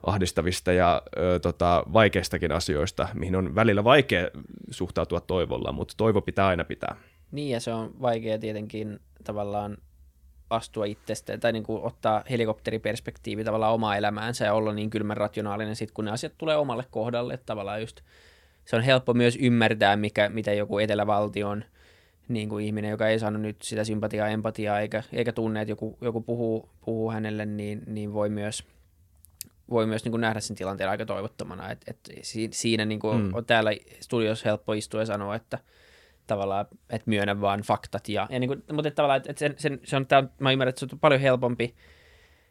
[0.07, 4.29] ahdistavista ja ö, tota, vaikeistakin asioista, mihin on välillä vaikea
[4.71, 6.97] suhtautua toivolla, mutta toivo pitää aina pitää.
[7.33, 9.77] Niin, ja se on vaikea tietenkin tavallaan
[10.51, 15.77] astua itsestä tai niin kuin ottaa helikopteriperspektiivi tavallaan omaa elämäänsä ja olla niin kylmän rationaalinen
[15.77, 17.39] sitten, kun ne asiat tulee omalle kohdalle.
[17.47, 18.01] Tavallaan just
[18.65, 21.65] se on helppo myös ymmärtää, mikä, mitä joku etelävaltion–
[22.29, 25.99] niin kuin ihminen, joka ei saanut nyt sitä sympatiaa, empatiaa eikä, eikä tunne, että joku,
[26.01, 28.65] joku puhuu, puhuu hänelle, niin, niin voi myös,
[29.71, 31.71] voi myös niin kuin nähdä sen tilanteen aika toivottomana.
[31.71, 31.99] Et, et
[32.51, 33.35] siinä niin kuin mm.
[33.35, 35.59] on täällä studiossa helppo istua ja sanoa, että
[36.27, 38.09] tavallaan, että myönnä vaan faktat.
[38.09, 40.71] Ja, ja niin kuin, mutta että tavallaan, että sen, sen, se on, tämä, mä ymmärrän,
[40.71, 41.75] että se on paljon helpompi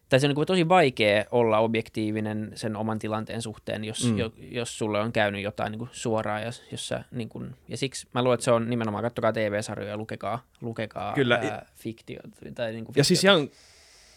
[0.09, 4.17] tai se on niin tosi vaikea olla objektiivinen sen oman tilanteen suhteen, jos, mm.
[4.17, 6.41] jo, jos sulle on käynyt jotain niin kuin suoraan.
[6.41, 9.97] Ja, jos sä, niin kuin, ja siksi mä luulen, että se on nimenomaan, kattokaa TV-sarjoja,
[9.97, 11.35] lukekaa, lukekaa Kyllä.
[11.35, 12.25] Ää, fiktiot.
[12.55, 13.49] Tai niin kuin ja siis ihan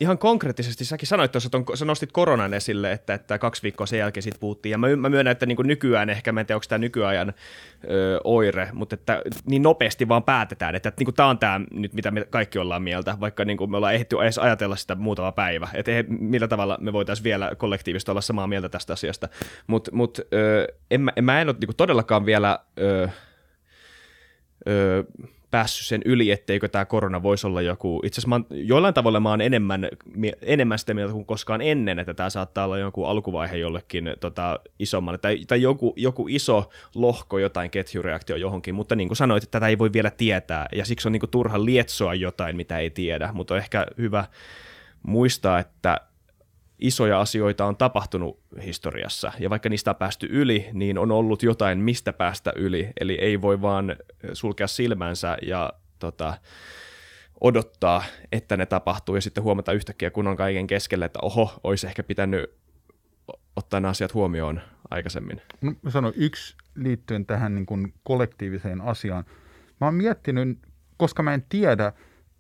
[0.01, 3.99] ihan konkreettisesti, säkin sanoit tuossa, että sä nostit koronan esille, että, että kaksi viikkoa sen
[3.99, 6.65] jälkeen siitä puhuttiin, ja mä, mä myönnän, että niin nykyään ehkä, mä en tiedä, onko
[6.69, 7.35] tämä nykyajan
[7.91, 11.93] ö, oire, mutta että niin nopeasti vaan päätetään, että, että niin tämä on tämä nyt,
[11.93, 15.69] mitä me kaikki ollaan mieltä, vaikka niin me ollaan ehditty edes ajatella sitä muutama päivä,
[15.75, 19.29] että ei, millä tavalla me voitaisiin vielä kollektiivisesti olla samaa mieltä tästä asiasta,
[19.67, 20.21] mutta mut,
[20.91, 22.59] en, en mä en ole niin todellakaan vielä...
[22.81, 23.09] Ö,
[24.69, 25.05] ö,
[25.51, 29.41] päässyt sen yli, etteikö tämä korona voisi olla joku, itse asiassa jollain tavalla mä oon
[29.41, 29.89] enemmän,
[30.43, 35.19] enemmän sitä mieltä kuin koskaan ennen, että tämä saattaa olla joku alkuvaihe jollekin tota, isommalle,
[35.19, 39.69] tai, tai joku, joku iso lohko, jotain ketjureaktio johonkin, mutta niin kuin sanoit, että tätä
[39.69, 43.31] ei voi vielä tietää, ja siksi on niin kuin turha lietsoa jotain, mitä ei tiedä,
[43.33, 44.25] mutta on ehkä hyvä
[45.03, 46.01] muistaa, että
[46.81, 51.79] isoja asioita on tapahtunut historiassa, ja vaikka niistä on päästy yli, niin on ollut jotain,
[51.79, 53.97] mistä päästä yli, eli ei voi vaan
[54.33, 56.35] sulkea silmänsä ja tota,
[57.41, 61.87] odottaa, että ne tapahtuu, ja sitten huomata yhtäkkiä, kun on kaiken keskellä, että oho, olisi
[61.87, 62.51] ehkä pitänyt
[63.57, 65.41] ottaa nämä asiat huomioon aikaisemmin.
[65.61, 69.25] No, mä sanon yksi liittyen tähän niin kuin kollektiiviseen asiaan.
[69.81, 70.59] Mä oon miettinyt,
[70.97, 71.93] koska mä en tiedä,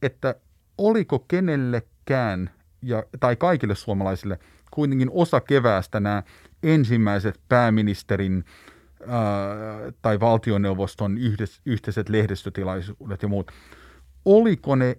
[0.02, 0.34] että
[0.78, 2.50] oliko kenellekään
[2.82, 4.38] ja, tai kaikille suomalaisille
[4.70, 6.22] kuitenkin osa keväästä nämä
[6.62, 8.44] ensimmäiset pääministerin
[9.06, 9.20] ää,
[10.02, 13.52] tai valtioneuvoston yhdes, yhteiset lehdistötilaisuudet ja muut.
[14.24, 14.98] Oliko ne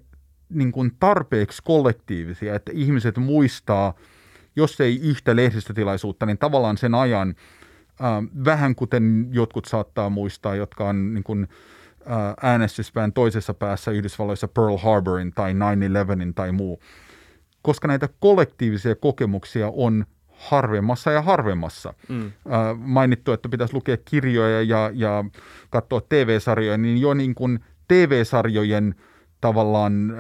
[0.50, 3.94] niin kuin tarpeeksi kollektiivisia, että ihmiset muistaa,
[4.56, 7.36] jos ei yhtä lehdistötilaisuutta, niin tavallaan sen ajan,
[8.00, 11.48] ää, vähän kuten jotkut saattaa muistaa, jotka on niin kuin,
[12.42, 15.56] äänestyspään toisessa päässä Yhdysvalloissa Pearl Harborin tai 9-11
[16.36, 16.80] tai muu
[17.62, 20.06] koska näitä kollektiivisia kokemuksia on
[20.42, 21.94] harvemmassa ja harvemmassa.
[22.10, 22.26] Mm.
[22.26, 22.32] Äh,
[22.78, 25.26] mainittu, että pitäisi lukea kirjoja ja, ja
[25.70, 28.96] katsoa TV-sarjoja, niin jo niin kuin TV-sarjojen
[29.42, 30.14] tavallaan,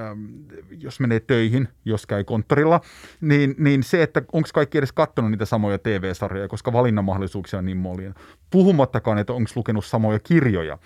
[0.79, 2.81] jos menee töihin, jos käy konttorilla,
[3.21, 7.77] niin, niin se, että onko kaikki edes katsonut niitä samoja TV-sarjoja, koska valinnanmahdollisuuksia on niin
[7.77, 8.13] monia.
[8.49, 10.77] Puhumattakaan, että onko lukenut samoja kirjoja.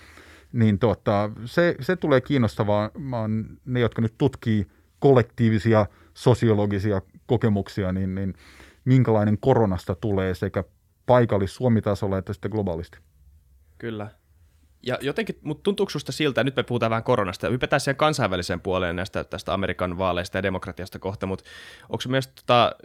[0.54, 2.90] Niin tota, se, se tulee kiinnostavaa.
[3.66, 4.68] Ne, jotka nyt tutkii
[5.00, 5.86] kollektiivisia–
[6.18, 8.34] sosiologisia kokemuksia, niin, niin
[8.86, 10.64] minkälainen koronasta tulee sekä
[11.06, 12.98] paikallis-Suomi-tasolla että sitten globaalisti.
[13.78, 14.10] Kyllä.
[14.86, 18.96] Ja jotenkin, mutta tuntuuko sinusta siltä, nyt me puhutaan vähän koronasta, hypätään siihen kansainväliseen puoleen
[18.96, 21.44] näistä, tästä Amerikan vaaleista ja demokratiasta kohta, mutta
[21.90, 22.76] onko myös tota,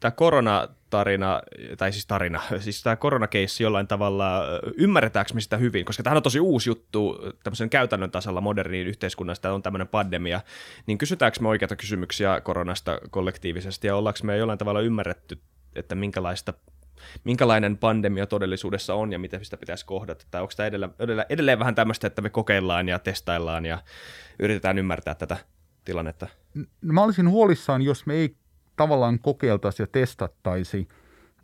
[0.00, 1.42] tämä koronatarina,
[1.78, 4.42] tai siis tarina, siis tämä koronakeissi jollain tavalla,
[4.76, 9.52] ymmärretäänkö me sitä hyvin, koska tämä on tosi uusi juttu tämmöisen käytännön tasolla moderniin yhteiskunnassa,
[9.52, 10.40] on tämmöinen pandemia,
[10.86, 15.38] niin kysytäänkö me oikeita kysymyksiä koronasta kollektiivisesti, ja ollaanko me jollain tavalla ymmärretty,
[15.74, 16.54] että minkälaista
[17.24, 20.92] minkälainen pandemia todellisuudessa on ja miten sitä pitäisi kohdata, tai onko tämä edelleen,
[21.28, 23.78] edelleen, vähän tämmöistä, että me kokeillaan ja testaillaan ja
[24.38, 25.36] yritetään ymmärtää tätä
[25.84, 26.26] tilannetta?
[26.80, 28.36] Mä olisin huolissaan, jos me ei
[28.78, 30.88] tavallaan kokeiltaisiin ja testattaisiin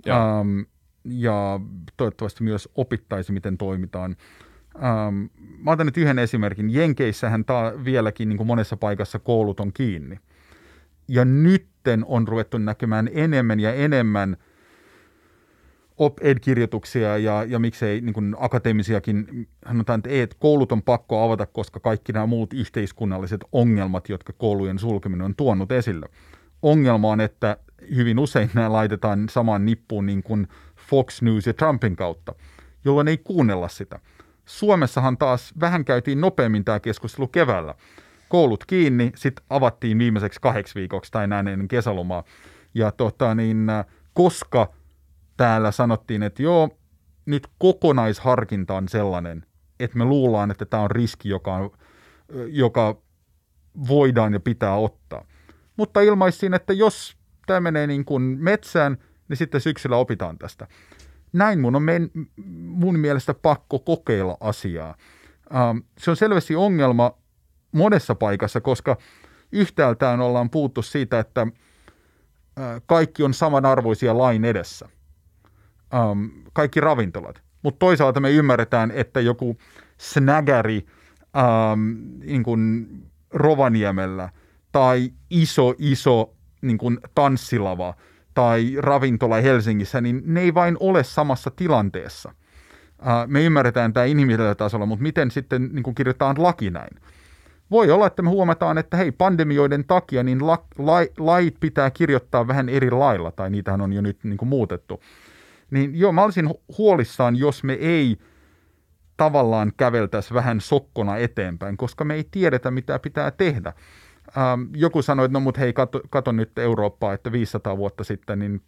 [0.09, 0.61] ähm,
[1.05, 1.61] ja
[1.97, 4.17] toivottavasti myös opittaisi, miten toimitaan.
[4.77, 5.25] Ähm,
[5.59, 6.71] mä otan nyt yhden esimerkin.
[6.71, 10.19] Jenkeissähän tämä vieläkin niin kuin monessa paikassa koulut on kiinni.
[11.09, 14.37] Ja nytten on ruvettu näkemään enemmän ja enemmän
[15.97, 21.47] op-ed-kirjoituksia ja, ja miksei niin kuin akateemisiakin, sanotaan, että, ei, että koulut on pakko avata,
[21.47, 26.09] koska kaikki nämä muut yhteiskunnalliset ongelmat, jotka koulujen sulkeminen on tuonut esille–
[26.65, 27.57] ongelma on, että
[27.95, 32.35] hyvin usein nämä laitetaan samaan nippuun niin kuin Fox News ja Trumpin kautta,
[32.85, 34.01] jolloin ei kuunnella sitä.
[34.47, 37.75] Suomessahan taas vähän käytiin nopeammin tämä keskustelu keväällä.
[38.29, 42.25] Koulut kiinni, sitten avattiin viimeiseksi kahdeksi viikoksi tai näin ennen kesälomaa.
[42.75, 43.67] Ja tota, niin,
[44.15, 44.73] koska
[45.37, 46.79] täällä sanottiin, että joo,
[47.27, 49.47] nyt kokonaisharkinta on sellainen,
[49.81, 51.71] että me luullaan, että tämä on riski, joka,
[52.47, 52.97] joka
[53.89, 55.25] voidaan ja pitää ottaa
[55.77, 58.99] mutta ilmaisin, että jos tämä menee niin kuin metsään,
[59.29, 60.67] niin sitten syksyllä opitaan tästä.
[61.33, 62.11] Näin mun on men,
[62.57, 64.95] mun mielestä pakko kokeilla asiaa.
[65.55, 67.13] Ähm, se on selvästi ongelma
[67.73, 68.97] monessa paikassa, koska
[69.53, 74.89] yhtäältään ollaan puuttu siitä, että äh, kaikki on samanarvoisia lain edessä.
[75.95, 77.43] Ähm, kaikki ravintolat.
[77.63, 79.57] Mutta toisaalta me ymmärretään, että joku
[79.99, 80.87] snägäri
[81.37, 81.81] ähm,
[82.25, 84.29] niin Rovaniemellä–
[84.75, 87.95] tai iso, iso niin kuin tanssilava
[88.35, 92.35] tai ravintola Helsingissä, niin ne ei vain ole samassa tilanteessa.
[93.27, 96.97] Me ymmärretään tämä inhimillisellä tasolla, mutta miten sitten niin kuin kirjoitetaan laki näin?
[97.71, 102.47] Voi olla, että me huomataan, että hei, pandemioiden takia niin la, la, lait pitää kirjoittaa
[102.47, 105.01] vähän eri lailla, tai niitähän on jo nyt niin kuin muutettu.
[105.71, 108.17] Niin joo, mä olisin huolissaan, jos me ei
[109.17, 113.73] tavallaan käveltäisi vähän sokkona eteenpäin, koska me ei tiedetä, mitä pitää tehdä
[114.37, 118.39] Ähm, joku sanoi, että no mut hei, kato, kato nyt Eurooppaa, että 500 vuotta sitten
[118.39, 118.63] niin,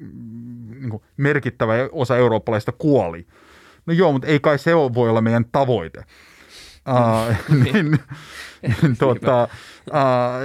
[0.00, 3.26] mm, niin kuin merkittävä osa eurooppalaista kuoli.
[3.86, 6.04] No joo, mutta ei kai se ole, voi olla meidän tavoite.
[6.88, 7.98] Uh, niin, niin,
[9.02, 9.48] uh,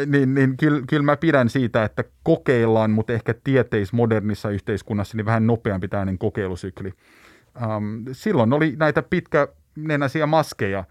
[0.06, 5.26] niin, niin kyllä, kyllä mä pidän siitä, että kokeillaan, mutta ehkä tieteis modernissa yhteiskunnassa niin
[5.26, 6.94] vähän nopeampi tämmöinen kokeilusykli.
[7.62, 10.84] Um, silloin oli näitä pitkänenäisiä maskeja.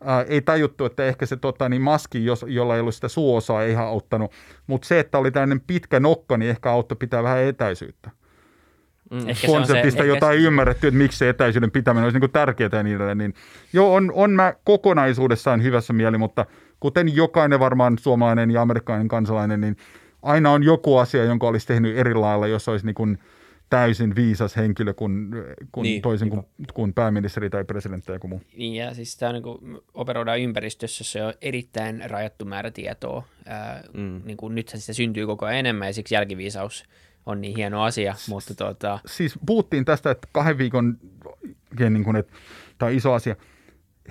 [0.00, 3.62] Uh, ei tajuttu, että ehkä se tota, niin maski, jos, jolla ei ollut sitä suosaa,
[3.62, 4.32] ei ihan auttanut.
[4.66, 8.10] Mutta se, että oli tämmöinen pitkä nokka, niin ehkä auttoi pitää vähän etäisyyttä.
[9.10, 9.28] Mm.
[9.28, 12.82] Ehkä konseptista, se, jota ei ymmärretty, että miksi se etäisyyden pitäminen olisi niin tärkeää ja
[12.82, 13.18] niin edelleen.
[13.18, 13.34] Niin,
[13.72, 16.46] joo, on, on mä kokonaisuudessaan hyvässä mieli, mutta
[16.80, 19.76] kuten jokainen varmaan suomalainen ja amerikkalainen kansalainen, niin
[20.22, 23.18] aina on joku asia, jonka olisi tehnyt eri lailla, jos olisi niin kuin
[23.70, 25.30] täysin viisas henkilö kuin,
[25.72, 26.42] kuin niin, toisin kuin,
[26.74, 28.42] kuin pääministeri tai presidentti tai joku muu.
[28.56, 33.24] Niin ja siis tämä niin kuin operoidaan ympäristössä, se on erittäin rajattu määrä tietoa.
[33.46, 34.22] Ää, mm.
[34.24, 36.84] niin kuin nythän sitä syntyy koko ajan enemmän ja siksi jälkiviisaus
[37.26, 38.14] on niin hieno asia.
[38.28, 38.98] Mutta tuota...
[39.06, 40.98] Siis puhuttiin tästä, että kahden viikon,
[41.90, 42.32] niin kuin, että
[42.78, 43.36] tämä on iso asia.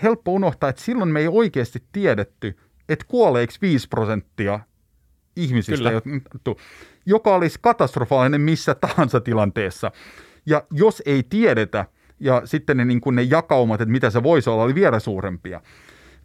[0.04, 2.58] Helppo unohtaa, että silloin me ei oikeasti tiedetty,
[2.90, 4.60] että kuoleeko 5 prosenttia
[5.36, 6.02] ihmisistä, Kyllä.
[7.06, 9.92] Joka olisi katastrofaalinen missä tahansa tilanteessa.
[10.46, 11.86] Ja jos ei tiedetä,
[12.20, 15.62] ja sitten ne, niin kuin ne jakaumat, että mitä se voisi olla, oli vielä suurempia,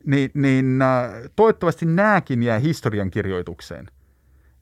[0.06, 3.86] niin, niin äh, toivottavasti nämäkin jää historiankirjoitukseen–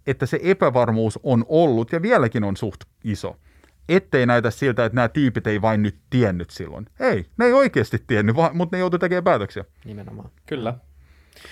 [0.09, 3.37] että se epävarmuus on ollut ja vieläkin on suht iso.
[3.89, 6.87] Ettei näytä siltä, että nämä tyypit ei vain nyt tiennyt silloin.
[7.01, 9.65] Ei, ne ei oikeasti tiennyt, vaan, mutta ne joutuivat tekemään päätöksiä.
[9.85, 10.31] Nimenomaan.
[10.47, 10.75] Kyllä.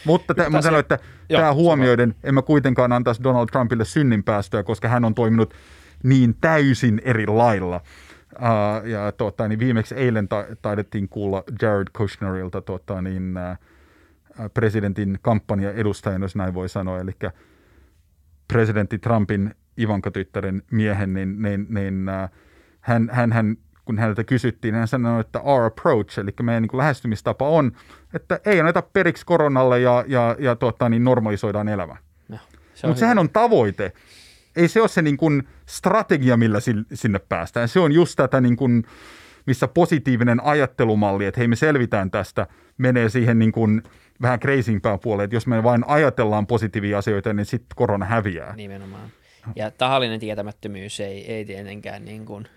[0.04, 0.98] Mutta t- mä sanoin, että
[1.28, 5.54] Joo, tämä huomioiden en mä kuitenkaan antaisi Donald Trumpille synninpäästöä, koska hän on toiminut
[6.02, 7.80] niin täysin eri lailla.
[8.36, 13.58] Uh, ja tota, niin viimeksi eilen ta- taidettiin kuulla Jared Kushnerilta tota, niin, uh,
[14.54, 17.00] presidentin kampanjaedustajan, jos näin voi sanoa.
[17.00, 17.12] Eli
[18.48, 22.30] presidentti Trumpin Ivanka-tyttären miehen, niin, niin, niin äh,
[22.80, 23.56] hän, hän, hän,
[23.86, 27.72] kun häneltä kysyttiin, hän sanoi, että our approach, eli meidän niin kuin lähestymistapa on,
[28.14, 31.96] että ei anneta periksi koronalle ja, ja, ja tuota, niin normalisoidaan elämä.
[32.28, 32.38] No,
[32.74, 33.92] se Mutta sehän on tavoite.
[34.56, 36.58] Ei se ole se niin kuin strategia, millä
[36.94, 37.68] sinne päästään.
[37.68, 38.84] Se on just tätä, niin kuin,
[39.46, 42.46] missä positiivinen ajattelumalli, että hei me selvitään tästä,
[42.78, 43.82] menee siihen niin kuin–
[44.22, 48.56] vähän crazympään puoleen, että jos me vain ajatellaan positiivisia asioita, niin sitten korona häviää.
[48.56, 49.10] Nimenomaan.
[49.56, 52.48] Ja tahallinen tietämättömyys ei, ei tietenkään niin kuin,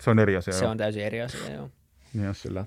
[0.00, 0.52] Se on eri asia.
[0.52, 0.70] Se joo.
[0.70, 1.70] on täysin eri asia, joo.
[2.14, 2.64] Niin, kyllä.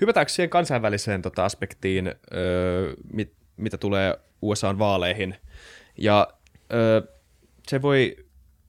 [0.00, 5.34] Hypätäänkö siihen kansainväliseen tota, aspektiin, öö, mit, mitä tulee USA-vaaleihin?
[5.98, 6.28] Ja
[6.72, 7.00] öö,
[7.68, 8.16] se voi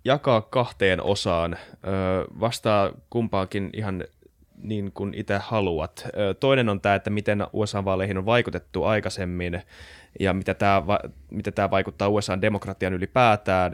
[0.06, 1.54] jakaa kahteen osaan.
[1.88, 4.04] Öö, vastaa kumpaankin ihan
[4.58, 6.08] niin kuin itse haluat.
[6.40, 9.62] Toinen on tämä, että miten USA-vaaleihin on vaikutettu aikaisemmin
[10.20, 10.84] ja mitä tämä,
[11.32, 13.72] mitä tämä vaikuttaa USA-demokratian ylipäätään.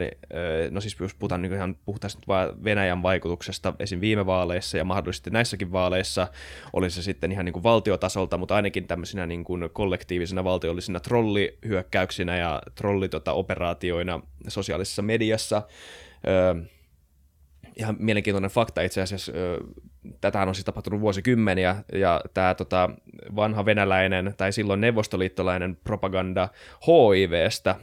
[0.70, 4.00] No siis jos puhutaan niin ihan puhtaasti vain Venäjän vaikutuksesta esim.
[4.00, 6.28] viime vaaleissa ja mahdollisesti näissäkin vaaleissa,
[6.72, 12.36] oli se sitten ihan niin kuin valtiotasolta, mutta ainakin tämmöisinä niin kuin kollektiivisina valtiollisina trollihyökkäyksinä
[12.36, 15.62] ja trollitota-operaatioina sosiaalisessa mediassa
[17.76, 19.32] ihan mielenkiintoinen fakta itse asiassa.
[20.20, 22.90] Tätähän on siis tapahtunut vuosikymmeniä, ja tämä tota,
[23.36, 26.48] vanha venäläinen tai silloin neuvostoliittolainen propaganda
[26.86, 27.74] HIVstä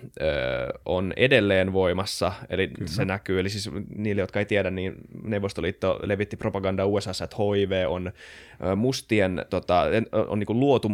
[0.86, 2.90] on edelleen voimassa, eli Kyllä.
[2.90, 3.40] se näkyy.
[3.40, 8.12] Eli siis niille, jotka ei tiedä, niin Neuvostoliitto levitti propaganda USA, että HIV on
[8.76, 9.84] mustien, tota,
[10.28, 10.92] on niin luotu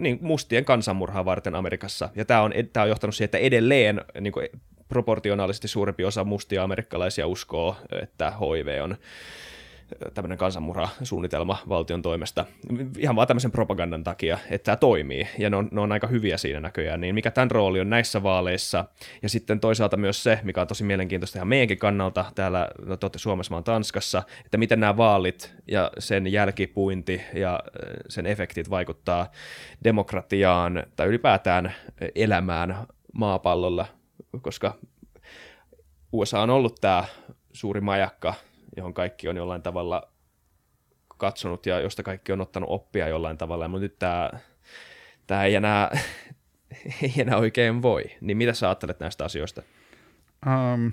[0.00, 4.32] niin mustien kansanmurhaa varten Amerikassa, ja tämä on, tämä on johtanut siihen, että edelleen niin
[4.88, 8.96] proportionaalisesti suurempi osa mustia amerikkalaisia uskoo, että HIV on
[10.14, 12.44] tämmöinen kansanmurhasuunnitelma valtion toimesta,
[12.98, 16.36] ihan vaan tämmöisen propagandan takia, että tämä toimii, ja ne on, ne on aika hyviä
[16.36, 18.84] siinä näköjään, niin mikä tämän rooli on näissä vaaleissa,
[19.22, 23.18] ja sitten toisaalta myös se, mikä on tosi mielenkiintoista ihan meidänkin kannalta, täällä, no te
[23.18, 27.60] Suomessa, mä Tanskassa, että miten nämä vaalit ja sen jälkipuinti ja
[28.08, 29.30] sen efektit vaikuttaa
[29.84, 31.74] demokratiaan tai ylipäätään
[32.14, 32.76] elämään
[33.12, 33.86] maapallolla
[34.42, 34.74] koska
[36.12, 37.04] USA on ollut tämä
[37.52, 38.34] suuri majakka,
[38.78, 40.12] johon kaikki on jollain tavalla
[41.16, 44.30] katsonut ja josta kaikki on ottanut oppia jollain tavalla, mutta nyt tämä,
[45.26, 45.90] tämä ei, enää,
[47.02, 48.04] ei enää oikein voi.
[48.20, 49.62] Niin mitä sä ajattelet näistä asioista?
[50.46, 50.92] Um,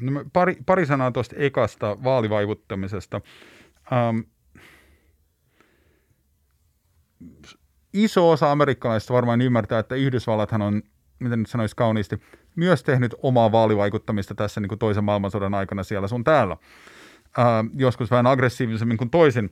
[0.00, 3.20] no pari, pari sanaa tuosta ekasta vaalivaikuttamisesta.
[3.92, 4.24] Um,
[7.92, 10.82] iso osa amerikkalaisista varmaan ymmärtää, että Yhdysvallathan on,
[11.18, 12.18] miten nyt sanoisi kauniisti,
[12.56, 16.56] myös tehnyt omaa vaalivaikuttamista tässä niin kuin toisen maailmansodan aikana siellä sun täällä.
[17.38, 17.44] Äh,
[17.74, 19.50] joskus vähän aggressiivisemmin kuin toisin.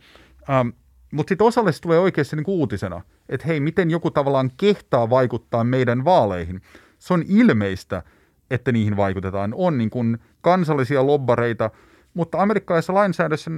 [0.51, 0.73] Äh,
[1.13, 5.65] mutta sitten osalle se tulee oikeasti niin uutisena, että hei, miten joku tavallaan kehtaa vaikuttaa
[5.65, 6.63] meidän vaaleihin.
[6.99, 8.03] Se on ilmeistä,
[8.51, 9.55] että niihin vaikutetaan.
[9.57, 11.71] On niin kuin kansallisia lobbareita,
[12.15, 13.51] mutta amerikkalaisessa lainsäädössä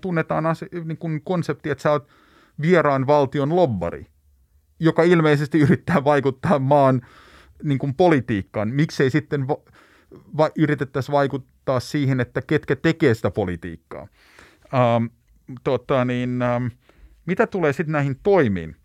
[0.00, 2.08] tunnetaan ase, niin kuin konsepti, että sä oot
[2.60, 4.06] vieraan valtion lobbari,
[4.80, 7.00] joka ilmeisesti yrittää vaikuttaa maan
[7.62, 8.68] niin kuin politiikkaan.
[8.68, 9.62] Miksei sitten va-
[10.36, 14.08] va- yritettäisiin vaikuttaa siihen, että ketkä tekee sitä politiikkaa.
[14.74, 15.04] Ähm,
[15.64, 16.66] tota niin, ähm,
[17.26, 18.76] mitä tulee sitten näihin toimiin?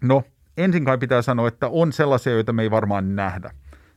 [0.00, 0.22] No,
[0.56, 3.50] ensin kai pitää sanoa, että on sellaisia, joita me ei varmaan nähdä,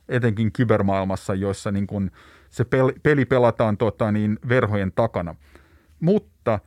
[0.09, 2.11] etenkin kybermaailmassa, joissa niin kun
[2.49, 2.65] se
[3.03, 5.35] peli pelataan tota, niin, verhojen takana.
[5.99, 6.59] Mutta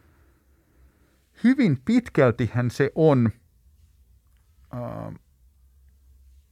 [1.44, 3.30] hyvin pitkältihän se on
[4.74, 5.14] äh,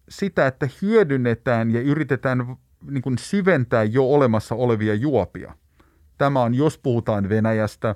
[0.08, 2.56] sitä, että hyödynnetään ja yritetään
[2.90, 5.54] niin kuin syventää jo olemassa olevia juopia.
[6.18, 7.94] Tämä on, jos puhutaan Venäjästä,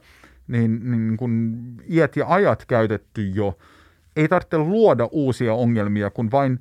[0.48, 1.56] niin, niin kun
[1.88, 3.59] iät ja ajat käytetty jo.
[4.16, 6.59] Ei tarvitse luoda uusia ongelmia, kun vain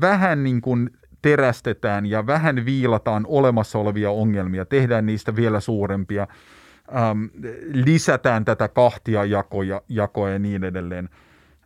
[0.00, 0.90] vähän niin kuin
[1.22, 6.26] terästetään ja vähän viilataan olemassa olevia ongelmia, tehdään niistä vielä suurempia,
[6.96, 7.24] ähm,
[7.72, 11.08] lisätään tätä kahtia jakoja, jakoja ja niin edelleen.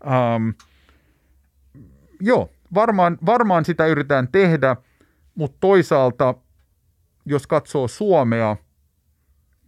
[0.07, 0.49] Ähm,
[2.21, 4.77] joo, varmaan, varmaan sitä yritetään tehdä,
[5.35, 6.35] mutta toisaalta,
[7.25, 8.57] jos katsoo Suomea,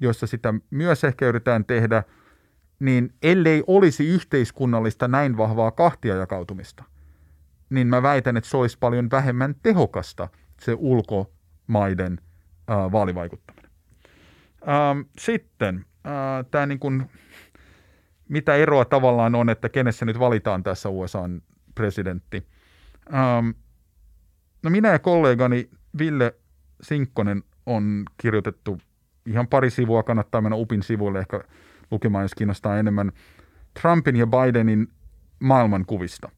[0.00, 2.02] jossa sitä myös ehkä yritetään tehdä,
[2.80, 6.84] niin ellei olisi yhteiskunnallista näin vahvaa kahtia jakautumista,
[7.70, 10.28] niin mä väitän, että se olisi paljon vähemmän tehokasta
[10.60, 12.20] se ulkomaiden
[12.68, 13.70] ää, vaalivaikuttaminen.
[14.68, 15.84] Ähm, sitten
[16.50, 17.10] tämä niin kuin,
[18.28, 21.42] mitä eroa tavallaan on, että kenessä nyt valitaan tässä USAn
[21.74, 22.46] presidentti.
[23.14, 23.50] Ähm,
[24.64, 26.34] no minä ja kollegani Ville
[26.82, 28.78] Sinkkonen on kirjoitettu
[29.26, 31.40] ihan pari sivua, kannattaa mennä UPin sivuille ehkä
[31.90, 33.12] lukemaan, jos kiinnostaa enemmän,
[33.80, 34.88] Trumpin ja Bidenin
[35.40, 36.30] maailmankuvista.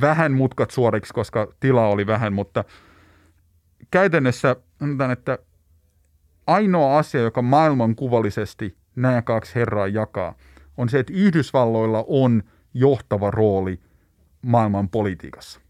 [0.00, 2.64] Vähän mutkat suoriksi, koska tilaa oli vähän, mutta
[3.90, 5.38] käytännössä sanotaan, että
[6.46, 10.34] ainoa asia, joka maailmankuvallisesti nämä kaksi herraa jakaa,
[10.76, 12.42] on se, että Yhdysvalloilla on
[12.74, 13.80] johtava rooli
[14.42, 15.61] maailman politiikassa.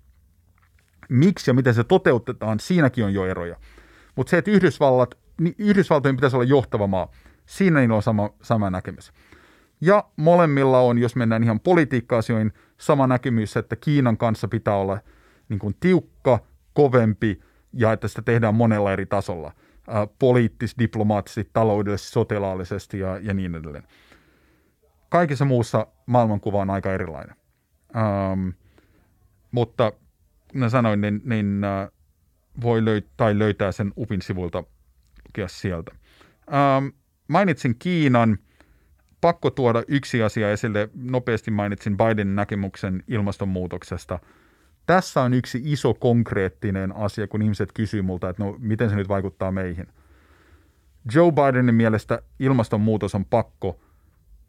[1.13, 3.57] Miksi ja miten se toteutetaan, siinäkin on jo eroja.
[4.17, 7.11] Mutta se, että Yhdysvallat niin Yhdysvaltojen pitäisi olla johtava maa.
[7.47, 9.13] Siinä niillä on sama, sama näkemys.
[9.81, 14.99] Ja molemmilla on, jos mennään ihan politiikka-asioihin, sama näkemys, että Kiinan kanssa pitää olla
[15.49, 16.39] niin kuin tiukka,
[16.75, 17.41] kovempi
[17.73, 19.53] ja että sitä tehdään monella eri tasolla.
[19.89, 23.85] Ää, poliittis, diplomaattisesti, taloudellisesti, sotilaallisesti ja, ja niin edelleen.
[25.09, 27.37] Kaikissa muussa maailmankuva on aika erilainen.
[27.97, 28.49] Ähm,
[29.51, 29.93] mutta
[30.55, 31.89] mä sanoin, niin, niin äh,
[32.63, 34.65] voi löy- tai löytää sen UPin sivuilta
[35.29, 35.93] lukea sieltä.
[36.53, 36.87] Ähm,
[37.29, 38.39] mainitsin Kiinan.
[39.21, 40.89] Pakko tuoda yksi asia esille.
[40.95, 44.19] Nopeasti mainitsin Bidenin näkemyksen ilmastonmuutoksesta.
[44.87, 49.09] Tässä on yksi iso konkreettinen asia, kun ihmiset kysyy multa, että no miten se nyt
[49.09, 49.87] vaikuttaa meihin.
[51.15, 53.81] Joe Bidenin mielestä ilmastonmuutos on pakko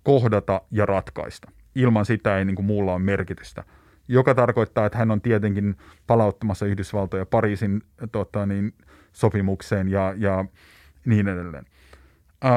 [0.04, 1.52] kohdata ja ratkaista.
[1.76, 3.64] Ilman sitä ei niin kuin muulla ole merkitystä.
[4.08, 5.76] Joka tarkoittaa, että hän on tietenkin
[6.08, 7.82] palauttamassa Yhdysvaltoja Pariisin
[8.12, 8.74] tota, niin,
[9.14, 10.46] sopimukseen ja, ja
[11.06, 11.66] niin edelleen.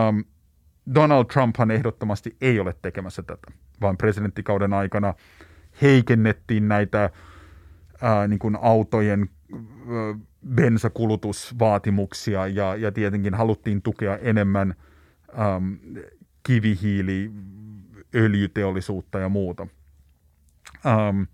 [0.09, 0.25] Um,
[0.95, 5.15] Donald Trumphan ehdottomasti ei ole tekemässä tätä, vaan presidenttikauden aikana
[5.83, 7.11] heikennettiin näitä
[8.03, 10.19] ää, niin kuin autojen ää,
[10.55, 14.75] bensakulutusvaatimuksia ja, ja tietenkin haluttiin tukea enemmän
[15.39, 15.79] äm,
[16.43, 17.31] kivihiili,
[18.15, 19.67] öljyteollisuutta ja muuta.
[20.87, 21.27] Um,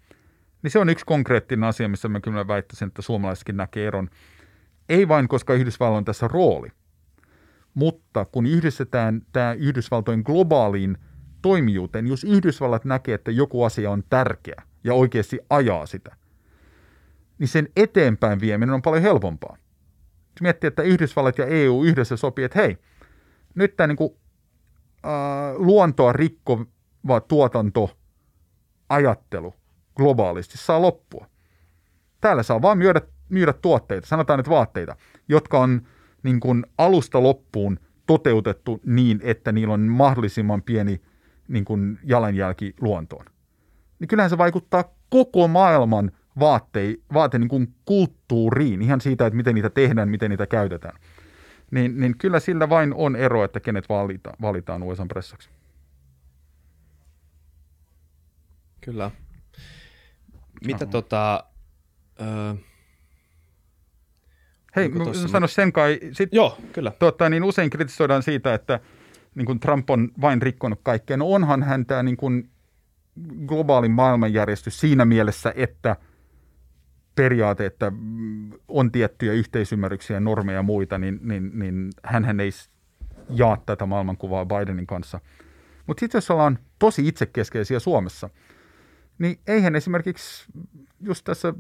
[0.63, 4.09] niin se on yksi konkreettinen asia, missä mä kyllä väittäisin, että suomalaisetkin näkee eron.
[4.89, 6.69] Ei vain, koska Yhdysvalloilla on tässä rooli,
[7.75, 10.99] mutta kun yhdistetään tämä Yhdysvaltojen globaaliin
[11.43, 16.17] toimijuuteen, jos Yhdysvallat näkee, että joku asia on tärkeä ja oikeasti ajaa sitä,
[17.39, 19.57] niin sen eteenpäin vieminen on paljon helpompaa.
[20.13, 22.79] Jos miettii, että Yhdysvallat ja EU yhdessä sopii, että hei,
[23.55, 24.11] nyt tämä niin kuin,
[25.07, 25.13] äh,
[25.57, 27.21] luontoa rikkova
[28.93, 29.55] tuotantoajattelu
[29.97, 31.27] globaalisti saa loppua.
[32.21, 34.97] Täällä saa vaan myydä, myydä tuotteita, sanotaan nyt vaatteita,
[35.29, 35.83] jotka on
[36.23, 41.01] niin kuin alusta loppuun toteutettu niin, että niillä on mahdollisimman pieni
[41.49, 43.25] niin kuin jalanjälki luontoon.
[43.99, 49.55] Niin kyllähän se vaikuttaa koko maailman vaatte, vaate niin kuin kulttuuriin, ihan siitä, että miten
[49.55, 50.99] niitä tehdään, miten niitä käytetään.
[51.71, 55.51] Niin, niin kyllä sillä vain on ero, että kenet valita, valitaan USA pressaksi.
[58.85, 59.11] Kyllä.
[60.67, 60.93] Mitä Aha.
[60.93, 61.45] tota...
[62.21, 62.55] Öö,
[64.77, 65.99] Hei, mä sano sen kai.
[66.13, 66.93] Sit, Joo, kyllä.
[66.99, 68.81] Tota, niin usein kritisoidaan siitä, että
[69.35, 71.17] niin kuin Trump on vain rikkonut kaikkea.
[71.17, 72.51] No onhan hän tämä niin kuin
[73.47, 75.97] globaalin maailmanjärjestys siinä mielessä, että
[77.15, 77.93] periaate, että
[78.69, 82.51] on tiettyjä yhteisymmärryksiä, normeja ja muita, niin, niin, niin hän ei
[83.31, 85.21] jaa tätä maailmankuvaa Bidenin kanssa.
[85.87, 88.31] Mutta sitten jos ollaan tosi itsekeskeisiä Suomessa,
[89.23, 90.53] niin eihän esimerkiksi
[91.01, 91.55] just tässä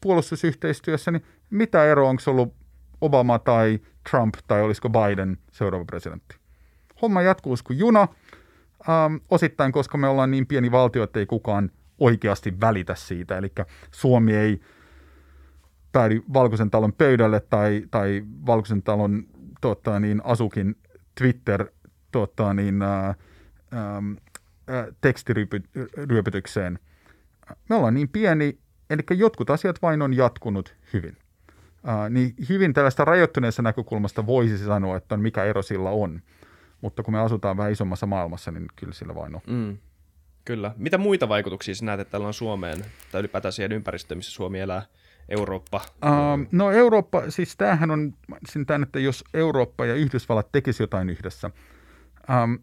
[0.00, 2.54] puolustusyhteistyössä, niin mitä eroa onko ollut
[3.00, 3.80] Obama tai
[4.10, 6.36] Trump tai olisiko Biden seuraava presidentti?
[7.02, 8.08] Homma jatkuu kuin juna,
[8.88, 13.38] ähm, osittain koska me ollaan niin pieni valtio, että ei kukaan oikeasti välitä siitä.
[13.38, 13.52] Eli
[13.90, 14.60] Suomi ei
[15.92, 19.24] päädy Valkoisen talon pöydälle tai, tai Valkoisen talon
[19.60, 20.76] tota, niin, asukin
[21.18, 21.66] Twitter
[22.12, 23.14] tota, niin, ää,
[23.72, 24.02] ää,
[25.00, 26.78] tekstiryöpytykseen.
[27.68, 28.58] Me ollaan niin pieni,
[28.90, 31.16] eli jotkut asiat vain on jatkunut hyvin.
[31.84, 36.22] Ää, niin hyvin tällaista rajoittuneessa näkökulmasta voisi sanoa, että mikä ero sillä on.
[36.80, 39.40] Mutta kun me asutaan vähän isommassa maailmassa, niin kyllä sillä vain on.
[39.46, 39.78] Mm.
[40.44, 40.74] Kyllä.
[40.76, 44.82] Mitä muita vaikutuksia näet, että tällä on Suomeen tai ylipäätään siihen ympäristöön, missä Suomi elää?
[45.28, 45.80] Eurooppa?
[45.86, 48.14] Uh, no Eurooppa, siis tämähän on
[48.66, 51.50] tämän, että jos Eurooppa ja Yhdysvallat tekisi jotain yhdessä.
[52.44, 52.58] Um,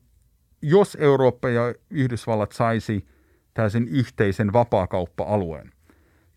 [0.61, 3.07] jos Eurooppa ja Yhdysvallat saisi
[3.53, 5.71] tällaisen yhteisen vapaakauppa-alueen,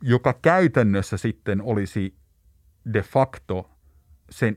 [0.03, 2.15] joka käytännössä sitten olisi
[2.93, 3.71] de facto
[4.31, 4.57] sen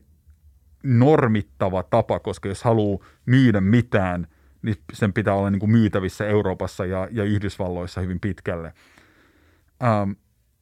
[0.83, 4.27] normittava tapa, koska jos haluaa myydä mitään,
[4.61, 8.73] niin sen pitää olla niin kuin myytävissä Euroopassa ja, ja Yhdysvalloissa hyvin pitkälle.
[10.03, 10.15] Um,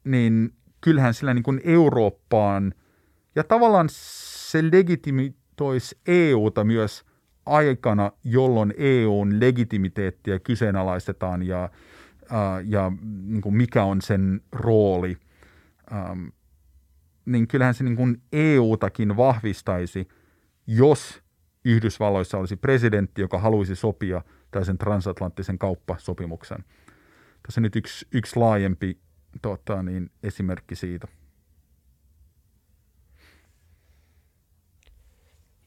[0.04, 2.74] niin kyllähän sillä niin kuin Eurooppaan
[3.34, 7.04] ja tavallaan se legitimitoisi EUta myös
[7.46, 11.70] aikana, jolloin EUn legitimiteettiä kyseenalaistetaan ja,
[12.64, 12.92] ja
[13.24, 15.16] niin kuin mikä on sen rooli,
[15.92, 16.26] ähm,
[17.26, 20.08] niin kyllähän se niin kuin EUtakin vahvistaisi,
[20.66, 21.22] jos
[21.64, 26.64] Yhdysvalloissa olisi presidentti, joka haluaisi sopia tällaisen transatlanttisen kauppasopimuksen.
[27.42, 28.98] Tässä on nyt yksi, yksi laajempi
[29.42, 31.08] tota, niin, esimerkki siitä.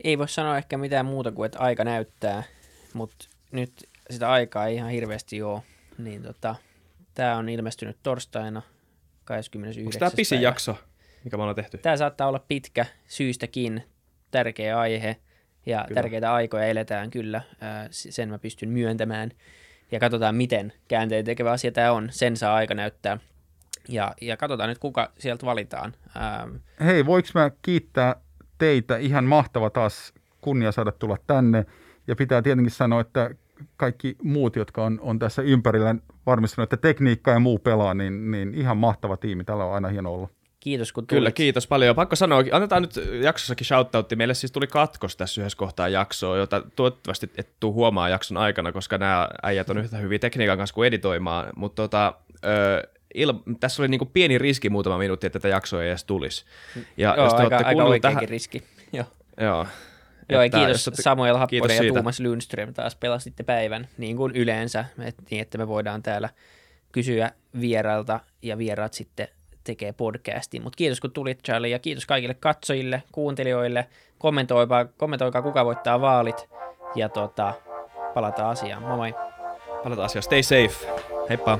[0.03, 2.43] Ei voi sanoa ehkä mitään muuta kuin, että aika näyttää,
[2.93, 5.61] mutta nyt sitä aikaa ei ihan hirveästi ole.
[6.03, 6.55] Niin tota,
[7.13, 8.61] tämä on ilmestynyt torstaina
[9.23, 9.87] 29.
[9.87, 10.47] Onko tämä pisin päivä.
[10.47, 10.77] jakso,
[11.23, 11.77] mikä me ollaan tehty?
[11.77, 13.83] Tämä saattaa olla pitkä syystäkin,
[14.31, 15.17] tärkeä aihe
[15.65, 16.01] ja kyllä.
[16.01, 17.41] tärkeitä aikoja eletään kyllä,
[17.91, 19.31] sen mä pystyn myöntämään.
[19.91, 22.07] Ja katsotaan, miten käänteen tekevä asia tämä on.
[22.11, 23.17] Sen saa aika näyttää.
[23.89, 25.93] Ja, ja katsotaan nyt, kuka sieltä valitaan.
[26.15, 26.55] Ähm.
[26.85, 28.15] Hei, voiko mä kiittää
[28.57, 28.97] teitä?
[28.97, 31.65] Ihan mahtava taas kunnia saada tulla tänne.
[32.07, 33.29] Ja pitää tietenkin sanoa, että
[33.77, 38.55] kaikki muut, jotka on, on tässä ympärillä varmistanut, että tekniikka ja muu pelaa, niin, niin
[38.55, 39.43] ihan mahtava tiimi.
[39.43, 40.29] Tällä on aina hieno olla.
[40.59, 41.19] Kiitos kun tulit.
[41.19, 41.95] Kyllä, kiitos paljon.
[41.95, 44.15] Pakko sanoa, annetaan nyt jaksossakin shoutoutti.
[44.15, 48.71] Meille siis tuli katkos tässä yhdessä kohtaa jaksoa, jota toivottavasti et tuu huomaa jakson aikana,
[48.71, 51.49] koska nämä äijät on yhtä hyviä tekniikan kanssa kuin editoimaan.
[51.55, 52.13] Mutta tota,
[53.13, 56.45] il, tässä oli niin pieni riski muutama minuutti, että tätä jaksoa ei edes tulisi.
[56.97, 58.29] Ja Joo, jos te aika, aika tähän...
[58.29, 58.63] riski.
[58.93, 59.05] Joo.
[59.41, 59.67] Joo.
[60.31, 61.01] Joo, että, kiitos te...
[61.01, 65.57] Samuel Happonen kiitos ja Tuomas Lundström taas pelasitte päivän, niin kuin yleensä, et, niin että
[65.57, 66.29] me voidaan täällä
[66.91, 69.27] kysyä vierailta ja vieraat sitten
[69.63, 70.63] tekee podcastin.
[70.63, 73.87] Mutta kiitos kun tulit Charlie ja kiitos kaikille katsojille, kuuntelijoille.
[74.17, 76.49] Kommentoikaa, kommentoikaa kuka voittaa vaalit
[76.95, 77.53] ja tota,
[78.13, 78.83] palataan asiaan.
[78.83, 79.13] Moi moi.
[79.83, 80.23] Palataan asiaan.
[80.23, 80.87] Stay safe.
[81.29, 81.59] Heippa.